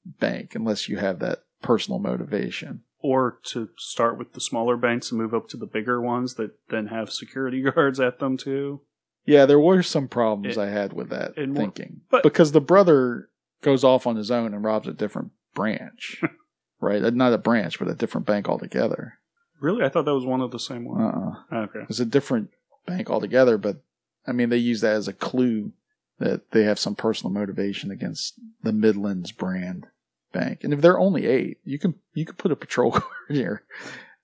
bank 0.06 0.56
unless 0.56 0.88
you 0.90 0.98
have 0.98 1.20
that 1.20 1.40
personal 1.62 2.00
motivation. 2.00 2.84
Or 3.00 3.40
to 3.46 3.70
start 3.78 4.18
with 4.18 4.34
the 4.34 4.40
smaller 4.42 4.78
banks 4.78 5.12
and 5.12 5.20
move 5.20 5.34
up 5.34 5.50
to 5.50 5.58
the 5.58 5.66
bigger 5.66 6.00
ones 6.02 6.36
that 6.36 6.52
then 6.70 6.88
have 6.88 7.12
security 7.12 7.62
guards 7.72 8.00
at 8.00 8.20
them 8.20 8.38
too. 8.38 8.82
Yeah, 9.26 9.46
there 9.46 9.60
were 9.60 9.84
some 9.84 10.08
problems 10.08 10.58
It- 10.58 10.62
I 10.62 10.70
had 10.70 10.94
with 10.94 11.10
that 11.10 11.38
more- 11.38 11.56
thinking. 11.56 12.02
but- 12.10 12.24
because 12.24 12.52
the 12.52 12.62
brother 12.62 13.30
goes 13.62 13.84
off 13.84 14.08
on 14.08 14.16
his 14.16 14.32
own 14.32 14.54
and 14.54 14.64
robs 14.64 14.88
a 14.88 14.94
different 14.94 15.32
branch. 15.54 16.22
right? 16.80 17.04
Uh, 17.04 17.10
Not 17.12 17.34
a 17.34 17.38
branch, 17.38 17.78
but 17.78 17.88
a 17.90 17.94
different 17.96 18.26
bank 18.26 18.48
altogether. 18.50 19.16
Really? 19.60 19.84
I 19.84 19.90
thought 19.90 20.06
that 20.06 20.16
was 20.16 20.26
one 20.26 20.42
of 20.42 20.50
the 20.52 20.60
same 20.60 20.88
Uh-uh. 20.88 21.36
Okay. 21.66 21.82
It's 21.90 22.00
a 22.00 22.06
different 22.06 22.50
bank 22.88 23.10
altogether, 23.12 23.58
but 23.60 23.84
I 24.26 24.32
mean, 24.32 24.50
they 24.50 24.58
use 24.58 24.82
that 24.82 24.94
as 24.96 25.08
a 25.08 25.14
clue 25.14 25.74
that 26.22 26.52
they 26.52 26.64
have 26.64 26.80
some 26.80 26.96
personal 26.96 27.32
motivation 27.34 27.92
against 27.92 28.36
the 28.64 28.72
Midlands 28.74 29.32
brand 29.32 29.88
bank. 30.32 30.64
And 30.64 30.74
if 30.74 30.82
they're 30.82 31.00
only 31.00 31.26
eight, 31.28 31.58
you 31.66 31.78
can 31.78 31.96
you 32.14 32.26
can 32.26 32.36
put 32.36 32.52
a 32.52 32.56
patrol 32.56 32.92
car 32.94 33.04
near 33.30 33.64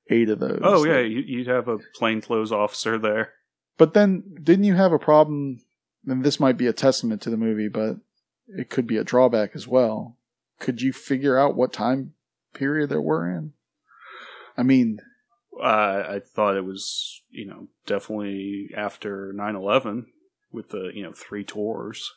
eight 0.09 0.29
of 0.29 0.39
those. 0.39 0.61
Oh 0.63 0.85
yeah, 0.85 0.99
you- 0.99 1.19
you'd 1.25 1.47
have 1.47 1.67
a 1.67 1.79
plainclothes 1.95 2.51
officer 2.51 2.97
there. 2.97 3.33
But 3.77 3.93
then, 3.93 4.23
didn't 4.41 4.65
you 4.65 4.73
have 4.75 4.91
a 4.93 4.99
problem? 4.99 5.59
And 6.07 6.23
this 6.23 6.39
might 6.39 6.57
be 6.57 6.67
a 6.67 6.73
testament 6.73 7.21
to 7.23 7.29
the 7.29 7.37
movie, 7.37 7.67
but 7.67 7.97
it 8.47 8.69
could 8.69 8.87
be 8.87 8.97
a 8.97 9.03
drawback 9.03 9.51
as 9.55 9.67
well. 9.67 10.15
Could 10.59 10.81
you 10.81 10.93
figure 10.93 11.37
out 11.37 11.55
what 11.55 11.73
time 11.73 12.13
period 12.53 12.89
that 12.89 13.01
we're 13.01 13.29
in? 13.29 13.53
I 14.57 14.63
mean, 14.63 14.99
Uh, 15.59 16.03
I 16.15 16.21
thought 16.25 16.55
it 16.55 16.63
was, 16.65 17.21
you 17.29 17.45
know, 17.45 17.67
definitely 17.85 18.69
after 18.75 19.33
9-11 19.33 20.05
with 20.57 20.69
the, 20.69 20.91
you 20.93 21.03
know, 21.03 21.13
three 21.13 21.43
tours 21.45 22.11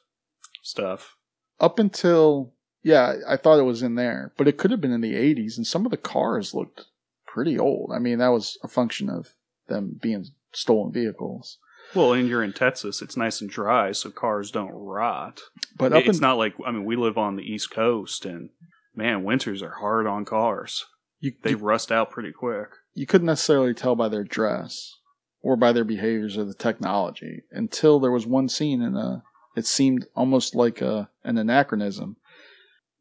stuff. 0.63 1.17
up 1.61 1.79
until 1.79 2.53
yeah, 2.83 3.15
I 3.29 3.37
thought 3.37 3.59
it 3.59 3.65
was 3.65 3.83
in 3.83 3.95
there, 3.95 4.33
but 4.39 4.49
it 4.49 4.57
could 4.57 4.71
have 4.71 4.81
been 4.81 4.93
in 4.93 5.03
the 5.03 5.15
80s, 5.15 5.57
and 5.59 5.67
some 5.67 5.85
of 5.85 5.91
the 5.91 5.99
cars 5.99 6.55
looked 6.55 6.87
pretty 7.27 7.59
old. 7.59 7.93
I 7.95 7.99
mean, 7.99 8.19
that 8.19 8.29
was 8.29 8.59
a 8.65 8.69
function 8.69 9.11
of 9.11 9.35
them 9.69 9.99
being 10.01 10.25
stolen 10.53 10.91
vehicles. 10.93 11.59
Well, 11.95 12.13
and 12.15 12.27
you're 12.29 12.43
in 12.43 12.53
Texas, 12.53 13.03
it's 13.03 13.17
nice 13.17 13.41
and 13.41 13.51
dry, 13.51 13.93
so 13.93 14.11
cars 14.11 14.51
don't 14.51 14.73
rot. 14.73 15.41
But 15.77 15.93
up 15.93 16.05
it's 16.07 16.19
in, 16.19 16.23
not 16.23 16.39
like, 16.39 16.55
I 16.65 16.71
mean, 16.71 16.85
we 16.85 16.97
live 16.97 17.19
on 17.19 17.37
the 17.37 17.43
East 17.43 17.71
Coast, 17.71 18.25
and 18.25 18.51
man, 18.95 19.25
winters 19.25 19.63
are 19.63 19.75
hard 19.81 20.07
on 20.07 20.25
cars. 20.25 20.87
you, 21.19 21.33
They 21.43 21.51
you, 21.51 21.57
rust 21.59 21.93
out 21.93 22.11
pretty 22.11 22.33
quick. 22.33 22.69
you 22.95 23.07
couldn't 23.07 23.27
necessarily 23.27 23.75
tell 23.75 23.95
by 23.95 24.09
their 24.09 24.25
dress 24.25 24.97
or 25.43 25.57
by 25.57 25.73
their 25.73 25.85
behaviors 25.85 26.37
or 26.37 26.45
the 26.45 26.55
technology 26.55 27.43
until 27.51 27.99
there 27.99 28.11
was 28.11 28.27
one 28.27 28.49
scene 28.49 28.83
in 28.83 28.97
a. 28.97 29.23
It 29.57 29.67
seemed 29.67 30.07
almost 30.15 30.55
like 30.55 30.81
a 30.81 31.11
an 31.25 31.37
anachronism 31.39 32.17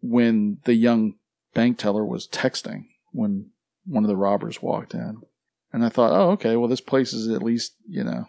when 0.02 0.60
the 0.66 0.74
young 0.74 1.16
bank 1.54 1.78
teller 1.78 2.04
was 2.06 2.28
texting 2.28 2.86
when 3.12 3.52
one 3.86 4.04
of 4.04 4.08
the 4.08 4.16
robbers 4.18 4.62
walked 4.62 4.94
in, 4.94 5.22
and 5.72 5.86
I 5.86 5.90
thought, 5.90 6.12
oh, 6.12 6.32
okay, 6.32 6.56
well, 6.56 6.70
this 6.70 6.82
place 6.82 7.14
is 7.14 7.28
at 7.30 7.44
least 7.44 7.76
you 7.88 8.04
know, 8.04 8.26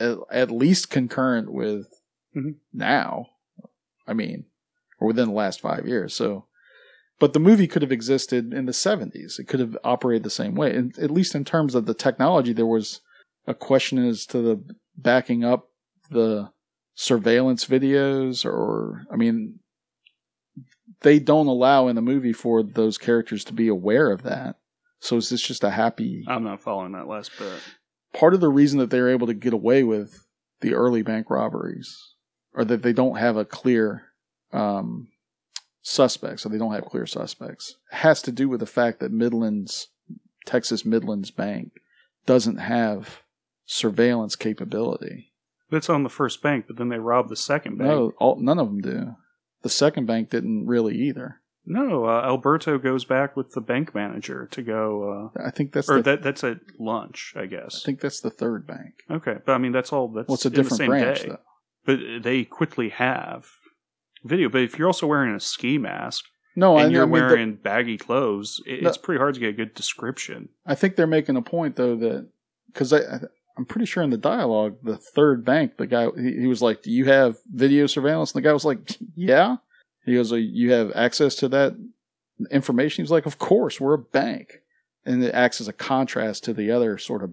at, 0.00 0.18
at 0.30 0.50
least 0.50 0.90
concurrent 0.90 1.52
with 1.52 1.86
Mhm. 2.34 2.56
now. 2.72 3.26
I 4.06 4.14
mean, 4.14 4.46
or 4.98 5.06
within 5.08 5.28
the 5.28 5.34
last 5.34 5.60
five 5.60 5.86
years. 5.86 6.14
So, 6.14 6.46
But 7.22 7.34
the 7.34 7.38
movie 7.38 7.68
could 7.68 7.82
have 7.82 7.92
existed 7.92 8.52
in 8.52 8.66
the 8.66 8.72
70s. 8.72 9.38
It 9.38 9.46
could 9.46 9.60
have 9.60 9.78
operated 9.84 10.24
the 10.24 10.28
same 10.28 10.56
way. 10.56 10.74
And 10.74 10.98
at 10.98 11.08
least 11.08 11.36
in 11.36 11.44
terms 11.44 11.76
of 11.76 11.86
the 11.86 11.94
technology, 11.94 12.52
there 12.52 12.66
was 12.66 13.00
a 13.46 13.54
question 13.54 14.04
as 14.04 14.26
to 14.26 14.38
the 14.42 14.64
backing 14.96 15.44
up 15.44 15.68
the 16.10 16.50
surveillance 16.96 17.64
videos 17.64 18.44
or 18.44 19.06
I 19.08 19.14
mean 19.14 19.60
they 21.02 21.20
don't 21.20 21.46
allow 21.46 21.86
in 21.86 21.94
the 21.94 22.02
movie 22.02 22.32
for 22.32 22.60
those 22.60 22.98
characters 22.98 23.44
to 23.44 23.52
be 23.52 23.68
aware 23.68 24.10
of 24.10 24.24
that. 24.24 24.56
So 24.98 25.16
is 25.16 25.30
this 25.30 25.42
just 25.42 25.62
a 25.62 25.70
happy 25.70 26.24
I'm 26.26 26.42
not 26.42 26.60
following 26.60 26.90
that 26.90 27.06
last 27.06 27.30
bit. 27.38 27.60
part 28.12 28.34
of 28.34 28.40
the 28.40 28.50
reason 28.50 28.80
that 28.80 28.90
they're 28.90 29.10
able 29.10 29.28
to 29.28 29.34
get 29.34 29.52
away 29.52 29.84
with 29.84 30.26
the 30.60 30.74
early 30.74 31.02
bank 31.02 31.30
robberies 31.30 31.96
or 32.52 32.64
that 32.64 32.82
they 32.82 32.92
don't 32.92 33.18
have 33.18 33.36
a 33.36 33.44
clear 33.44 34.06
um, 34.52 35.06
suspects 35.82 36.46
or 36.46 36.48
they 36.48 36.58
don't 36.58 36.72
have 36.72 36.84
clear 36.84 37.06
suspects 37.06 37.74
has 37.90 38.22
to 38.22 38.30
do 38.30 38.48
with 38.48 38.60
the 38.60 38.66
fact 38.66 39.00
that 39.00 39.10
Midlands 39.10 39.88
Texas 40.46 40.84
Midlands 40.84 41.30
Bank 41.30 41.72
doesn't 42.24 42.58
have 42.58 43.22
surveillance 43.66 44.36
capability. 44.36 45.32
It's 45.70 45.88
on 45.88 46.02
the 46.02 46.10
first 46.10 46.42
bank, 46.42 46.66
but 46.66 46.76
then 46.76 46.88
they 46.88 46.98
robbed 46.98 47.30
the 47.30 47.36
second 47.36 47.78
bank. 47.78 47.90
No, 47.90 48.12
all, 48.18 48.36
none 48.40 48.58
of 48.58 48.68
them 48.68 48.80
do. 48.80 49.16
The 49.62 49.70
second 49.70 50.06
bank 50.06 50.30
didn't 50.30 50.66
really 50.66 50.96
either. 50.96 51.40
No, 51.64 52.06
uh, 52.06 52.22
Alberto 52.24 52.76
goes 52.76 53.04
back 53.04 53.36
with 53.36 53.52
the 53.52 53.60
bank 53.60 53.94
manager 53.94 54.48
to 54.50 54.62
go. 54.62 55.30
Uh, 55.36 55.46
I 55.46 55.50
think 55.50 55.72
that's 55.72 55.88
or 55.88 55.96
the, 55.96 56.02
that 56.02 56.22
that's 56.22 56.42
at 56.42 56.58
lunch, 56.78 57.34
I 57.36 57.46
guess. 57.46 57.82
I 57.82 57.86
think 57.86 58.00
that's 58.00 58.20
the 58.20 58.30
third 58.30 58.66
bank. 58.66 59.04
Okay, 59.10 59.36
but 59.46 59.52
I 59.52 59.58
mean 59.58 59.72
that's 59.72 59.92
all. 59.92 60.08
That's 60.08 60.28
Well, 60.28 60.34
it's 60.34 60.44
a 60.44 60.50
different 60.50 60.86
branch, 60.86 61.22
day. 61.22 61.28
though. 61.28 61.38
But 61.84 62.22
they 62.22 62.44
quickly 62.44 62.88
have 62.90 63.46
video. 64.24 64.48
But 64.48 64.62
if 64.62 64.78
you're 64.78 64.88
also 64.88 65.06
wearing 65.06 65.34
a 65.34 65.40
ski 65.40 65.78
mask 65.78 66.24
No, 66.56 66.76
I, 66.76 66.84
and 66.84 66.92
you're 66.92 67.02
I 67.02 67.06
mean, 67.06 67.14
the- 67.14 67.20
wearing 67.26 67.54
baggy 67.54 67.98
clothes, 67.98 68.60
it, 68.66 68.82
No. 68.82 68.88
it's 68.88 68.98
pretty 68.98 69.18
hard 69.18 69.34
to 69.34 69.40
get 69.40 69.50
a 69.50 69.52
good 69.52 69.74
description. 69.74 70.48
I 70.66 70.74
think 70.74 70.96
they're 70.96 71.06
making 71.06 71.36
a 71.36 71.42
point 71.42 71.76
though 71.76 71.96
that 71.96 72.28
because 72.66 72.92
I, 72.92 72.98
I 72.98 73.18
I'm 73.56 73.66
pretty 73.66 73.84
sure 73.86 74.02
in 74.02 74.08
the 74.10 74.16
dialogue 74.16 74.76
the 74.82 74.96
third 74.96 75.44
bank 75.44 75.76
the 75.76 75.86
guy 75.86 76.08
he, 76.16 76.40
he 76.40 76.46
was 76.46 76.62
like, 76.62 76.82
"Do 76.82 76.90
you 76.90 77.04
have 77.06 77.36
video 77.52 77.86
surveillance?" 77.86 78.32
And 78.32 78.42
the 78.42 78.48
guy 78.48 78.52
was 78.52 78.64
like, 78.64 78.96
"Yeah." 79.14 79.56
He 80.06 80.14
goes, 80.14 80.32
"Oh, 80.32 80.36
"You 80.36 80.72
have 80.72 80.90
access 80.94 81.34
to 81.36 81.48
that 81.48 81.74
information?" 82.50 83.04
He's 83.04 83.10
like, 83.10 83.26
"Of 83.26 83.38
course, 83.38 83.80
we're 83.80 83.94
a 83.94 83.98
bank," 83.98 84.62
and 85.04 85.22
it 85.22 85.34
acts 85.34 85.60
as 85.60 85.68
a 85.68 85.72
contrast 85.72 86.44
to 86.44 86.54
the 86.54 86.70
other 86.70 86.96
sort 86.98 87.22
of 87.22 87.30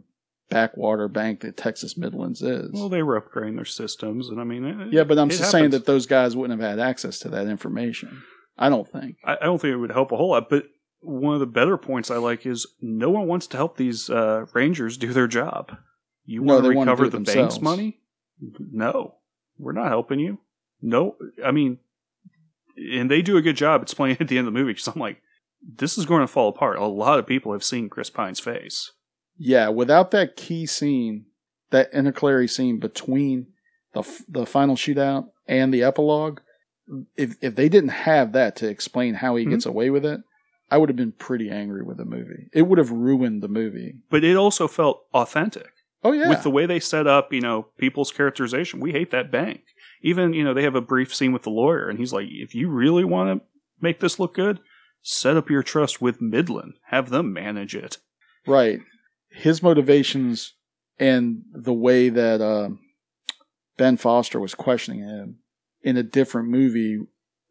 backwater 0.49 1.07
bank 1.07 1.41
that 1.41 1.57
Texas 1.57 1.97
Midlands 1.97 2.41
is. 2.41 2.71
Well, 2.73 2.89
they 2.89 3.03
were 3.03 3.19
upgrading 3.19 3.55
their 3.55 3.65
systems, 3.65 4.29
and 4.29 4.39
I 4.39 4.43
mean, 4.43 4.63
it, 4.65 4.93
yeah, 4.93 5.03
but 5.03 5.17
I'm 5.19 5.29
just 5.29 5.51
saying 5.51 5.69
that 5.71 5.85
those 5.85 6.05
guys 6.05 6.35
wouldn't 6.35 6.59
have 6.59 6.69
had 6.69 6.79
access 6.79 7.19
to 7.19 7.29
that 7.29 7.47
information. 7.47 8.23
I 8.57 8.69
don't 8.69 8.87
think. 8.87 9.17
I, 9.23 9.35
I 9.35 9.45
don't 9.45 9.59
think 9.61 9.73
it 9.73 9.77
would 9.77 9.91
help 9.91 10.11
a 10.11 10.17
whole 10.17 10.31
lot. 10.31 10.49
But 10.49 10.65
one 11.01 11.33
of 11.33 11.39
the 11.39 11.45
better 11.45 11.77
points 11.77 12.11
I 12.11 12.17
like 12.17 12.45
is 12.45 12.67
no 12.81 13.09
one 13.09 13.27
wants 13.27 13.47
to 13.47 13.57
help 13.57 13.77
these 13.77 14.09
uh, 14.09 14.45
rangers 14.53 14.97
do 14.97 15.13
their 15.13 15.27
job. 15.27 15.77
You 16.25 16.41
No, 16.41 16.55
want 16.55 16.65
to 16.65 16.69
recover 16.71 17.05
the 17.05 17.17
themselves. 17.17 17.55
bank's 17.57 17.61
money? 17.61 17.99
No, 18.71 19.15
we're 19.57 19.71
not 19.71 19.87
helping 19.87 20.19
you. 20.19 20.39
No, 20.81 21.15
I 21.43 21.51
mean, 21.51 21.77
and 22.77 23.09
they 23.11 23.21
do 23.21 23.37
a 23.37 23.41
good 23.41 23.57
job 23.57 23.81
explaining 23.81 24.17
at 24.19 24.27
the 24.27 24.37
end 24.37 24.47
of 24.47 24.53
the 24.53 24.59
movie 24.59 24.73
because 24.73 24.87
I'm 24.87 24.99
like, 24.99 25.21
this 25.61 25.97
is 25.97 26.05
going 26.05 26.21
to 26.21 26.27
fall 26.27 26.49
apart. 26.49 26.77
A 26.77 26.85
lot 26.85 27.19
of 27.19 27.27
people 27.27 27.51
have 27.51 27.63
seen 27.63 27.89
Chris 27.89 28.09
Pine's 28.09 28.39
face. 28.39 28.91
Yeah, 29.39 29.69
without 29.69 30.11
that 30.11 30.35
key 30.35 30.65
scene, 30.65 31.25
that 31.71 31.91
intercalary 31.93 32.47
scene 32.47 32.79
between 32.79 33.47
the 33.93 34.03
the 34.27 34.45
final 34.45 34.75
shootout 34.75 35.29
and 35.47 35.73
the 35.73 35.81
epilogue, 35.81 36.41
if 37.15 37.35
if 37.41 37.55
they 37.55 37.69
didn't 37.69 37.89
have 37.89 38.33
that 38.33 38.55
to 38.57 38.67
explain 38.67 39.15
how 39.15 39.35
he 39.37 39.45
hmm? 39.45 39.51
gets 39.51 39.65
away 39.65 39.89
with 39.89 40.05
it, 40.05 40.21
I 40.69 40.77
would 40.77 40.89
have 40.89 40.97
been 40.97 41.13
pretty 41.13 41.49
angry 41.49 41.83
with 41.83 41.97
the 41.97 42.05
movie. 42.05 42.49
It 42.53 42.63
would 42.63 42.77
have 42.77 42.91
ruined 42.91 43.41
the 43.41 43.47
movie. 43.47 43.95
But 44.09 44.23
it 44.23 44.35
also 44.35 44.67
felt 44.67 45.05
authentic. 45.13 45.71
Oh 46.03 46.11
yeah, 46.11 46.29
with 46.29 46.43
the 46.43 46.51
way 46.51 46.65
they 46.65 46.79
set 46.79 47.07
up, 47.07 47.33
you 47.33 47.41
know, 47.41 47.67
people's 47.77 48.11
characterization. 48.11 48.79
We 48.79 48.91
hate 48.91 49.11
that 49.11 49.31
bank. 49.31 49.61
Even, 50.01 50.33
you 50.33 50.45
know, 50.45 50.53
they 50.53 50.63
have 50.63 50.75
a 50.75 50.81
brief 50.81 51.13
scene 51.13 51.33
with 51.33 51.43
the 51.43 51.49
lawyer, 51.49 51.89
and 51.89 51.99
he's 51.99 52.13
like, 52.13 52.27
if 52.29 52.55
you 52.55 52.69
really 52.69 53.03
want 53.03 53.41
to 53.41 53.45
make 53.81 53.99
this 53.99 54.17
look 54.17 54.33
good, 54.33 54.59
set 55.01 55.35
up 55.35 55.49
your 55.49 55.61
trust 55.61 56.01
with 56.01 56.21
Midland. 56.21 56.75
Have 56.87 57.09
them 57.09 57.33
manage 57.33 57.75
it. 57.75 57.97
right. 58.47 58.79
His 59.29 59.61
motivations 59.63 60.53
and 60.99 61.43
the 61.53 61.73
way 61.73 62.09
that 62.09 62.41
uh, 62.41 62.69
Ben 63.77 63.97
Foster 63.97 64.39
was 64.39 64.55
questioning 64.55 65.01
him 65.01 65.39
in 65.81 65.97
a 65.97 66.03
different 66.03 66.49
movie, 66.49 66.99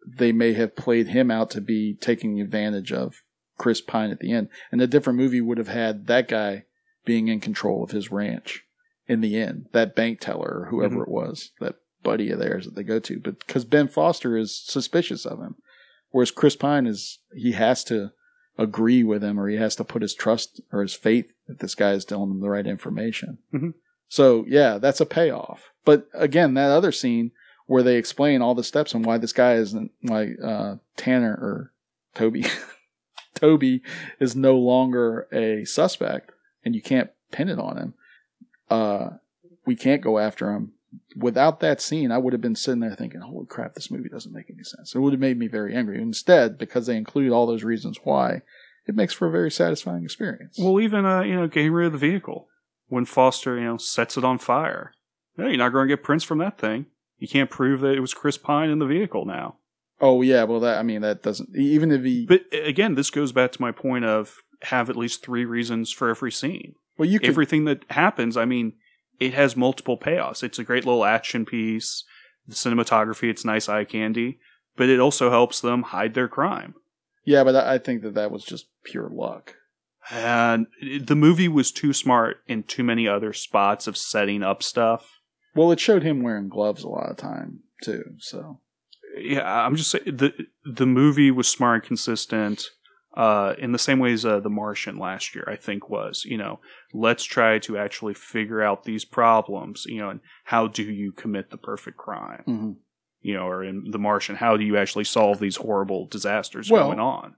they 0.06 0.32
may 0.32 0.52
have 0.54 0.76
played 0.76 1.08
him 1.08 1.30
out 1.30 1.50
to 1.50 1.60
be 1.60 1.94
taking 2.00 2.40
advantage 2.40 2.92
of 2.92 3.22
Chris 3.56 3.80
Pine 3.80 4.10
at 4.10 4.20
the 4.20 4.32
end. 4.32 4.48
And 4.70 4.80
a 4.80 4.86
different 4.86 5.18
movie 5.18 5.40
would 5.40 5.58
have 5.58 5.68
had 5.68 6.06
that 6.06 6.28
guy 6.28 6.64
being 7.04 7.28
in 7.28 7.40
control 7.40 7.82
of 7.82 7.90
his 7.90 8.10
ranch 8.10 8.64
in 9.06 9.20
the 9.22 9.36
end, 9.36 9.66
that 9.72 9.96
bank 9.96 10.20
teller 10.20 10.60
or 10.62 10.68
whoever 10.70 10.96
Mhm. 10.96 11.02
it 11.02 11.08
was, 11.08 11.52
that 11.60 11.76
buddy 12.02 12.30
of 12.30 12.38
theirs 12.38 12.66
that 12.66 12.74
they 12.74 12.82
go 12.82 12.98
to. 13.00 13.18
But 13.18 13.38
because 13.40 13.64
Ben 13.64 13.88
Foster 13.88 14.36
is 14.36 14.54
suspicious 14.62 15.24
of 15.24 15.40
him, 15.40 15.56
whereas 16.10 16.30
Chris 16.30 16.56
Pine 16.56 16.86
is, 16.86 17.18
he 17.34 17.52
has 17.52 17.82
to 17.84 18.12
agree 18.58 19.04
with 19.04 19.22
him 19.22 19.38
or 19.38 19.48
he 19.48 19.56
has 19.56 19.76
to 19.76 19.84
put 19.84 20.02
his 20.02 20.14
trust 20.14 20.60
or 20.72 20.82
his 20.82 20.94
faith 20.94 21.32
that 21.46 21.60
this 21.60 21.74
guy 21.74 21.92
is 21.92 22.04
telling 22.04 22.30
him 22.30 22.40
the 22.40 22.50
right 22.50 22.66
information. 22.66 23.38
Mhm. 23.54 23.74
So 24.08 24.44
yeah, 24.48 24.78
that's 24.78 25.00
a 25.00 25.06
payoff. 25.06 25.70
But 25.84 26.08
again, 26.12 26.54
that 26.54 26.70
other 26.70 26.92
scene 26.92 27.30
where 27.66 27.82
they 27.82 27.96
explain 27.96 28.42
all 28.42 28.54
the 28.54 28.64
steps 28.64 28.94
and 28.94 29.04
why 29.04 29.18
this 29.18 29.32
guy 29.32 29.54
isn't 29.54 29.90
like 30.02 30.30
uh, 30.42 30.76
Tanner 30.96 31.32
or 31.34 31.72
Toby. 32.14 32.46
Toby 33.34 33.82
is 34.18 34.34
no 34.34 34.56
longer 34.56 35.28
a 35.32 35.64
suspect, 35.64 36.32
and 36.64 36.74
you 36.74 36.82
can't 36.82 37.10
pin 37.30 37.48
it 37.48 37.58
on 37.58 37.76
him. 37.76 37.94
Uh, 38.70 39.10
we 39.64 39.76
can't 39.76 40.02
go 40.02 40.18
after 40.18 40.50
him. 40.52 40.72
Without 41.16 41.60
that 41.60 41.80
scene, 41.80 42.10
I 42.10 42.18
would 42.18 42.32
have 42.32 42.40
been 42.40 42.54
sitting 42.54 42.80
there 42.80 42.94
thinking, 42.94 43.20
"Holy 43.20 43.46
crap, 43.46 43.74
this 43.74 43.90
movie 43.90 44.08
doesn't 44.08 44.32
make 44.32 44.50
any 44.50 44.62
sense." 44.62 44.94
It 44.94 45.00
would 45.00 45.12
have 45.12 45.20
made 45.20 45.38
me 45.38 45.46
very 45.46 45.74
angry. 45.74 46.00
Instead, 46.00 46.56
because 46.56 46.86
they 46.86 46.96
include 46.96 47.30
all 47.32 47.46
those 47.46 47.64
reasons 47.64 47.98
why, 48.04 48.42
it 48.86 48.94
makes 48.94 49.12
for 49.12 49.28
a 49.28 49.30
very 49.30 49.50
satisfying 49.50 50.02
experience. 50.02 50.56
Well, 50.58 50.80
even, 50.80 51.04
uh, 51.04 51.22
you 51.22 51.34
know, 51.34 51.46
getting 51.46 51.72
rid 51.72 51.86
of 51.86 51.92
the 51.92 51.98
vehicle. 51.98 52.48
When 52.88 53.04
Foster, 53.04 53.58
you 53.58 53.64
know, 53.64 53.76
sets 53.76 54.16
it 54.16 54.24
on 54.24 54.38
fire. 54.38 54.92
No, 55.36 55.46
you're 55.46 55.58
not 55.58 55.72
going 55.72 55.86
to 55.86 55.94
get 55.94 56.02
prints 56.02 56.24
from 56.24 56.38
that 56.38 56.58
thing. 56.58 56.86
You 57.18 57.28
can't 57.28 57.50
prove 57.50 57.80
that 57.80 57.94
it 57.94 58.00
was 58.00 58.14
Chris 58.14 58.38
Pine 58.38 58.70
in 58.70 58.78
the 58.78 58.86
vehicle 58.86 59.26
now. 59.26 59.56
Oh 60.00 60.22
yeah, 60.22 60.44
well 60.44 60.60
that 60.60 60.78
I 60.78 60.82
mean 60.82 61.00
that 61.02 61.22
doesn't 61.22 61.54
even 61.56 61.90
if 61.90 62.04
he 62.04 62.24
But 62.24 62.42
again, 62.52 62.94
this 62.94 63.10
goes 63.10 63.32
back 63.32 63.52
to 63.52 63.60
my 63.60 63.72
point 63.72 64.04
of 64.04 64.36
have 64.62 64.88
at 64.88 64.96
least 64.96 65.24
three 65.24 65.44
reasons 65.44 65.90
for 65.90 66.08
every 66.08 66.32
scene. 66.32 66.74
well 66.96 67.08
you 67.08 67.18
could 67.18 67.28
Everything 67.28 67.64
that 67.64 67.84
happens, 67.90 68.36
I 68.36 68.44
mean, 68.44 68.74
it 69.18 69.34
has 69.34 69.56
multiple 69.56 69.98
payoffs. 69.98 70.42
It's 70.42 70.58
a 70.58 70.64
great 70.64 70.84
little 70.86 71.04
action 71.04 71.44
piece. 71.44 72.04
The 72.46 72.54
cinematography, 72.54 73.28
it's 73.28 73.44
nice 73.44 73.68
eye 73.68 73.84
candy, 73.84 74.38
but 74.76 74.88
it 74.88 75.00
also 75.00 75.30
helps 75.30 75.60
them 75.60 75.82
hide 75.82 76.14
their 76.14 76.28
crime. 76.28 76.74
yeah, 77.24 77.44
but 77.44 77.54
I 77.54 77.78
think 77.78 78.02
that 78.02 78.14
that 78.14 78.30
was 78.30 78.44
just 78.44 78.68
pure 78.84 79.10
luck. 79.12 79.54
And 80.10 80.66
the 81.02 81.16
movie 81.16 81.48
was 81.48 81.70
too 81.70 81.92
smart 81.92 82.38
in 82.46 82.62
too 82.62 82.82
many 82.82 83.06
other 83.06 83.34
spots 83.34 83.86
of 83.86 83.98
setting 83.98 84.42
up 84.42 84.62
stuff. 84.62 85.20
Well, 85.54 85.70
it 85.72 85.80
showed 85.80 86.02
him 86.02 86.22
wearing 86.22 86.48
gloves 86.48 86.82
a 86.84 86.88
lot 86.88 87.10
of 87.10 87.18
time 87.18 87.60
too. 87.82 88.04
So 88.18 88.60
Yeah, 89.18 89.66
I'm 89.66 89.76
just 89.76 89.90
saying 89.90 90.04
the 90.06 90.32
the 90.64 90.86
movie 90.86 91.30
was 91.30 91.48
smart 91.48 91.82
and 91.82 91.88
consistent. 91.88 92.70
Uh, 93.18 93.54
in 93.58 93.72
the 93.72 93.78
same 93.80 93.98
ways, 93.98 94.24
uh, 94.24 94.38
The 94.38 94.48
Martian 94.48 94.96
last 94.96 95.34
year, 95.34 95.44
I 95.48 95.56
think, 95.56 95.90
was 95.90 96.24
you 96.24 96.38
know, 96.38 96.60
let's 96.94 97.24
try 97.24 97.58
to 97.58 97.76
actually 97.76 98.14
figure 98.14 98.62
out 98.62 98.84
these 98.84 99.04
problems, 99.04 99.86
you 99.86 99.98
know, 99.98 100.08
and 100.10 100.20
how 100.44 100.68
do 100.68 100.84
you 100.84 101.10
commit 101.10 101.50
the 101.50 101.56
perfect 101.56 101.96
crime, 101.96 102.44
Mhm. 102.46 102.76
you 103.20 103.34
know, 103.34 103.48
or 103.48 103.64
in 103.64 103.90
The 103.90 103.98
Martian, 103.98 104.36
how 104.36 104.56
do 104.56 104.64
you 104.64 104.76
actually 104.76 105.02
solve 105.04 105.40
these 105.40 105.56
horrible 105.56 106.06
disasters 106.06 106.70
Well- 106.70 106.86
going 106.86 107.00
on? 107.00 107.34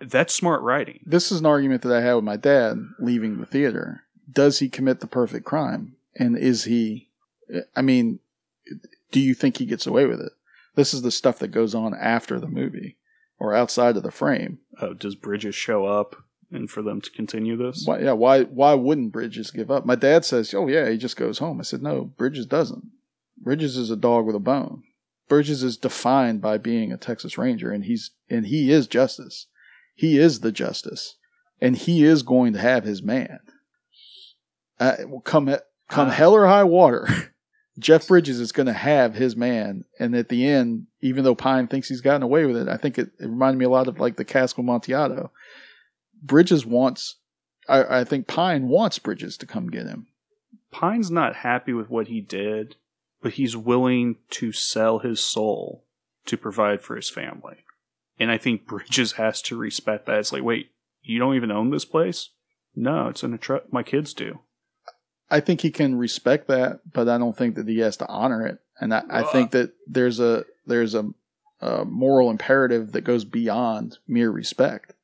That's 0.00 0.34
smart 0.34 0.62
writing. 0.62 1.00
this 1.06 1.30
is 1.30 1.38
an 1.40 1.46
argument 1.46 1.82
that 1.82 1.92
I 1.96 2.00
had 2.00 2.14
with 2.14 2.24
my 2.24 2.36
dad 2.36 2.78
leaving 2.98 3.38
the 3.38 3.46
theater. 3.46 4.04
Does 4.32 4.58
he 4.58 4.68
commit 4.68 4.98
the 5.00 5.06
perfect 5.06 5.44
crime? 5.44 5.94
And 6.16 6.36
is 6.36 6.64
he, 6.64 7.10
I 7.76 7.82
mean, 7.82 8.18
do 9.12 9.20
you 9.20 9.34
think 9.34 9.58
he 9.58 9.66
gets 9.66 9.86
away 9.86 10.06
with 10.06 10.20
it? 10.20 10.32
This 10.74 10.92
is 10.94 11.02
the 11.02 11.10
stuff 11.10 11.38
that 11.40 11.48
goes 11.48 11.74
on 11.74 11.94
after 11.94 12.40
the 12.40 12.48
movie 12.48 12.96
or 13.40 13.54
outside 13.54 13.96
of 13.96 14.02
the 14.04 14.10
frame. 14.12 14.58
Uh, 14.80 14.92
does 14.92 15.16
Bridges 15.16 15.54
show 15.56 15.86
up, 15.86 16.14
and 16.52 16.70
for 16.70 16.82
them 16.82 17.00
to 17.00 17.10
continue 17.10 17.56
this? 17.56 17.84
Why, 17.86 18.00
yeah, 18.00 18.12
why, 18.12 18.42
why 18.42 18.74
wouldn't 18.74 19.12
Bridges 19.12 19.50
give 19.50 19.70
up? 19.70 19.84
My 19.86 19.94
dad 19.96 20.24
says, 20.24 20.52
oh 20.54 20.68
yeah, 20.68 20.88
he 20.90 20.96
just 20.98 21.16
goes 21.16 21.38
home. 21.38 21.58
I 21.58 21.62
said, 21.64 21.82
no, 21.82 22.04
Bridges 22.04 22.46
doesn't. 22.46 22.84
Bridges 23.38 23.76
is 23.76 23.90
a 23.90 23.96
dog 23.96 24.26
with 24.26 24.36
a 24.36 24.40
bone. 24.40 24.82
Bridges 25.28 25.62
is 25.62 25.76
defined 25.76 26.42
by 26.42 26.58
being 26.58 26.92
a 26.92 26.96
Texas 26.96 27.38
Ranger 27.38 27.70
and 27.70 27.84
he's, 27.84 28.10
and 28.28 28.46
he 28.46 28.70
is 28.70 28.86
justice. 28.86 29.46
He 29.94 30.18
is 30.18 30.40
the 30.40 30.52
justice 30.52 31.16
and 31.60 31.76
he 31.76 32.04
is 32.04 32.22
going 32.22 32.52
to 32.52 32.58
have 32.58 32.84
his 32.84 33.02
man. 33.02 33.38
Uh, 34.78 34.96
come, 35.24 35.46
come 35.88 36.08
Ah. 36.08 36.10
hell 36.10 36.32
or 36.34 36.46
high 36.46 36.64
water. 36.64 37.06
Jeff 37.80 38.06
Bridges 38.06 38.38
is 38.38 38.52
going 38.52 38.66
to 38.66 38.72
have 38.72 39.14
his 39.14 39.34
man, 39.34 39.84
and 39.98 40.14
at 40.14 40.28
the 40.28 40.46
end, 40.46 40.86
even 41.00 41.24
though 41.24 41.34
Pine 41.34 41.66
thinks 41.66 41.88
he's 41.88 42.00
gotten 42.00 42.22
away 42.22 42.44
with 42.44 42.56
it, 42.56 42.68
I 42.68 42.76
think 42.76 42.98
it, 42.98 43.10
it 43.18 43.26
reminded 43.26 43.58
me 43.58 43.64
a 43.64 43.70
lot 43.70 43.88
of 43.88 43.98
like 43.98 44.16
the 44.16 44.24
Cask 44.24 44.56
of 44.56 44.64
Amontillado. 44.64 45.32
Bridges 46.22 46.66
wants, 46.66 47.16
I, 47.68 48.00
I 48.00 48.04
think 48.04 48.26
Pine 48.26 48.68
wants 48.68 48.98
Bridges 48.98 49.36
to 49.38 49.46
come 49.46 49.70
get 49.70 49.86
him. 49.86 50.06
Pine's 50.70 51.10
not 51.10 51.36
happy 51.36 51.72
with 51.72 51.90
what 51.90 52.08
he 52.08 52.20
did, 52.20 52.76
but 53.22 53.32
he's 53.32 53.56
willing 53.56 54.16
to 54.30 54.52
sell 54.52 54.98
his 55.00 55.24
soul 55.24 55.84
to 56.26 56.36
provide 56.36 56.82
for 56.82 56.96
his 56.96 57.10
family. 57.10 57.64
And 58.18 58.30
I 58.30 58.36
think 58.36 58.66
Bridges 58.66 59.12
has 59.12 59.40
to 59.42 59.56
respect 59.56 60.06
that. 60.06 60.18
It's 60.18 60.32
like, 60.32 60.44
wait, 60.44 60.70
you 61.02 61.18
don't 61.18 61.34
even 61.34 61.50
own 61.50 61.70
this 61.70 61.86
place? 61.86 62.30
No, 62.76 63.08
it's 63.08 63.22
in 63.22 63.32
a 63.32 63.38
truck. 63.38 63.72
My 63.72 63.82
kids 63.82 64.12
do. 64.12 64.40
I 65.30 65.40
think 65.40 65.60
he 65.60 65.70
can 65.70 65.96
respect 65.96 66.48
that, 66.48 66.80
but 66.92 67.08
I 67.08 67.18
don't 67.18 67.36
think 67.36 67.54
that 67.54 67.68
he 67.68 67.78
has 67.78 67.96
to 67.98 68.08
honor 68.08 68.46
it. 68.46 68.58
And 68.80 68.92
I, 68.92 69.02
I 69.08 69.22
think 69.22 69.52
that 69.52 69.72
there's 69.86 70.20
a 70.20 70.44
there's 70.66 70.94
a, 70.94 71.10
a 71.60 71.84
moral 71.84 72.30
imperative 72.30 72.92
that 72.92 73.02
goes 73.02 73.24
beyond 73.24 73.98
mere 74.08 74.30
respect. 74.30 74.94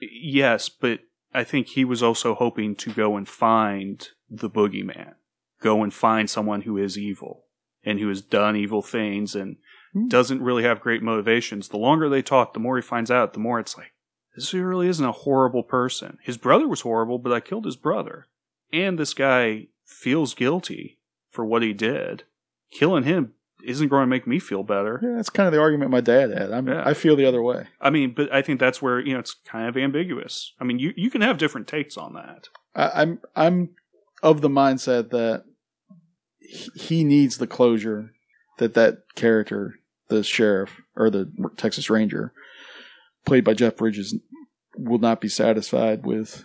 Yes, 0.00 0.68
but 0.68 1.00
I 1.32 1.44
think 1.44 1.68
he 1.68 1.84
was 1.84 2.02
also 2.02 2.34
hoping 2.34 2.74
to 2.76 2.92
go 2.92 3.16
and 3.16 3.28
find 3.28 4.08
the 4.30 4.50
boogeyman, 4.50 5.14
go 5.60 5.82
and 5.82 5.92
find 5.92 6.28
someone 6.28 6.62
who 6.62 6.76
is 6.78 6.98
evil 6.98 7.44
and 7.84 7.98
who 7.98 8.08
has 8.08 8.22
done 8.22 8.56
evil 8.56 8.82
things 8.82 9.34
and 9.34 9.56
hmm. 9.92 10.08
doesn't 10.08 10.42
really 10.42 10.62
have 10.62 10.80
great 10.80 11.02
motivations. 11.02 11.68
The 11.68 11.76
longer 11.76 12.08
they 12.08 12.22
talk, 12.22 12.54
the 12.54 12.60
more 12.60 12.76
he 12.76 12.82
finds 12.82 13.10
out, 13.10 13.32
the 13.32 13.38
more 13.40 13.60
it's 13.60 13.76
like, 13.76 13.92
this 14.34 14.52
really 14.52 14.88
isn't 14.88 15.04
a 15.04 15.12
horrible 15.12 15.62
person. 15.62 16.18
His 16.22 16.36
brother 16.36 16.66
was 16.66 16.80
horrible, 16.80 17.18
but 17.18 17.32
I 17.32 17.40
killed 17.40 17.66
his 17.66 17.76
brother. 17.76 18.26
And 18.74 18.98
this 18.98 19.14
guy 19.14 19.68
feels 19.84 20.34
guilty 20.34 20.98
for 21.30 21.44
what 21.44 21.62
he 21.62 21.72
did. 21.72 22.24
Killing 22.72 23.04
him 23.04 23.34
isn't 23.64 23.88
going 23.88 24.02
to 24.02 24.06
make 24.08 24.26
me 24.26 24.38
feel 24.38 24.62
better. 24.62 25.00
Yeah, 25.02 25.14
that's 25.16 25.30
kind 25.30 25.46
of 25.46 25.52
the 25.52 25.60
argument 25.60 25.90
my 25.90 26.00
dad 26.00 26.30
had. 26.30 26.52
I'm, 26.52 26.66
Yeah. 26.66 26.82
I 26.84 26.94
feel 26.94 27.16
the 27.16 27.24
other 27.26 27.42
way. 27.42 27.68
I 27.80 27.90
mean, 27.90 28.12
but 28.14 28.32
I 28.32 28.42
think 28.42 28.60
that's 28.60 28.82
where, 28.82 29.00
you 29.00 29.14
know, 29.14 29.20
it's 29.20 29.34
kind 29.46 29.68
of 29.68 29.76
ambiguous. 29.76 30.52
I 30.60 30.64
mean, 30.64 30.78
you, 30.78 30.92
you 30.96 31.10
can 31.10 31.20
have 31.20 31.38
different 31.38 31.68
takes 31.68 31.96
on 31.96 32.14
that. 32.14 32.48
I, 32.74 33.02
I'm 33.02 33.20
I'm 33.36 33.70
of 34.22 34.40
the 34.40 34.48
mindset 34.48 35.10
that 35.10 35.44
he, 36.40 36.70
he 36.74 37.04
needs 37.04 37.38
the 37.38 37.46
closure 37.46 38.12
that 38.58 38.74
that 38.74 38.98
character, 39.14 39.74
the 40.08 40.22
sheriff 40.24 40.80
or 40.96 41.10
the 41.10 41.30
Texas 41.56 41.88
Ranger, 41.88 42.32
played 43.24 43.44
by 43.44 43.54
Jeff 43.54 43.76
Bridges, 43.76 44.16
will 44.76 44.98
not 44.98 45.20
be 45.20 45.28
satisfied 45.28 46.04
with 46.04 46.44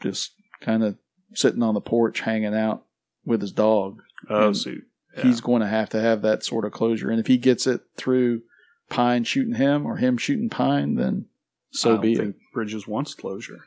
just 0.00 0.32
kind 0.60 0.82
of 0.84 0.96
sitting 1.34 1.62
on 1.62 1.74
the 1.74 1.80
porch 1.80 2.20
hanging 2.20 2.54
out 2.54 2.84
with 3.24 3.40
his 3.40 3.52
dog. 3.52 4.02
Oh, 4.28 4.48
And 4.48 4.56
so 4.56 4.76
he's 5.22 5.40
going 5.40 5.60
to 5.60 5.68
have 5.68 5.88
to 5.90 6.00
have 6.00 6.22
that 6.22 6.44
sort 6.44 6.64
of 6.64 6.72
closure, 6.72 7.10
and 7.10 7.20
if 7.20 7.26
he 7.26 7.36
gets 7.38 7.66
it 7.66 7.82
through 7.96 8.42
Pine 8.90 9.24
shooting 9.24 9.54
him 9.54 9.86
or 9.86 9.96
him 9.96 10.16
shooting 10.18 10.50
Pine, 10.50 10.96
then 10.96 11.26
so 11.70 11.96
be 11.96 12.14
it. 12.14 12.34
Bridges 12.52 12.86
wants 12.86 13.14
closure. 13.14 13.64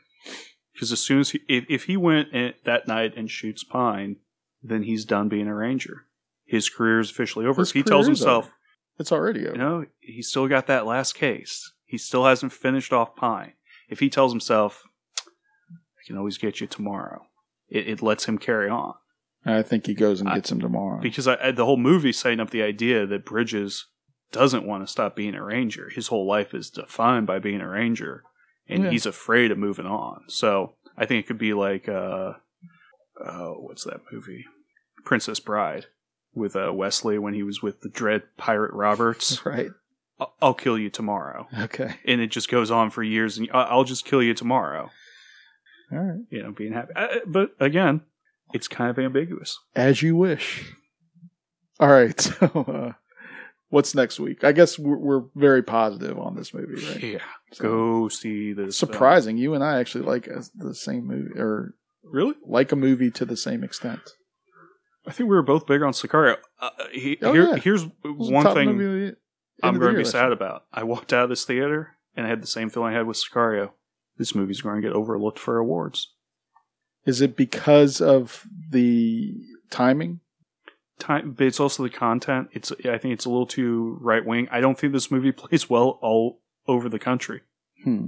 Because 0.72 0.92
as 0.92 1.00
soon 1.00 1.20
as 1.20 1.30
he, 1.30 1.40
if, 1.48 1.64
if 1.68 1.84
he 1.84 1.96
went 1.96 2.32
in 2.32 2.54
that 2.64 2.86
night 2.86 3.14
and 3.16 3.28
shoots 3.30 3.64
Pine, 3.64 4.16
then 4.62 4.84
he's 4.84 5.04
done 5.04 5.28
being 5.28 5.48
a 5.48 5.54
ranger. 5.54 6.04
His 6.46 6.68
career 6.68 7.00
is 7.00 7.10
officially 7.10 7.46
over. 7.46 7.60
His 7.62 7.72
he 7.72 7.82
tells 7.82 8.06
himself, 8.06 8.44
over. 8.46 8.54
It's 8.98 9.12
already 9.12 9.44
over. 9.46 9.52
you 9.52 9.58
know, 9.58 9.86
he's 10.00 10.28
still 10.28 10.46
got 10.48 10.66
that 10.68 10.86
last 10.86 11.14
case. 11.14 11.72
He 11.84 11.98
still 11.98 12.24
hasn't 12.24 12.52
finished 12.52 12.92
off 12.92 13.16
Pine. 13.16 13.52
If 13.88 14.00
he 14.00 14.08
tells 14.08 14.32
himself, 14.32 14.84
I 15.18 16.06
can 16.06 16.16
always 16.16 16.38
get 16.38 16.60
you 16.60 16.66
tomorrow, 16.66 17.26
it, 17.68 17.88
it 17.88 18.02
lets 18.02 18.24
him 18.26 18.38
carry 18.38 18.68
on. 18.68 18.94
I 19.44 19.62
think 19.62 19.86
he 19.86 19.94
goes 19.94 20.20
and 20.20 20.28
I- 20.28 20.34
gets 20.36 20.50
him 20.52 20.60
tomorrow. 20.60 21.00
Because 21.00 21.26
I, 21.28 21.36
I- 21.42 21.50
the 21.52 21.64
whole 21.64 21.76
movie 21.76 22.12
setting 22.12 22.40
up 22.40 22.50
the 22.50 22.62
idea 22.62 23.06
that 23.06 23.24
Bridges 23.24 23.86
doesn't 24.32 24.66
want 24.66 24.82
to 24.82 24.90
stop 24.90 25.16
being 25.16 25.34
a 25.34 25.42
ranger. 25.42 25.88
His 25.94 26.08
whole 26.08 26.26
life 26.26 26.52
is 26.52 26.68
defined 26.70 27.26
by 27.26 27.38
being 27.38 27.60
a 27.62 27.68
ranger, 27.68 28.24
and 28.68 28.84
Yeah. 28.84 28.90
he's 28.90 29.06
afraid 29.06 29.50
of 29.50 29.56
moving 29.58 29.86
on. 29.86 30.24
So 30.28 30.74
I 30.96 31.06
think 31.06 31.24
it 31.24 31.28
could 31.28 31.38
be 31.38 31.54
like, 31.54 31.88
uh, 31.88 32.32
uh, 33.24 33.48
what's 33.52 33.84
that 33.84 34.00
movie? 34.12 34.44
Princess 35.04 35.40
Bride 35.40 35.86
with 36.34 36.54
uh, 36.54 36.72
Westley 36.74 37.18
when 37.18 37.32
he 37.34 37.42
was 37.42 37.62
with 37.62 37.80
the 37.80 37.88
dread 37.88 38.22
pirate 38.36 38.72
Roberts. 38.74 39.44
right. 39.46 39.70
I'll, 40.20 40.34
I'll 40.42 40.54
kill 40.54 40.78
you 40.78 40.90
tomorrow, 40.90 41.48
Okay. 41.58 41.94
and 42.04 42.20
it 42.20 42.26
just 42.30 42.50
goes 42.50 42.70
on 42.70 42.90
for 42.90 43.02
years. 43.02 43.38
And 43.38 43.48
I'll 43.54 43.84
just 43.84 44.04
kill 44.04 44.22
you 44.22 44.34
tomorrow. 44.34 44.90
All 45.92 45.98
right. 45.98 46.20
You 46.30 46.42
know, 46.42 46.52
being 46.52 46.72
happy. 46.72 46.92
Uh, 46.94 47.18
but 47.26 47.50
again, 47.60 48.02
it's 48.52 48.68
kind 48.68 48.90
of 48.90 48.98
ambiguous. 48.98 49.58
As 49.74 50.02
you 50.02 50.16
wish. 50.16 50.72
All 51.80 51.88
right. 51.88 52.18
So, 52.40 52.46
uh, 52.46 52.92
what's 53.70 53.94
next 53.94 54.18
week? 54.18 54.44
I 54.44 54.52
guess 54.52 54.78
we're, 54.78 54.96
we're 54.96 55.24
very 55.34 55.62
positive 55.62 56.18
on 56.18 56.36
this 56.36 56.54
movie, 56.54 56.82
right? 56.86 57.02
Yeah, 57.02 57.18
go 57.58 58.08
see 58.08 58.52
this. 58.52 58.78
film. 58.78 58.92
Surprising. 58.92 59.36
You 59.36 59.54
and 59.54 59.62
I 59.62 59.78
actually 59.78 60.04
like 60.04 60.28
uh, 60.28 60.42
the 60.54 60.74
same 60.74 61.06
movie, 61.06 61.38
or 61.38 61.74
Really? 62.02 62.34
like 62.46 62.72
a 62.72 62.76
movie 62.76 63.10
to 63.12 63.24
the 63.26 63.36
same 63.36 63.62
extent. 63.62 64.00
I 65.06 65.12
think 65.12 65.28
we 65.30 65.36
were 65.36 65.42
both 65.42 65.66
big 65.66 65.82
on 65.82 65.92
Sicario. 65.92 66.36
Uh, 66.60 66.70
he, 66.92 67.18
Oh, 67.22 67.32
here, 67.32 67.48
yeah. 67.48 67.56
Here's 67.56 67.82
It 67.82 67.92
was 68.16 68.28
the 68.28 68.34
one 68.34 68.54
thing 68.54 68.76
movie 68.76 68.84
of 68.84 68.92
the 68.92 69.06
end 69.08 69.16
I'm 69.62 69.78
going 69.78 69.92
to 69.94 69.98
be 69.98 70.04
sad 70.04 70.32
about. 70.32 70.64
I 70.72 70.84
walked 70.84 71.12
out 71.12 71.24
of 71.24 71.30
this 71.30 71.44
theater 71.44 71.96
and 72.14 72.26
I 72.26 72.28
had 72.30 72.42
the 72.42 72.46
same 72.46 72.68
feeling 72.70 72.94
I 72.94 72.96
had 72.98 73.06
with 73.06 73.16
Sicario. 73.16 73.70
This 74.18 74.34
movie's 74.34 74.60
going 74.60 74.82
to 74.82 74.86
get 74.86 74.96
overlooked 74.96 75.38
for 75.38 75.58
awards. 75.58 76.12
Is 77.06 77.20
it 77.20 77.36
because 77.36 78.00
of 78.00 78.46
the 78.70 79.34
timing? 79.70 80.20
Time, 80.98 81.32
but 81.38 81.46
it's 81.46 81.60
also 81.60 81.84
the 81.84 81.90
content. 81.90 82.48
It's 82.52 82.72
I 82.84 82.98
think 82.98 83.14
it's 83.14 83.24
a 83.24 83.30
little 83.30 83.46
too 83.46 83.98
right 84.00 84.26
wing. 84.26 84.48
I 84.50 84.60
don't 84.60 84.76
think 84.76 84.92
this 84.92 85.10
movie 85.10 85.30
plays 85.32 85.70
well 85.70 85.98
all 86.02 86.40
over 86.66 86.88
the 86.88 86.98
country. 86.98 87.42
Hmm. 87.84 88.06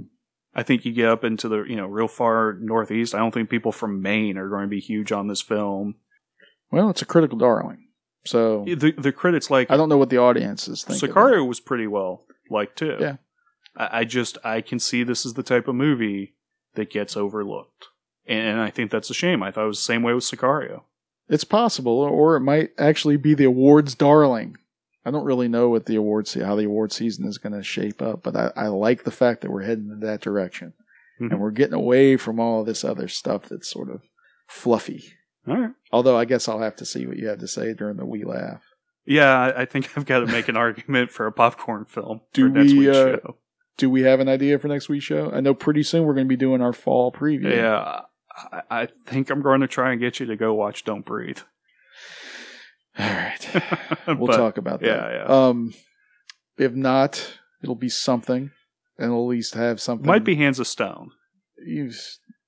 I 0.53 0.63
think 0.63 0.83
you 0.83 0.91
get 0.91 1.07
up 1.07 1.23
into 1.23 1.47
the 1.47 1.63
you 1.63 1.77
know 1.77 1.87
real 1.87 2.09
far 2.09 2.57
northeast. 2.59 3.15
I 3.15 3.19
don't 3.19 3.33
think 3.33 3.49
people 3.49 3.71
from 3.71 4.01
Maine 4.01 4.37
are 4.37 4.49
going 4.49 4.63
to 4.63 4.67
be 4.67 4.81
huge 4.81 5.13
on 5.13 5.27
this 5.27 5.41
film. 5.41 5.95
Well, 6.69 6.89
it's 6.89 7.01
a 7.01 7.05
critical 7.05 7.37
darling. 7.37 7.87
So 8.25 8.65
The 8.65 8.91
the 8.91 9.13
critics 9.13 9.49
like 9.49 9.71
I 9.71 9.77
don't 9.77 9.89
know 9.89 9.97
what 9.97 10.09
the 10.09 10.17
audience 10.17 10.67
is 10.67 10.83
thinking. 10.83 11.09
Sicario 11.09 11.47
was 11.47 11.61
pretty 11.61 11.87
well 11.87 12.25
liked 12.49 12.77
too. 12.77 12.97
Yeah. 12.99 13.15
I, 13.75 13.99
I 13.99 14.03
just 14.03 14.37
I 14.43 14.61
can 14.61 14.79
see 14.79 15.03
this 15.03 15.25
is 15.25 15.33
the 15.33 15.43
type 15.43 15.67
of 15.67 15.75
movie 15.75 16.33
that 16.75 16.89
gets 16.89 17.15
overlooked, 17.17 17.87
and, 18.25 18.39
and 18.47 18.59
I 18.59 18.69
think 18.69 18.91
that's 18.91 19.09
a 19.09 19.13
shame. 19.15 19.43
I 19.43 19.51
thought 19.51 19.65
it 19.65 19.67
was 19.67 19.79
the 19.79 19.83
same 19.93 20.03
way 20.03 20.13
with 20.13 20.23
Sicario. 20.23 20.83
It's 21.29 21.43
possible, 21.43 21.93
or 21.99 22.35
it 22.35 22.41
might 22.41 22.71
actually 22.77 23.17
be 23.17 23.33
the 23.33 23.45
awards 23.45 23.95
darling. 23.95 24.57
I 25.05 25.11
don't 25.11 25.23
really 25.25 25.47
know 25.47 25.69
what 25.69 25.85
the 25.87 25.95
awards 25.95 26.33
how 26.35 26.55
the 26.55 26.65
award 26.65 26.91
season 26.91 27.25
is 27.27 27.37
going 27.37 27.53
to 27.53 27.63
shape 27.63 28.01
up, 28.01 28.21
but 28.23 28.35
I, 28.35 28.51
I 28.55 28.67
like 28.67 29.03
the 29.03 29.11
fact 29.11 29.41
that 29.41 29.51
we're 29.51 29.63
heading 29.63 29.89
in 29.91 29.99
that 30.01 30.21
direction, 30.21 30.73
Mhm. 31.19 31.31
and 31.31 31.39
we're 31.39 31.51
getting 31.51 31.73
away 31.73 32.17
from 32.17 32.39
all 32.39 32.63
this 32.63 32.83
other 32.83 33.07
stuff 33.07 33.43
that's 33.49 33.69
sort 33.69 33.89
of 33.89 34.01
fluffy. 34.47 35.03
All 35.47 35.57
right. 35.57 35.71
Although 35.91 36.17
I 36.17 36.25
guess 36.25 36.47
I'll 36.47 36.59
have 36.61 36.75
to 36.77 36.85
see 36.85 37.07
what 37.07 37.17
you 37.17 37.27
have 37.27 37.39
to 37.39 37.47
say 37.47 37.73
during 37.73 37.97
the 37.97 38.05
we 38.05 38.23
laugh. 38.23 38.61
Yeah, 39.05 39.51
I, 39.55 39.65
think 39.65 39.97
I've 39.97 40.05
got 40.05 40.19
to 40.19 40.27
make 40.27 40.47
an 40.47 40.55
argument 40.65 41.09
for 41.11 41.25
a 41.25 41.31
popcorn 41.31 41.85
film 41.85 42.21
Do 42.33 42.47
for 42.49 42.57
next 42.59 42.73
we, 42.73 42.79
week's 42.79 42.97
uh, 42.97 43.17
show. 43.17 43.35
Do 43.77 43.89
we 43.89 44.01
have 44.03 44.19
an 44.19 44.29
idea 44.29 44.59
for 44.59 44.67
next 44.67 44.89
week's 44.89 45.05
show? 45.05 45.31
I 45.33 45.39
know 45.41 45.53
pretty 45.53 45.83
soon 45.83 46.03
we're 46.05 46.13
going 46.13 46.27
to 46.27 46.29
be 46.29 46.35
doing 46.35 46.61
our 46.61 46.73
fall 46.73 47.11
preview. 47.11 47.55
Yeah, 47.55 48.01
I, 48.51 48.61
I 48.69 48.87
think 49.07 49.29
I'm 49.29 49.41
going 49.41 49.61
to 49.61 49.67
try 49.67 49.91
and 49.91 49.99
get 49.99 50.19
you 50.19 50.25
to 50.27 50.35
go 50.35 50.53
watch 50.53 50.83
Don't 50.83 51.05
Breathe. 51.05 51.39
All 52.99 53.05
right. 53.09 53.37
We'll 54.07 54.27
But, 54.27 54.37
talk 54.37 54.57
about 54.57 54.79
that. 54.81 54.87
yeah, 54.87 55.11
yeah. 55.13 55.23
Um, 55.47 55.73
if 56.57 56.73
not, 56.73 57.37
it'll 57.63 57.75
be 57.75 57.87
something, 57.89 58.51
and 58.97 59.11
we'll 59.11 59.23
at 59.25 59.29
least 59.29 59.53
have 59.53 59.79
something. 59.79 60.05
Might 60.07 60.23
be 60.23 60.35
Hands 60.35 60.59
of 60.59 60.67
Stone. 60.67 61.11
You, 61.65 61.91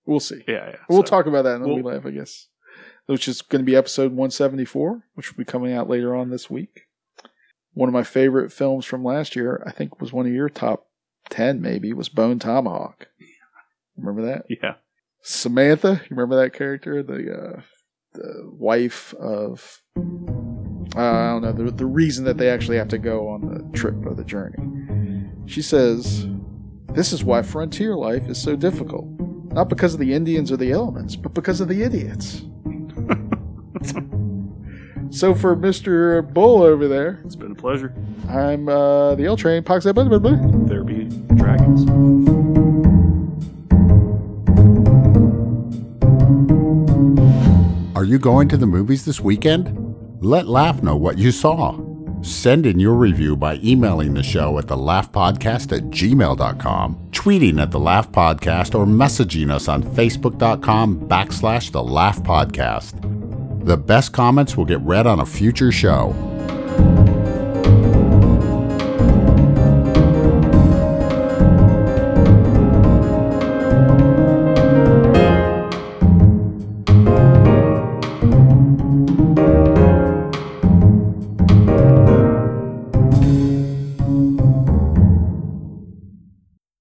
we'll 0.05 0.19
see. 0.19 0.43
Yeah, 0.47 0.69
yeah. 0.71 0.76
We'll 0.89 0.99
So- 1.03 1.09
talk 1.09 1.26
about 1.28 1.43
that 1.43 1.55
in 1.55 1.61
the 1.61 1.67
we'll- 1.67 1.78
we 1.78 1.84
laugh, 1.84 2.05
I 2.05 2.11
guess. 2.11 2.47
Which 3.05 3.28
is 3.28 3.41
going 3.41 3.61
to 3.61 3.65
be 3.65 3.76
episode 3.76 4.11
174, 4.13 5.03
which 5.13 5.32
will 5.32 5.38
be 5.38 5.45
coming 5.45 5.74
out 5.74 5.89
later 5.89 6.15
on 6.15 6.30
this 6.30 6.49
week. 6.49 6.84
One 7.74 7.89
of 7.89 7.93
my 7.93 8.03
favorite 8.03 8.51
films 8.53 8.86
from 8.86 9.03
last 9.03 9.36
year, 9.36 9.61
I 9.65 9.71
think, 9.71 9.99
was 9.99 10.13
one 10.13 10.26
of 10.26 10.32
your 10.32 10.47
top 10.49 10.86
10, 11.30 11.61
maybe, 11.61 11.93
was 11.93 12.09
Bone 12.09 12.39
Tomahawk. 12.39 13.07
Remember 13.97 14.24
that? 14.24 14.45
Yeah. 14.49 14.76
Samantha, 15.21 16.01
you 16.03 16.15
remember 16.15 16.36
that 16.36 16.53
character? 16.53 17.01
The, 17.03 17.34
uh, 17.34 17.61
the 18.13 18.49
wife 18.51 19.13
of, 19.15 19.82
uh, 19.97 20.99
I 20.99 21.30
don't 21.30 21.41
know, 21.41 21.51
the, 21.51 21.71
the 21.71 21.86
reason 21.86 22.26
that 22.26 22.38
they 22.38 22.49
actually 22.49 22.78
have 22.78 22.89
to 22.89 22.97
go 22.97 23.28
on 23.30 23.41
the 23.41 23.78
trip 23.78 23.95
or 24.05 24.13
the 24.13 24.24
journey. 24.24 24.57
She 25.45 25.61
says, 25.61 26.28
This 26.93 27.13
is 27.13 27.24
why 27.24 27.41
frontier 27.41 27.95
life 27.95 28.28
is 28.28 28.41
so 28.41 28.55
difficult. 28.55 29.05
Not 29.53 29.69
because 29.69 29.93
of 29.93 29.99
the 29.99 30.13
Indians 30.13 30.51
or 30.51 30.57
the 30.57 30.71
elements, 30.71 31.15
but 31.15 31.34
because 31.34 31.61
of 31.61 31.67
the 31.67 31.84
idiots. 31.84 32.41
So 35.14 35.36
for 35.36 35.55
Mr. 35.55 36.34
Bull 36.34 36.64
over 36.64 36.88
there, 36.88 37.22
It's 37.24 37.36
been 37.36 37.51
a 37.51 37.55
pleasure. 37.55 37.93
I'm 38.28 38.68
uh, 38.68 39.14
the 39.14 39.26
L 39.26 39.38
Train. 39.38 39.64
Pox 39.64 39.86
that 39.86 39.93
blah, 39.93 40.05
blah. 40.05 40.38
There 40.66 40.84
be 40.84 41.05
dragons. 41.36 41.88
Are 47.95 48.03
you 48.03 48.18
going 48.18 48.49
to 48.49 48.57
the 48.57 48.66
movies 48.66 49.05
this 49.05 49.22
weekend? 49.22 49.95
Let 50.20 50.47
Laugh 50.47 50.82
know 50.82 50.97
what 50.97 51.20
you 51.20 51.32
saw. 51.32 51.80
Send 52.24 52.66
in 52.66 52.80
your 52.80 52.95
review 52.95 53.36
by 53.36 53.59
emailing 53.64 54.16
the 54.16 54.24
show 54.24 54.57
at 54.57 54.66
thelaughpodcast 54.66 55.78
at 55.78 55.84
gmail.com, 55.91 57.09
tweeting 57.11 57.61
at 57.61 57.70
the 57.70 57.80
Laugh 57.80 58.11
Podcast, 58.11 58.74
or 58.74 58.86
messaging 58.86 59.51
us 59.51 59.68
on 59.68 59.84
facebook.com 59.84 61.07
backslash 61.07 61.72
the 61.72 61.84
Laugh 61.84 62.22
Podcast. 62.24 63.12
The 63.64 63.78
best 63.78 64.11
comments 64.11 64.57
will 64.57 64.66
get 64.66 64.82
read 64.82 65.07
on 65.07 65.22
a 65.22 65.26
future 65.26 65.72
show. 65.72 66.14